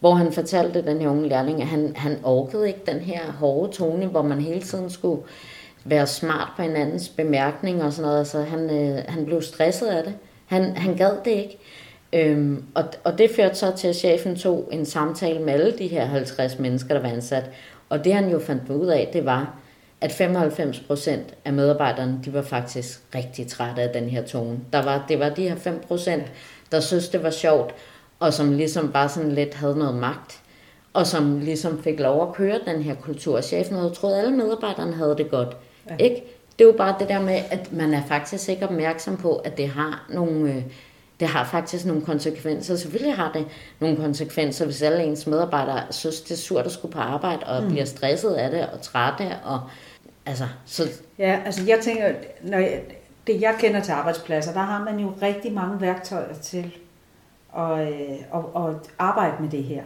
hvor 0.00 0.14
han 0.14 0.32
fortalte 0.32 0.82
den 0.86 1.00
her 1.00 1.08
unge 1.08 1.28
lærling, 1.28 1.62
at 1.62 1.68
han, 1.68 1.92
han 1.96 2.18
orkede 2.24 2.68
ikke 2.68 2.82
den 2.86 3.00
her 3.00 3.32
hårde 3.32 3.72
tone, 3.72 4.06
hvor 4.06 4.22
man 4.22 4.40
hele 4.40 4.62
tiden 4.62 4.90
skulle 4.90 5.22
være 5.84 6.06
smart 6.06 6.48
på 6.56 6.62
hinandens 6.62 7.08
bemærkninger 7.08 7.84
og 7.84 7.92
sådan 7.92 8.06
noget. 8.06 8.18
Altså 8.18 8.42
han, 8.42 8.70
øh, 8.70 9.04
han 9.08 9.24
blev 9.24 9.42
stresset 9.42 9.86
af 9.86 10.04
det. 10.04 10.14
Han, 10.50 10.76
han 10.76 10.96
gad 10.96 11.12
det 11.24 11.30
ikke. 11.30 11.58
Øhm, 12.12 12.64
og, 12.74 12.84
og 13.04 13.18
det 13.18 13.30
førte 13.36 13.54
så 13.54 13.72
til, 13.76 13.88
at 13.88 13.96
chefen 13.96 14.36
tog 14.36 14.68
en 14.72 14.86
samtale 14.86 15.40
med 15.40 15.52
alle 15.52 15.78
de 15.78 15.86
her 15.86 16.04
50 16.04 16.58
mennesker, 16.58 16.94
der 16.94 17.02
var 17.02 17.08
ansat. 17.08 17.50
Og 17.88 18.04
det 18.04 18.14
han 18.14 18.30
jo 18.30 18.38
fandt 18.38 18.70
ud 18.70 18.86
af, 18.86 19.10
det 19.12 19.24
var, 19.24 19.54
at 20.00 20.12
95 20.12 20.80
procent 20.80 21.34
af 21.44 21.52
medarbejderne, 21.52 22.20
de 22.24 22.32
var 22.32 22.42
faktisk 22.42 23.00
rigtig 23.14 23.46
trætte 23.46 23.82
af 23.82 23.90
den 23.90 24.08
her 24.08 24.22
tone. 24.22 24.58
Der 24.72 24.84
var, 24.84 25.04
det 25.08 25.18
var 25.18 25.28
de 25.28 25.48
her 25.48 25.56
5 25.56 25.80
procent, 25.88 26.32
der 26.72 26.80
synes 26.80 27.08
det 27.08 27.22
var 27.22 27.30
sjovt, 27.30 27.74
og 28.18 28.32
som 28.32 28.52
ligesom 28.52 28.92
bare 28.92 29.08
sådan 29.08 29.32
lidt 29.32 29.54
havde 29.54 29.78
noget 29.78 29.94
magt, 29.94 30.40
og 30.92 31.06
som 31.06 31.38
ligesom 31.38 31.82
fik 31.82 32.00
lov 32.00 32.28
at 32.28 32.34
køre 32.34 32.60
den 32.66 32.82
her 32.82 32.94
kultur. 32.94 33.40
Chefen 33.40 33.76
havde 33.76 33.90
troet, 33.90 34.14
at 34.14 34.18
alle 34.18 34.36
medarbejderne 34.36 34.94
havde 34.94 35.16
det 35.16 35.30
godt. 35.30 35.56
Ja. 35.90 35.96
Ikke? 35.96 36.39
Det 36.60 36.66
er 36.66 36.70
jo 36.70 36.76
bare 36.76 36.96
det 36.98 37.08
der 37.08 37.20
med, 37.20 37.42
at 37.50 37.72
man 37.72 37.94
er 37.94 38.02
faktisk 38.08 38.48
ikke 38.48 38.64
opmærksom 38.64 39.16
på, 39.16 39.36
at 39.36 39.56
det 39.56 39.68
har 39.68 40.06
nogle... 40.08 40.54
Øh, 40.54 40.62
det 41.20 41.28
har 41.28 41.44
faktisk 41.44 41.86
nogle 41.86 42.02
konsekvenser. 42.02 42.76
Selvfølgelig 42.76 43.16
har 43.16 43.32
det 43.32 43.46
nogle 43.80 43.96
konsekvenser, 43.96 44.64
hvis 44.64 44.82
alle 44.82 45.04
ens 45.04 45.26
medarbejdere 45.26 45.82
synes, 45.90 46.20
det 46.20 46.30
er 46.30 46.36
surt 46.36 46.66
at 46.66 46.72
skulle 46.72 46.92
på 46.92 46.98
arbejde, 46.98 47.46
og 47.46 47.62
mm. 47.62 47.68
bliver 47.68 47.84
stresset 47.84 48.34
af 48.34 48.50
det, 48.50 48.66
og 48.66 48.80
trætte, 48.80 49.36
og 49.44 49.60
altså... 50.26 50.44
Så... 50.66 50.88
Ja, 51.18 51.40
altså 51.44 51.64
jeg 51.66 51.78
tænker, 51.82 52.12
når 52.42 52.58
jeg, 52.58 52.82
det 53.26 53.40
jeg 53.40 53.54
kender 53.58 53.80
til 53.80 53.92
arbejdspladser, 53.92 54.52
der 54.52 54.60
har 54.60 54.84
man 54.84 54.98
jo 54.98 55.12
rigtig 55.22 55.52
mange 55.52 55.80
værktøjer 55.80 56.34
til 56.34 56.74
at, 57.58 57.80
øh, 57.80 58.10
at, 58.34 58.44
at 58.56 58.74
arbejde 58.98 59.42
med 59.42 59.50
det 59.50 59.64
her. 59.64 59.82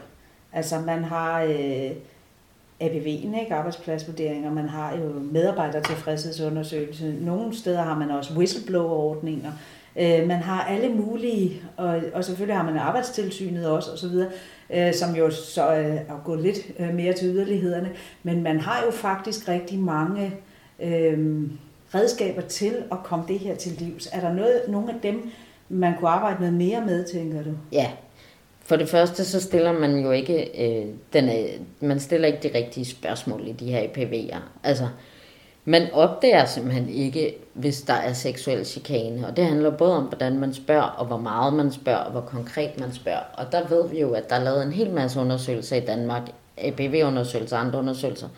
Altså 0.53 0.81
man 0.81 1.05
har 1.05 1.43
øh, 1.43 1.91
ABV'en, 2.81 3.41
ikke? 3.41 3.55
arbejdspladsvurderinger, 3.55 4.53
man 4.53 4.69
har 4.69 4.97
jo 4.97 5.09
medarbejdertilfredshedsundersøgelse. 5.33 7.15
Nogle 7.21 7.57
steder 7.57 7.83
har 7.83 7.99
man 7.99 8.11
også 8.11 8.33
whistleblower-ordninger. 8.35 9.53
Øh, 9.97 10.29
man 10.29 10.41
har 10.41 10.65
alle 10.65 10.89
mulige, 10.89 11.63
og, 11.77 12.01
og 12.15 12.25
selvfølgelig 12.25 12.57
har 12.57 12.65
man 12.65 12.77
arbejdstilsynet 12.77 13.69
også, 13.69 13.91
og 13.93 13.99
så 13.99 14.09
videre, 14.09 14.31
øh, 14.71 14.95
som 14.95 15.15
jo 15.15 15.31
så 15.31 15.77
øh, 15.77 15.95
er 15.95 16.21
gået 16.25 16.41
lidt 16.41 16.59
øh, 16.79 16.95
mere 16.95 17.13
til 17.13 17.29
yderlighederne. 17.29 17.91
Men 18.23 18.43
man 18.43 18.61
har 18.61 18.83
jo 18.85 18.91
faktisk 18.91 19.49
rigtig 19.49 19.79
mange 19.79 20.35
øh, 20.81 21.43
redskaber 21.95 22.43
til 22.43 22.77
at 22.93 22.99
komme 23.05 23.25
det 23.29 23.39
her 23.39 23.55
til 23.55 23.73
livs. 23.73 24.09
Er 24.13 24.21
der 24.21 24.33
noget, 24.33 24.61
nogle 24.69 24.93
af 24.93 25.01
dem, 25.03 25.31
man 25.69 25.95
kunne 25.99 26.11
arbejde 26.11 26.43
med 26.43 26.51
mere 26.51 26.81
med, 26.87 27.05
tænker 27.05 27.43
du? 27.43 27.51
Ja, 27.73 27.91
for 28.65 28.77
det 28.77 28.89
første 28.89 29.25
så 29.25 29.41
stiller 29.41 29.73
man 29.73 29.99
jo 29.99 30.11
ikke, 30.11 30.65
øh, 30.65 30.87
den 31.13 31.29
er, 31.29 31.47
man 31.81 32.01
stiller 32.01 32.27
ikke 32.27 32.49
de 32.49 32.59
rigtige 32.59 32.85
spørgsmål 32.85 33.49
i 33.49 33.53
de 33.53 33.73
her 33.73 33.83
IPV'er. 33.83 34.39
Altså, 34.63 34.89
man 35.65 35.93
opdager 35.93 36.45
simpelthen 36.45 36.89
ikke, 36.89 37.35
hvis 37.53 37.83
der 37.83 37.95
er 37.95 38.13
seksuel 38.13 38.67
chikane. 38.67 39.27
Og 39.27 39.37
det 39.37 39.45
handler 39.45 39.71
både 39.71 39.97
om, 39.97 40.05
hvordan 40.05 40.39
man 40.39 40.55
spørger, 40.55 40.83
og 40.83 41.07
hvor 41.07 41.17
meget 41.17 41.55
man 41.55 41.73
spørger, 41.73 41.99
og 41.99 42.11
hvor 42.11 42.21
konkret 42.21 42.81
man 42.81 42.93
spørger. 42.93 43.23
Og 43.35 43.53
der 43.53 43.69
ved 43.69 43.89
vi 43.89 44.01
jo, 44.01 44.13
at 44.13 44.31
der 44.31 44.37
er 44.37 44.45
lavet 44.45 44.63
en 44.63 44.73
hel 44.73 44.91
masse 44.91 45.21
undersøgelser 45.21 45.77
i 45.77 45.81
Danmark, 45.81 46.23
ABV-undersøgelser 46.59 47.57
og 47.57 47.65
andre 47.65 47.79
undersøgelser, 47.79 48.29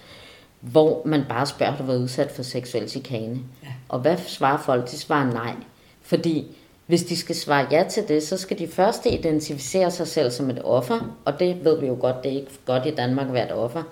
hvor 0.61 1.03
man 1.05 1.25
bare 1.29 1.47
spørger, 1.47 1.77
om 1.79 1.87
du 1.87 1.93
udsat 1.93 2.31
for 2.31 2.43
seksuel 2.43 2.89
chikane. 2.89 3.39
Ja. 3.63 3.69
Og 3.89 3.99
hvad 3.99 4.17
svarer 4.17 4.59
folk? 4.59 4.91
De 4.91 4.99
svarer 4.99 5.33
nej. 5.33 5.55
Fordi 6.03 6.57
hvis 6.87 7.03
de 7.03 7.17
skal 7.17 7.37
svare 7.37 7.67
ja 7.71 7.85
til 7.89 8.09
det, 8.09 8.23
så 8.23 8.37
skal 8.37 8.59
de 8.59 8.69
først 8.69 9.07
identificere 9.07 9.91
sig 9.91 10.09
selv 10.09 10.31
som 10.31 10.51
et 10.51 10.61
offer, 10.65 11.17
og 11.25 11.41
det 11.41 11.65
ved 11.65 11.81
vi 11.81 11.87
jo 11.87 11.97
godt, 12.01 12.17
det 12.23 12.33
er 12.33 12.37
ikke 12.37 12.59
godt 12.67 12.87
i 12.87 12.95
Danmark 12.95 13.27
at 13.27 13.33
være 13.35 13.47
et 13.47 13.55
offer. 13.55 13.83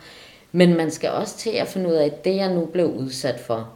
Men 0.53 0.77
man 0.77 0.91
skal 0.91 1.11
også 1.11 1.37
til 1.37 1.51
at 1.51 1.69
finde 1.69 1.89
ud 1.89 1.95
af, 1.95 2.07
at 2.07 2.25
det 2.25 2.37
jeg 2.37 2.55
nu 2.55 2.67
blev 2.67 2.87
udsat 2.87 3.41
for, 3.41 3.69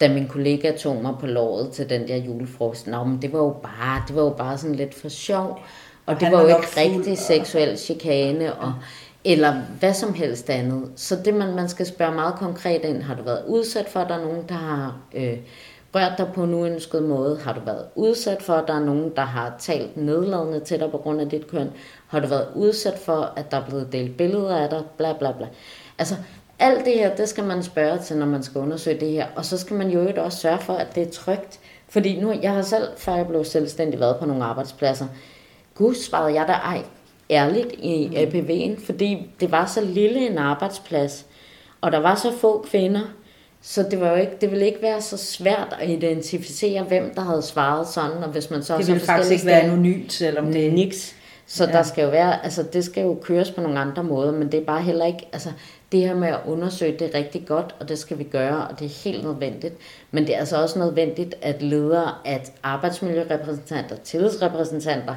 da 0.00 0.08
min 0.08 0.28
kollega 0.28 0.72
tog 0.76 1.02
mig 1.02 1.14
på 1.20 1.26
låret 1.26 1.70
til 1.72 1.90
den 1.90 2.08
der 2.08 2.16
julefrost, 2.16 2.86
nå, 2.86 3.04
men 3.04 3.22
det 3.22 3.32
var 3.32 3.38
jo 3.38 3.56
bare, 3.62 4.02
det 4.08 4.16
var 4.16 4.22
jo 4.22 4.30
bare 4.30 4.58
sådan 4.58 4.76
lidt 4.76 4.94
for 4.94 5.08
sjov, 5.08 5.60
og 6.06 6.20
det 6.20 6.32
var, 6.32 6.36
var 6.36 6.42
jo 6.42 6.48
ikke 6.48 6.68
rigtig 6.76 7.12
og... 7.12 7.18
seksuel 7.18 7.78
chikane, 7.78 8.54
og, 8.54 8.74
eller 9.24 9.54
hvad 9.80 9.94
som 9.94 10.14
helst 10.14 10.50
andet. 10.50 10.90
Så 10.96 11.16
det 11.24 11.34
man, 11.34 11.54
man 11.54 11.68
skal 11.68 11.86
spørge 11.86 12.14
meget 12.14 12.34
konkret 12.34 12.84
ind, 12.84 13.02
har 13.02 13.14
du 13.14 13.22
været 13.22 13.44
udsat 13.46 13.88
for, 13.88 14.00
at 14.00 14.08
der 14.08 14.14
er 14.14 14.24
nogen, 14.24 14.44
der 14.48 14.54
har 14.54 14.96
øh, 15.14 15.38
rørt 15.98 16.18
dig 16.18 16.28
på 16.34 16.44
en 16.44 16.54
uønsket 16.54 17.02
måde? 17.02 17.38
Har 17.38 17.52
du 17.52 17.60
været 17.66 17.84
udsat 17.94 18.42
for, 18.42 18.54
at 18.54 18.68
der 18.68 18.74
er 18.74 18.84
nogen, 18.84 19.12
der 19.16 19.22
har 19.22 19.54
talt 19.58 19.96
nedladende 19.96 20.60
til 20.60 20.80
dig 20.80 20.90
på 20.90 20.98
grund 20.98 21.20
af 21.20 21.28
dit 21.28 21.50
køn? 21.50 21.70
Har 22.06 22.20
du 22.20 22.26
været 22.26 22.48
udsat 22.54 22.98
for, 22.98 23.32
at 23.36 23.50
der 23.50 23.56
er 23.56 23.64
blevet 23.64 23.92
delt 23.92 24.16
billeder 24.16 24.56
af 24.56 24.68
dig? 24.70 24.82
Bla 24.96 25.12
bla 25.12 25.32
bla. 25.32 25.46
Altså, 25.98 26.14
alt 26.58 26.84
det 26.84 26.94
her, 26.94 27.14
det 27.14 27.28
skal 27.28 27.44
man 27.44 27.62
spørge 27.62 27.98
til, 27.98 28.16
når 28.16 28.26
man 28.26 28.42
skal 28.42 28.60
undersøge 28.60 29.00
det 29.00 29.10
her. 29.10 29.26
Og 29.36 29.44
så 29.44 29.58
skal 29.58 29.76
man 29.76 29.90
jo 29.90 30.12
også 30.16 30.38
sørge 30.38 30.58
for, 30.58 30.72
at 30.72 30.94
det 30.94 31.02
er 31.02 31.10
trygt. 31.10 31.60
Fordi 31.88 32.20
nu, 32.20 32.32
jeg 32.42 32.52
har 32.52 32.62
selv, 32.62 32.88
før 32.96 33.14
jeg 33.14 33.26
blev 33.26 33.44
selvstændig, 33.44 34.00
været 34.00 34.16
på 34.16 34.26
nogle 34.26 34.44
arbejdspladser. 34.44 35.06
Gud, 35.74 35.94
svarede 35.94 36.34
jeg 36.34 36.48
da 36.48 36.52
ej 36.52 36.82
ærligt 37.30 37.72
i 37.72 38.06
APV'en, 38.06 38.86
fordi 38.86 39.30
det 39.40 39.52
var 39.52 39.66
så 39.66 39.80
lille 39.80 40.30
en 40.30 40.38
arbejdsplads, 40.38 41.26
og 41.80 41.92
der 41.92 41.98
var 41.98 42.14
så 42.14 42.32
få 42.32 42.66
kvinder, 42.70 43.00
så 43.62 43.82
det, 43.90 44.00
var 44.00 44.10
jo 44.10 44.16
ikke, 44.16 44.32
det 44.40 44.50
ville 44.50 44.66
ikke 44.66 44.82
være 44.82 45.02
så 45.02 45.16
svært 45.16 45.76
at 45.80 45.90
identificere, 45.90 46.82
hvem 46.82 47.14
der 47.14 47.22
havde 47.22 47.42
svaret 47.42 47.88
sådan, 47.88 48.22
og 48.22 48.28
hvis 48.28 48.50
man 48.50 48.62
så... 48.62 48.78
Det 48.78 48.86
ville 48.86 49.00
faktisk 49.00 49.32
ikke 49.32 49.46
være 49.46 49.60
anonymt, 49.60 50.12
selvom 50.12 50.52
det... 50.52 50.72
Niks. 50.72 51.14
Så 51.50 51.64
ja. 51.64 51.72
der 51.72 51.82
skal 51.82 52.04
jo 52.04 52.10
være, 52.10 52.44
altså 52.44 52.62
det 52.62 52.84
skal 52.84 53.02
jo 53.02 53.18
køres 53.22 53.50
på 53.50 53.60
nogle 53.60 53.78
andre 53.78 54.04
måder, 54.04 54.32
men 54.32 54.52
det 54.52 54.60
er 54.60 54.64
bare 54.64 54.82
heller 54.82 55.06
ikke, 55.06 55.28
altså 55.32 55.52
det 55.92 56.00
her 56.00 56.14
med 56.14 56.28
at 56.28 56.40
undersøge 56.46 56.98
det 56.98 57.10
rigtig 57.14 57.46
godt, 57.46 57.74
og 57.80 57.88
det 57.88 57.98
skal 57.98 58.18
vi 58.18 58.24
gøre, 58.24 58.68
og 58.68 58.78
det 58.78 58.84
er 58.84 59.04
helt 59.04 59.24
nødvendigt. 59.24 59.74
Men 60.10 60.26
det 60.26 60.34
er 60.34 60.38
altså 60.38 60.62
også 60.62 60.78
nødvendigt, 60.78 61.34
at 61.42 61.62
ledere, 61.62 62.14
at 62.24 62.52
arbejdsmiljørepræsentanter, 62.62 63.96
tillidsrepræsentanter, 63.96 65.14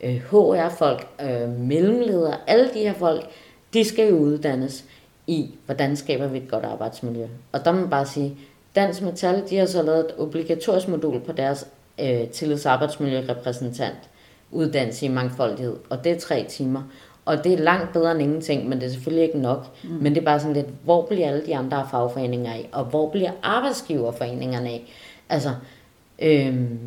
øh, 0.00 0.16
HR-folk, 0.16 1.06
øh, 1.22 1.48
mellemledere, 1.48 2.36
alle 2.46 2.70
de 2.74 2.78
her 2.78 2.94
folk, 2.94 3.30
de 3.74 3.84
skal 3.84 4.08
jo 4.08 4.16
uddannes 4.16 4.84
i, 5.26 5.54
hvordan 5.66 5.96
skaber 5.96 6.26
vi 6.26 6.38
et 6.38 6.50
godt 6.50 6.64
arbejdsmiljø. 6.64 7.26
Og 7.52 7.64
der 7.64 7.72
må 7.72 7.80
man 7.80 7.90
bare 7.90 8.06
sige, 8.06 8.36
Dansk 8.74 9.02
Metal, 9.02 9.42
de 9.50 9.56
har 9.56 9.66
så 9.66 9.82
lavet 9.82 10.00
et 10.00 10.14
obligatorisk 10.18 10.88
modul 10.88 11.20
på 11.20 11.32
deres 11.32 11.66
øh, 12.00 12.28
tillidsarbejdsmiljørepræsentant 12.28 14.10
uddannelse 14.50 15.06
i 15.06 15.08
mangfoldighed, 15.08 15.76
og 15.90 16.04
det 16.04 16.12
er 16.12 16.18
tre 16.20 16.46
timer. 16.48 16.82
Og 17.24 17.44
det 17.44 17.52
er 17.52 17.58
langt 17.58 17.92
bedre 17.92 18.12
end 18.12 18.22
ingenting, 18.22 18.68
men 18.68 18.80
det 18.80 18.86
er 18.86 18.90
selvfølgelig 18.90 19.26
ikke 19.26 19.38
nok. 19.38 19.66
Mm. 19.84 19.90
Men 19.90 20.14
det 20.14 20.20
er 20.20 20.24
bare 20.24 20.40
sådan 20.40 20.54
lidt, 20.54 20.66
hvor 20.84 21.06
bliver 21.06 21.28
alle 21.28 21.46
de 21.46 21.56
andre 21.56 21.86
fagforeninger 21.90 22.52
af? 22.52 22.68
Og 22.72 22.84
hvor 22.84 23.10
bliver 23.10 23.30
arbejdsgiverforeningerne 23.42 24.68
af? 24.68 24.92
Altså, 25.28 25.54
øhm, 26.18 26.78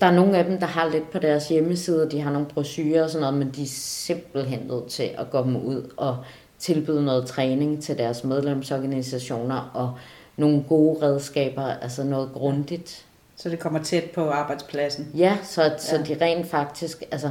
der 0.00 0.06
er 0.06 0.12
nogle 0.12 0.38
af 0.38 0.44
dem, 0.44 0.58
der 0.58 0.66
har 0.66 0.88
lidt 0.88 1.10
på 1.10 1.18
deres 1.18 1.48
hjemmeside, 1.48 2.10
de 2.10 2.20
har 2.20 2.32
nogle 2.32 2.46
brochurer 2.46 3.02
og 3.02 3.10
sådan 3.10 3.20
noget, 3.20 3.38
men 3.38 3.50
de 3.50 3.62
er 3.62 3.66
simpelthen 3.66 4.60
nødt 4.68 4.86
til 4.86 5.10
at 5.18 5.30
gå 5.30 5.42
dem 5.42 5.56
ud 5.56 5.90
og 5.96 6.16
tilbyde 6.58 7.04
noget 7.04 7.26
træning 7.26 7.82
til 7.82 7.98
deres 7.98 8.24
medlemsorganisationer 8.24 9.70
og 9.74 9.98
nogle 10.36 10.64
gode 10.68 11.02
redskaber, 11.02 11.62
altså 11.62 12.04
noget 12.04 12.30
grundigt. 12.32 13.04
Så 13.36 13.48
det 13.48 13.58
kommer 13.58 13.82
tæt 13.82 14.04
på 14.14 14.30
arbejdspladsen? 14.30 15.08
Ja, 15.14 15.36
så, 15.42 15.74
så 15.78 15.96
ja. 15.96 16.02
de 16.02 16.24
rent 16.24 16.46
faktisk, 16.46 17.02
altså 17.10 17.30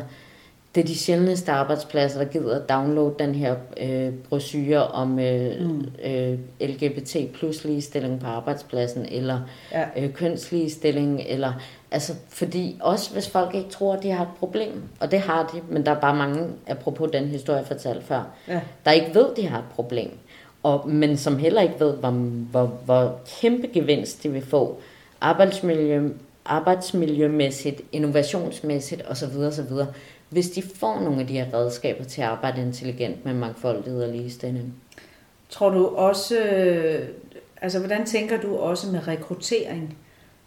det 0.77 0.83
er 0.83 0.87
de 0.87 0.97
sjældneste 0.97 1.51
arbejdspladser, 1.51 2.19
der 2.19 2.25
gider 2.25 2.55
at 2.55 2.69
downloade 2.69 3.15
den 3.19 3.35
her 3.35 3.55
øh, 3.81 4.13
brochure 4.29 4.87
om 4.87 5.19
øh, 5.19 5.61
mm. 5.61 5.85
øh, 6.05 6.39
LGBT 6.61 7.17
plus 7.33 7.63
ligestilling 7.63 8.19
på 8.19 8.27
arbejdspladsen, 8.27 9.05
eller 9.11 9.39
ja. 9.71 9.85
øh, 9.97 10.13
kønsligestilling, 10.13 11.21
eller 11.27 11.53
altså, 11.91 12.13
fordi 12.29 12.77
også 12.81 13.13
hvis 13.13 13.29
folk 13.29 13.55
ikke 13.55 13.69
tror, 13.69 13.93
at 13.93 14.03
de 14.03 14.11
har 14.11 14.23
et 14.23 14.29
problem, 14.39 14.83
og 14.99 15.11
det 15.11 15.19
har 15.19 15.51
de, 15.53 15.73
men 15.73 15.85
der 15.85 15.91
er 15.91 15.99
bare 15.99 16.15
mange, 16.15 16.47
apropos 16.67 17.09
den 17.13 17.25
historie, 17.25 17.59
jeg 17.59 17.67
fortalte 17.67 18.05
før, 18.05 18.23
ja. 18.47 18.61
der 18.85 18.91
ikke 18.91 19.15
ved, 19.15 19.29
at 19.31 19.37
de 19.37 19.47
har 19.47 19.59
et 19.59 19.69
problem, 19.75 20.09
og, 20.63 20.89
men 20.89 21.17
som 21.17 21.37
heller 21.37 21.61
ikke 21.61 21.79
ved, 21.79 21.93
hvor, 21.93 22.11
hvor, 22.51 22.65
hvor 22.85 23.19
kæmpe 23.41 23.67
gevinst 23.73 24.23
de 24.23 24.29
vil 24.29 24.45
få 24.45 24.79
arbejdsmiljø, 25.21 26.09
arbejdsmiljømæssigt, 26.45 27.81
innovationsmæssigt 27.91 29.01
osv. 29.09 29.37
osv 29.37 29.73
hvis 30.29 30.49
de 30.49 30.61
får 30.75 30.99
nogle 30.99 31.21
af 31.21 31.27
de 31.27 31.33
her 31.33 31.53
redskaber 31.53 32.03
til 32.03 32.21
at 32.21 32.27
arbejde 32.27 32.61
intelligent 32.61 33.25
med 33.25 33.33
mangfoldighed 33.33 34.03
og 34.03 34.09
ligestilling. 34.09 34.73
Tror 35.49 35.69
du 35.69 35.87
også, 35.87 36.39
øh, 36.39 37.07
altså 37.61 37.79
hvordan 37.79 38.05
tænker 38.05 38.41
du 38.41 38.57
også 38.57 38.91
med 38.91 39.07
rekruttering? 39.07 39.97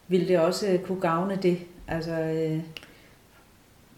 Vil 0.09 0.29
det 0.29 0.39
også 0.39 0.79
kunne 0.87 1.01
gavne 1.01 1.39
det? 1.43 1.59
Altså, 1.89 2.13
øh, 2.13 2.61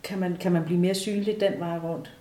kan, 0.03 0.19
man, 0.19 0.37
kan 0.41 0.53
man 0.53 0.65
blive 0.65 0.81
mere 0.81 0.95
synlig 0.95 1.41
den 1.41 1.53
vej 1.59 1.79
rundt? 1.79 2.13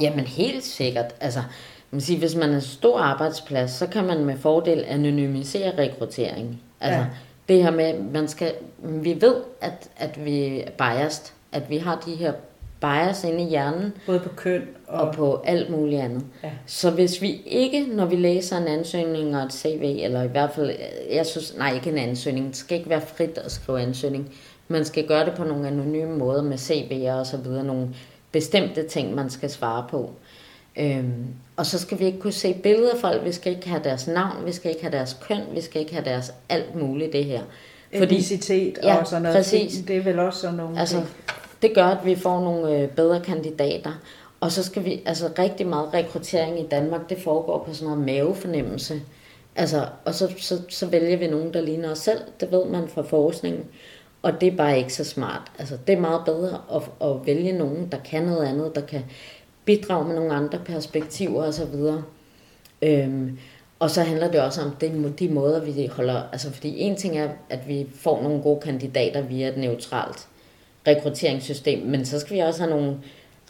Jamen 0.00 0.24
helt 0.24 0.64
sikkert. 0.64 1.14
Altså, 1.20 1.42
man 1.90 2.00
siger, 2.00 2.18
hvis 2.18 2.34
man 2.34 2.50
er 2.50 2.54
en 2.54 2.60
stor 2.60 2.98
arbejdsplads, 2.98 3.70
så 3.70 3.86
kan 3.86 4.04
man 4.04 4.24
med 4.24 4.38
fordel 4.38 4.84
anonymisere 4.88 5.78
rekruttering. 5.78 6.62
Altså, 6.80 7.00
ja. 7.00 7.06
det 7.48 7.62
her 7.62 7.70
med, 7.70 8.02
man 8.02 8.28
skal, 8.28 8.54
vi 8.78 9.20
ved, 9.20 9.36
at, 9.60 9.88
at 9.96 10.24
vi 10.24 10.60
er 10.60 10.70
biased, 10.70 11.32
at 11.52 11.70
vi 11.70 11.78
har 11.78 12.02
de 12.06 12.14
her 12.14 12.32
bias 12.84 13.24
inde 13.24 13.42
i 13.42 13.48
hjernen. 13.48 13.92
Både 14.06 14.20
på 14.20 14.28
køn 14.28 14.62
og, 14.86 15.00
og 15.00 15.14
på 15.14 15.42
alt 15.44 15.70
muligt 15.70 16.00
andet. 16.00 16.24
Ja. 16.42 16.50
Så 16.66 16.90
hvis 16.90 17.22
vi 17.22 17.42
ikke, 17.46 17.86
når 17.86 18.06
vi 18.06 18.16
læser 18.16 18.56
en 18.56 18.68
ansøgning 18.68 19.36
og 19.36 19.42
et 19.42 19.52
CV, 19.52 19.98
eller 20.02 20.22
i 20.22 20.28
hvert 20.28 20.50
fald, 20.54 20.70
jeg 21.12 21.26
synes, 21.26 21.54
nej 21.58 21.74
ikke 21.74 21.90
en 21.90 21.98
ansøgning, 21.98 22.46
det 22.46 22.56
skal 22.56 22.78
ikke 22.78 22.90
være 22.90 23.00
frit 23.00 23.38
at 23.44 23.52
skrive 23.52 23.80
ansøgning. 23.80 24.34
Man 24.68 24.84
skal 24.84 25.06
gøre 25.06 25.24
det 25.24 25.34
på 25.34 25.44
nogle 25.44 25.68
anonyme 25.68 26.16
måder 26.16 26.42
med 26.42 26.58
CV'er 26.58 27.12
og 27.12 27.26
så 27.26 27.36
videre, 27.36 27.64
nogle 27.64 27.88
bestemte 28.32 28.88
ting, 28.88 29.14
man 29.14 29.30
skal 29.30 29.50
svare 29.50 29.86
på. 29.90 30.10
Øhm, 30.76 31.26
og 31.56 31.66
så 31.66 31.78
skal 31.78 31.98
vi 31.98 32.04
ikke 32.04 32.18
kunne 32.18 32.32
se 32.32 32.54
billeder 32.62 32.92
af 32.92 33.00
folk, 33.00 33.24
vi 33.24 33.32
skal 33.32 33.56
ikke 33.56 33.68
have 33.68 33.82
deres 33.84 34.06
navn, 34.06 34.46
vi 34.46 34.52
skal 34.52 34.70
ikke 34.70 34.82
have 34.82 34.92
deres 34.92 35.16
køn, 35.28 35.40
vi 35.54 35.60
skal 35.60 35.80
ikke 35.80 35.94
have 35.94 36.04
deres 36.04 36.34
alt 36.48 36.74
muligt 36.74 37.12
det 37.12 37.24
her. 37.24 37.40
Fordi, 37.98 38.14
Etnicitet 38.14 38.78
ja, 38.82 38.96
og 38.96 39.06
sådan 39.06 39.22
noget. 39.22 39.36
Præcis. 39.36 39.84
Det 39.88 39.96
er 39.96 40.02
vel 40.02 40.18
også 40.18 40.40
sådan 40.40 40.56
nogle 40.56 40.80
altså, 40.80 40.96
ting. 40.96 41.08
Det 41.64 41.74
gør, 41.74 41.84
at 41.84 42.06
vi 42.06 42.14
får 42.14 42.40
nogle 42.40 42.78
øh, 42.78 42.88
bedre 42.88 43.20
kandidater. 43.20 43.92
Og 44.40 44.52
så 44.52 44.62
skal 44.62 44.84
vi, 44.84 45.02
altså 45.06 45.30
rigtig 45.38 45.66
meget 45.66 45.94
rekruttering 45.94 46.60
i 46.60 46.66
Danmark, 46.66 47.10
det 47.10 47.18
foregår 47.18 47.64
på 47.66 47.74
sådan 47.74 47.88
noget 47.88 48.06
mavefornemmelse. 48.06 49.02
Altså, 49.56 49.86
og 50.04 50.14
så, 50.14 50.34
så, 50.38 50.62
så 50.68 50.86
vælger 50.86 51.16
vi 51.16 51.26
nogen, 51.26 51.54
der 51.54 51.60
ligner 51.60 51.90
os 51.90 51.98
selv. 51.98 52.18
Det 52.40 52.52
ved 52.52 52.64
man 52.64 52.88
fra 52.88 53.02
forskningen. 53.02 53.64
Og 54.22 54.40
det 54.40 54.52
er 54.52 54.56
bare 54.56 54.78
ikke 54.78 54.94
så 54.94 55.04
smart. 55.04 55.52
Altså, 55.58 55.78
det 55.86 55.92
er 55.92 56.00
meget 56.00 56.22
bedre 56.24 56.60
at, 56.74 57.08
at 57.08 57.26
vælge 57.26 57.52
nogen, 57.52 57.88
der 57.92 57.98
kan 57.98 58.22
noget 58.22 58.46
andet, 58.46 58.74
der 58.74 58.80
kan 58.80 59.04
bidrage 59.64 60.04
med 60.04 60.14
nogle 60.14 60.34
andre 60.34 60.58
perspektiver 60.58 61.42
osv. 61.42 61.74
Øhm, 62.82 63.38
og 63.78 63.90
så 63.90 64.02
handler 64.02 64.30
det 64.30 64.40
også 64.40 64.62
om 64.62 64.70
de, 64.70 65.12
de 65.18 65.28
måder, 65.28 65.60
vi 65.60 65.86
holder... 65.86 66.22
Altså, 66.32 66.52
fordi 66.52 66.80
en 66.80 66.96
ting 66.96 67.18
er, 67.18 67.28
at 67.50 67.68
vi 67.68 67.86
får 67.94 68.22
nogle 68.22 68.42
gode 68.42 68.60
kandidater 68.60 69.22
via 69.22 69.48
et 69.48 69.56
neutralt 69.56 70.28
rekrutteringssystem, 70.86 71.86
men 71.86 72.04
så 72.04 72.20
skal 72.20 72.36
vi 72.36 72.40
også 72.40 72.60
have 72.60 72.70
nogle 72.70 72.96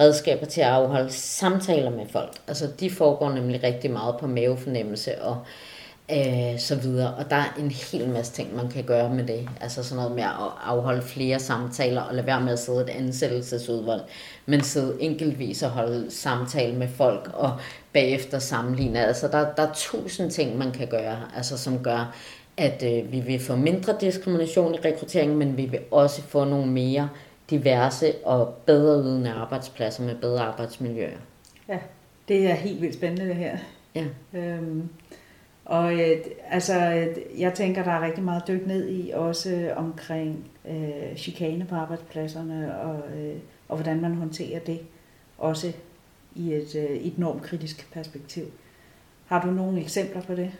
redskaber 0.01 0.47
til 0.47 0.61
at 0.61 0.67
afholde 0.67 1.13
samtaler 1.13 1.91
med 1.91 2.07
folk. 2.11 2.33
Altså, 2.49 2.69
de 2.81 2.91
foregår 2.91 3.33
nemlig 3.33 3.63
rigtig 3.63 3.91
meget 3.91 4.17
på 4.21 4.27
mavefornemmelse 4.27 5.23
og 5.23 5.37
øh, 6.11 6.59
så 6.59 6.75
videre. 6.75 7.15
Og 7.15 7.31
der 7.31 7.37
er 7.37 7.55
en 7.59 7.71
hel 7.71 8.09
masse 8.09 8.33
ting, 8.33 8.57
man 8.57 8.69
kan 8.69 8.85
gøre 8.85 9.15
med 9.15 9.25
det. 9.25 9.49
Altså 9.61 9.83
sådan 9.83 9.97
noget 9.97 10.13
med 10.13 10.23
at 10.23 10.31
afholde 10.65 11.03
flere 11.03 11.39
samtaler 11.39 12.01
og 12.01 12.15
lade 12.15 12.27
være 12.27 12.41
med 12.41 12.53
at 12.53 12.59
sidde 12.59 12.81
et 12.81 12.89
ansættelsesudvalg, 12.89 14.03
men 14.47 14.61
sidde 14.61 14.97
enkeltvis 15.01 15.63
og 15.63 15.71
holde 15.71 16.11
samtale 16.11 16.77
med 16.77 16.89
folk 16.89 17.31
og 17.35 17.53
bagefter 17.93 18.39
sammenligne. 18.39 19.07
Altså 19.07 19.29
der, 19.29 19.47
der 19.57 19.63
er 19.63 19.73
tusind 19.75 20.31
ting, 20.31 20.59
man 20.59 20.73
kan 20.73 20.87
gøre, 20.87 21.19
altså 21.37 21.59
som 21.59 21.83
gør, 21.83 22.15
at 22.57 22.83
øh, 22.87 23.13
vi 23.13 23.21
vil 23.21 23.41
få 23.41 23.57
mindre 23.57 23.97
diskrimination 24.01 24.75
i 24.75 24.79
rekrutteringen, 24.85 25.39
men 25.39 25.57
vi 25.57 25.65
vil 25.65 25.81
også 25.91 26.23
få 26.23 26.45
nogle 26.45 26.67
mere 26.67 27.09
diverse 27.51 28.15
og 28.25 28.55
bedre 28.67 29.03
ydende 29.03 29.31
arbejdspladser 29.31 30.03
med 30.03 30.15
bedre 30.15 30.41
arbejdsmiljøer. 30.41 31.19
Ja, 31.69 31.79
det 32.29 32.51
er 32.51 32.55
helt 32.55 32.81
vildt 32.81 32.95
spændende 32.95 33.29
det 33.29 33.37
her. 33.37 33.59
Ja. 33.95 34.05
Øhm, 34.35 34.89
og 35.65 35.93
øh, 35.93 36.17
altså, 36.51 36.75
jeg 37.39 37.55
tænker, 37.55 37.83
der 37.83 37.91
er 37.91 38.07
rigtig 38.07 38.25
meget 38.25 38.43
dyk 38.49 38.67
ned 38.67 38.89
i, 38.89 39.11
også 39.15 39.73
omkring 39.77 40.51
øh, 40.69 41.17
chikane 41.17 41.65
på 41.65 41.75
arbejdspladserne, 41.75 42.79
og, 42.81 43.03
øh, 43.17 43.37
og 43.69 43.77
hvordan 43.77 44.01
man 44.01 44.15
håndterer 44.15 44.59
det, 44.59 44.81
også 45.39 45.73
i 46.35 46.53
et, 46.53 46.75
øh, 46.75 46.97
et 46.97 47.19
normkritisk 47.19 47.93
perspektiv. 47.93 48.45
Har 49.27 49.43
du 49.43 49.51
nogle 49.51 49.81
eksempler 49.81 50.23
på 50.23 50.35
det? 50.35 50.51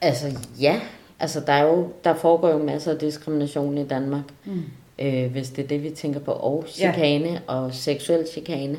Altså 0.00 0.38
ja, 0.60 0.80
altså 1.18 1.40
der, 1.40 1.52
er 1.52 1.62
jo, 1.62 1.92
der 2.04 2.14
foregår 2.14 2.50
jo 2.50 2.58
masser 2.58 2.92
af 2.92 2.98
diskrimination 2.98 3.78
i 3.78 3.86
Danmark, 3.86 4.24
mm. 4.44 4.62
Øh, 4.98 5.30
hvis 5.30 5.50
det 5.50 5.64
er 5.64 5.68
det, 5.68 5.82
vi 5.82 5.90
tænker 5.90 6.20
på, 6.20 6.32
og 6.32 6.64
chikane 6.68 7.28
ja. 7.28 7.38
og 7.46 7.74
seksuel 7.74 8.26
chikane. 8.32 8.78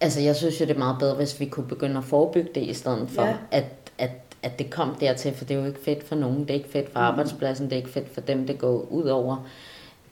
Altså 0.00 0.20
jeg 0.20 0.36
synes 0.36 0.60
jo, 0.60 0.66
det 0.66 0.74
er 0.74 0.78
meget 0.78 0.96
bedre, 0.98 1.14
hvis 1.14 1.40
vi 1.40 1.46
kunne 1.46 1.68
begynde 1.68 1.98
at 1.98 2.04
forebygge 2.04 2.50
det, 2.54 2.62
i 2.62 2.74
stedet 2.74 3.10
for 3.10 3.22
ja. 3.22 3.34
at, 3.50 3.64
at 3.98 4.10
at 4.44 4.58
det 4.58 4.70
kom 4.70 4.94
dertil, 5.00 5.34
for 5.34 5.44
det 5.44 5.56
er 5.56 5.60
jo 5.60 5.66
ikke 5.66 5.80
fedt 5.84 6.08
for 6.08 6.14
nogen, 6.14 6.40
det 6.40 6.50
er 6.50 6.54
ikke 6.54 6.68
fedt 6.68 6.92
for 6.92 7.00
mm. 7.00 7.06
arbejdspladsen, 7.06 7.66
det 7.66 7.72
er 7.72 7.76
ikke 7.76 7.90
fedt 7.90 8.14
for 8.14 8.20
dem, 8.20 8.46
det 8.46 8.58
går 8.58 8.86
ud 8.90 9.04
over. 9.04 9.46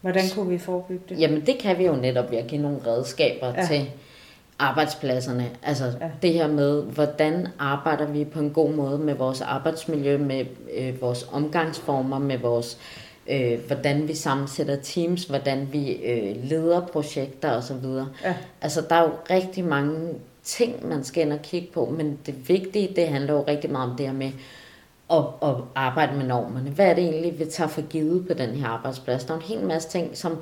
Hvordan 0.01 0.25
kunne 0.35 0.49
vi 0.49 0.59
forebygge 0.59 1.03
det? 1.09 1.21
Jamen 1.21 1.47
det 1.47 1.59
kan 1.59 1.79
vi 1.79 1.87
jo 1.87 1.97
netop 1.97 2.31
ved 2.31 2.39
at 2.39 2.47
give 2.47 2.63
nogle 2.63 2.79
redskaber 2.87 3.47
ja. 3.57 3.67
til 3.67 3.91
arbejdspladserne. 4.59 5.51
Altså 5.63 5.85
ja. 5.85 6.11
det 6.23 6.33
her 6.33 6.47
med, 6.47 6.83
hvordan 6.83 7.49
arbejder 7.59 8.07
vi 8.07 8.25
på 8.25 8.39
en 8.39 8.51
god 8.51 8.71
måde 8.71 8.99
med 8.99 9.15
vores 9.15 9.41
arbejdsmiljø, 9.41 10.19
med 10.19 10.45
øh, 10.75 11.01
vores 11.01 11.29
omgangsformer, 11.33 12.19
med 12.19 12.39
vores 12.39 12.79
øh, 12.81 13.12
hvordan 13.67 14.09
vi 14.09 14.15
sammensætter 14.15 14.77
teams, 14.77 15.25
hvordan 15.25 15.69
vi 15.73 15.93
øh, 15.93 16.45
leder 16.45 16.87
projekter 16.87 17.57
osv. 17.57 17.85
Ja. 18.25 18.35
Altså 18.61 18.81
der 18.89 18.97
er 18.97 19.03
jo 19.03 19.13
rigtig 19.31 19.65
mange 19.65 20.09
ting, 20.43 20.89
man 20.89 21.05
skal 21.05 21.25
ind 21.25 21.33
og 21.33 21.43
kigge 21.43 21.69
på, 21.75 21.95
men 21.97 22.19
det 22.27 22.49
vigtige, 22.49 22.93
det 22.97 23.09
handler 23.09 23.35
jo 23.35 23.45
rigtig 23.49 23.71
meget 23.71 23.91
om 23.91 23.97
det 23.97 24.07
her 24.07 24.13
med 24.15 24.31
at, 25.11 25.25
at 25.43 25.55
arbejde 25.75 26.17
med 26.17 26.27
normerne. 26.27 26.71
Hvad 26.71 26.87
er 26.87 26.95
det 26.95 27.05
egentlig, 27.05 27.39
vi 27.39 27.45
tager 27.45 27.69
for 27.69 27.83
givet 27.83 28.27
på 28.27 28.35
den 28.35 28.51
her 28.51 28.69
arbejdsplads? 28.69 29.25
Der 29.25 29.35
er 29.35 29.39
en 29.39 29.45
hel 29.45 29.67
masse 29.67 29.89
ting, 29.89 30.17
som... 30.17 30.39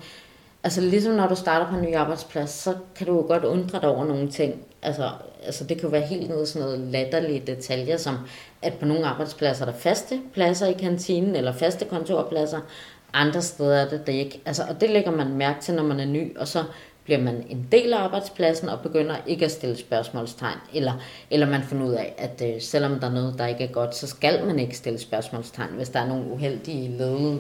Altså 0.65 0.81
ligesom 0.81 1.13
når 1.13 1.29
du 1.29 1.35
starter 1.35 1.71
på 1.71 1.77
en 1.77 1.83
ny 1.83 1.95
arbejdsplads, 1.95 2.51
så 2.51 2.75
kan 2.97 3.07
du 3.07 3.17
jo 3.17 3.21
godt 3.21 3.45
undre 3.45 3.81
dig 3.81 3.89
over 3.89 4.05
nogle 4.05 4.31
ting. 4.31 4.63
Altså, 4.83 5.11
altså 5.45 5.65
det 5.65 5.77
kan 5.77 5.85
jo 5.85 5.91
være 5.91 6.07
helt 6.07 6.29
noget 6.29 6.49
sådan 6.49 6.69
noget 6.69 6.81
latterlige 6.81 7.43
detaljer, 7.47 7.97
som 7.97 8.17
at 8.63 8.75
på 8.75 8.87
nogle 8.87 9.07
arbejdspladser 9.07 9.67
er 9.67 9.71
der 9.71 9.79
faste 9.79 10.21
pladser 10.33 10.67
i 10.67 10.73
kantinen, 10.73 11.37
eller 11.37 11.53
faste 11.53 11.85
kontorpladser. 11.85 12.61
Andre 13.13 13.43
steder 13.43 13.77
er 13.77 13.89
det 13.89 14.07
det 14.07 14.13
ikke. 14.13 14.41
Altså, 14.47 14.63
og 14.69 14.81
det 14.81 14.91
lægger 14.91 15.11
man 15.11 15.33
mærke 15.35 15.61
til, 15.61 15.75
når 15.75 15.83
man 15.83 16.01
er 16.01 16.05
ny, 16.05 16.39
og 16.39 16.49
så 16.49 16.65
bliver 17.05 17.21
man 17.21 17.47
en 17.49 17.69
del 17.73 17.93
af 17.93 17.99
arbejdspladsen 17.99 18.69
og 18.69 18.81
begynder 18.81 19.17
ikke 19.27 19.45
at 19.45 19.51
stille 19.51 19.77
spørgsmålstegn. 19.77 20.59
Eller, 20.75 20.93
eller 21.31 21.47
man 21.47 21.63
finder 21.63 21.87
ud 21.87 21.93
af, 21.93 22.15
at 22.19 22.43
øh, 22.45 22.61
selvom 22.61 23.01
der 23.01 23.07
er 23.07 23.13
noget, 23.13 23.35
der 23.39 23.47
ikke 23.47 23.65
er 23.65 23.73
godt, 23.73 23.97
så 23.97 24.07
skal 24.07 24.47
man 24.47 24.59
ikke 24.59 24.77
stille 24.77 24.99
spørgsmålstegn, 24.99 25.71
hvis 25.77 25.89
der 25.89 26.01
er 26.01 26.09
nogle 26.09 26.33
uheldige 26.33 26.97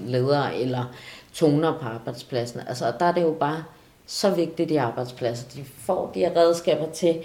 ledere 0.06 0.56
eller 0.56 0.94
toner 1.40 1.78
på 1.78 1.84
arbejdspladsen. 1.84 2.60
Altså, 2.68 2.92
der 3.00 3.06
er 3.06 3.12
det 3.12 3.22
jo 3.22 3.36
bare 3.40 3.64
så 4.06 4.30
vigtigt 4.30 4.70
i 4.70 4.76
arbejdspladser. 4.76 5.48
De 5.48 5.64
får 5.64 6.10
de 6.14 6.18
her 6.18 6.36
redskaber 6.36 6.92
til 6.92 7.20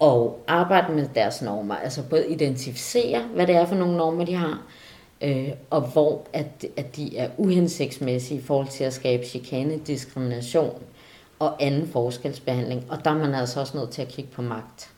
at 0.00 0.30
arbejde 0.46 0.92
med 0.92 1.08
deres 1.14 1.42
normer. 1.42 1.74
Altså 1.74 2.02
både 2.10 2.28
identificere, 2.28 3.22
hvad 3.22 3.46
det 3.46 3.54
er 3.54 3.66
for 3.66 3.74
nogle 3.74 3.96
normer, 3.96 4.24
de 4.24 4.34
har, 4.34 4.62
øh, 5.20 5.48
og 5.70 5.80
hvor 5.80 6.26
at, 6.32 6.64
at 6.76 6.96
de 6.96 7.16
er 7.16 7.30
uhensigtsmæssige 7.36 8.40
i 8.40 8.42
forhold 8.42 8.68
til 8.68 8.84
at 8.84 8.92
skabe 8.92 9.26
chikane, 9.26 9.78
diskrimination, 9.78 10.82
og 11.38 11.62
anden 11.62 11.88
forskelsbehandling. 11.88 12.84
Og 12.90 13.04
der 13.04 13.10
er 13.10 13.18
man 13.18 13.34
altså 13.34 13.60
også 13.60 13.76
nødt 13.76 13.90
til 13.90 14.02
at 14.02 14.08
kigge 14.08 14.30
på 14.30 14.42
magt. 14.42 14.90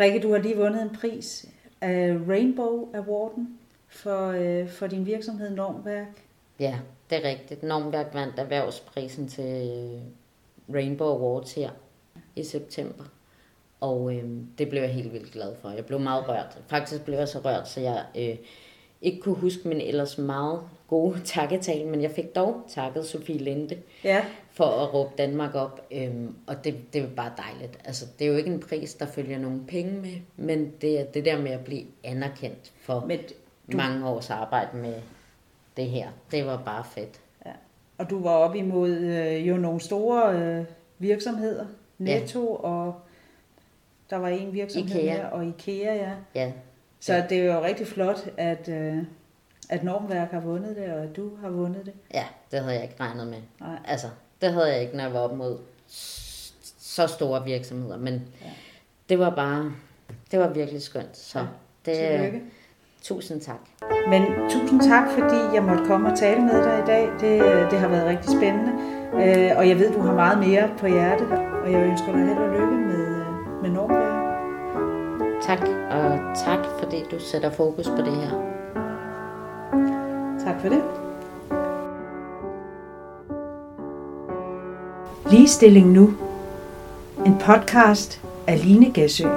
Rikke, 0.00 0.20
du 0.20 0.32
har 0.32 0.38
lige 0.38 0.56
vundet 0.56 0.82
en 0.82 0.96
pris 1.00 1.46
af 1.80 2.16
Rainbow 2.28 2.88
Awarden 2.94 3.58
for, 3.88 4.28
øh, 4.28 4.68
for 4.68 4.86
din 4.86 5.06
virksomhed 5.06 5.50
Normværk. 5.50 6.22
Ja, 6.60 6.78
det 7.10 7.24
er 7.24 7.28
rigtigt. 7.28 7.62
Normværk 7.62 8.14
vandt 8.14 8.38
erhvervsprisen 8.38 9.28
til 9.28 9.44
øh, 9.44 10.00
Rainbow 10.74 11.08
Awards 11.08 11.54
her 11.54 11.70
i 12.36 12.44
september. 12.44 13.04
Og 13.80 14.14
øh, 14.14 14.24
det 14.58 14.68
blev 14.68 14.82
jeg 14.82 14.90
helt 14.90 15.12
vildt 15.12 15.32
glad 15.32 15.56
for. 15.62 15.70
Jeg 15.70 15.86
blev 15.86 16.00
meget 16.00 16.28
rørt. 16.28 16.58
Faktisk 16.66 17.04
blev 17.04 17.18
jeg 17.18 17.28
så 17.28 17.38
rørt, 17.38 17.68
så 17.68 17.80
jeg 17.80 18.04
øh, 18.18 18.36
ikke 19.02 19.20
kunne 19.20 19.34
huske 19.34 19.68
min 19.68 19.80
ellers 19.80 20.18
meget 20.18 20.60
gode 20.88 21.20
takketale, 21.24 21.88
men 21.90 22.02
jeg 22.02 22.10
fik 22.10 22.34
dog 22.34 22.62
takket 22.68 23.06
Sofie 23.06 23.38
Linde 23.38 23.76
ja. 24.04 24.24
for 24.50 24.64
at 24.64 24.94
råbe 24.94 25.10
Danmark 25.18 25.54
op, 25.54 25.86
øhm, 25.90 26.34
og 26.46 26.64
det, 26.64 26.92
det 26.92 27.02
er 27.02 27.06
bare 27.16 27.32
dejligt. 27.36 27.78
Altså, 27.84 28.06
det 28.18 28.26
er 28.26 28.30
jo 28.30 28.36
ikke 28.36 28.50
en 28.50 28.60
pris, 28.60 28.94
der 28.94 29.06
følger 29.06 29.38
nogen 29.38 29.64
penge 29.68 29.92
med, 29.92 30.14
men 30.36 30.72
det 30.80 31.00
er 31.00 31.04
det 31.04 31.24
der 31.24 31.40
med 31.40 31.50
at 31.50 31.64
blive 31.64 31.84
anerkendt 32.04 32.72
for 32.80 33.04
men 33.06 33.18
du... 33.72 33.76
mange 33.76 34.08
års 34.08 34.30
arbejde 34.30 34.76
med 34.76 34.94
det 35.80 35.90
her. 35.90 36.08
Det 36.30 36.46
var 36.46 36.62
bare 36.64 36.84
fedt. 36.84 37.20
Ja. 37.46 37.52
Og 37.98 38.10
du 38.10 38.22
var 38.22 38.30
op 38.30 38.54
imod 38.54 38.90
øh, 38.90 39.48
jo 39.48 39.56
nogle 39.56 39.80
store 39.80 40.38
øh, 40.38 40.64
virksomheder, 40.98 41.66
Netto 41.98 42.60
ja. 42.62 42.68
og 42.68 42.94
der 44.10 44.16
var 44.16 44.28
en 44.28 44.52
virksomhed 44.52 45.00
Ikea. 45.00 45.12
her, 45.12 45.26
og 45.26 45.46
Ikea, 45.46 45.94
ja. 45.94 46.12
Ja. 46.34 46.52
Så 47.00 47.24
det 47.28 47.38
er 47.38 47.54
jo 47.54 47.62
rigtig 47.62 47.86
flot, 47.86 48.28
at, 48.36 48.68
øh, 48.68 48.98
at 49.68 49.84
Normværk 49.84 50.30
har 50.30 50.40
vundet 50.40 50.76
det, 50.76 50.92
og 50.92 51.02
at 51.02 51.16
du 51.16 51.36
har 51.36 51.48
vundet 51.48 51.86
det. 51.86 51.92
Ja, 52.14 52.24
det 52.50 52.60
havde 52.60 52.74
jeg 52.74 52.82
ikke 52.82 52.96
regnet 53.00 53.26
med. 53.26 53.38
Nej. 53.60 53.78
Altså, 53.84 54.06
det 54.40 54.52
havde 54.52 54.72
jeg 54.72 54.80
ikke, 54.80 54.96
når 54.96 55.04
jeg 55.04 55.12
var 55.12 55.20
op 55.20 55.36
mod 55.36 55.58
så 56.78 57.06
store 57.06 57.44
virksomheder. 57.44 57.96
Men 57.96 58.14
ja. 58.14 58.50
det 59.08 59.18
var 59.18 59.30
bare, 59.30 59.72
det 60.30 60.38
var 60.38 60.48
virkelig 60.48 60.82
skønt. 60.82 61.16
Så 61.16 61.38
ja, 61.38 61.46
det, 61.86 61.96
tillykke. 61.96 62.42
Tusind 63.02 63.40
tak. 63.40 63.60
Men 64.08 64.22
tusind 64.50 64.80
tak, 64.80 65.08
fordi 65.18 65.54
jeg 65.54 65.62
måtte 65.62 65.84
komme 65.86 66.12
og 66.12 66.18
tale 66.18 66.40
med 66.40 66.64
dig 66.64 66.78
i 66.82 66.86
dag. 66.86 67.08
Det, 67.20 67.70
det 67.70 67.78
har 67.78 67.88
været 67.88 68.06
rigtig 68.06 68.30
spændende. 68.30 68.72
Øh, 69.14 69.58
og 69.58 69.68
jeg 69.68 69.78
ved, 69.78 69.92
du 69.92 70.00
har 70.00 70.14
meget 70.14 70.38
mere 70.38 70.68
på 70.78 70.86
hjertet, 70.86 71.28
og 71.64 71.72
jeg 71.72 71.82
ønsker 71.82 72.12
dig 72.12 72.26
held 72.26 72.38
og 72.38 72.48
lykke 72.48 72.74
med, 72.74 73.06
øh, 73.08 73.62
med 73.62 73.70
Nordbjerg. 73.70 74.20
Tak, 75.42 75.60
og 75.90 76.18
tak 76.44 76.58
fordi 76.78 76.96
du 77.10 77.16
sætter 77.18 77.50
fokus 77.50 77.88
på 77.88 77.96
det 77.96 78.12
her. 78.12 78.30
Tak 80.44 80.60
for 80.60 80.68
det. 80.68 80.82
Ligestilling 85.30 85.92
nu. 85.92 86.14
En 87.26 87.34
podcast 87.40 88.22
af 88.46 88.64
Line 88.64 88.90
Gæsø. 88.92 89.28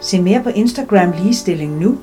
Se 0.00 0.22
mere 0.22 0.42
på 0.42 0.48
Instagram 0.48 1.12
Ligestilling 1.22 1.78
nu 1.78 1.98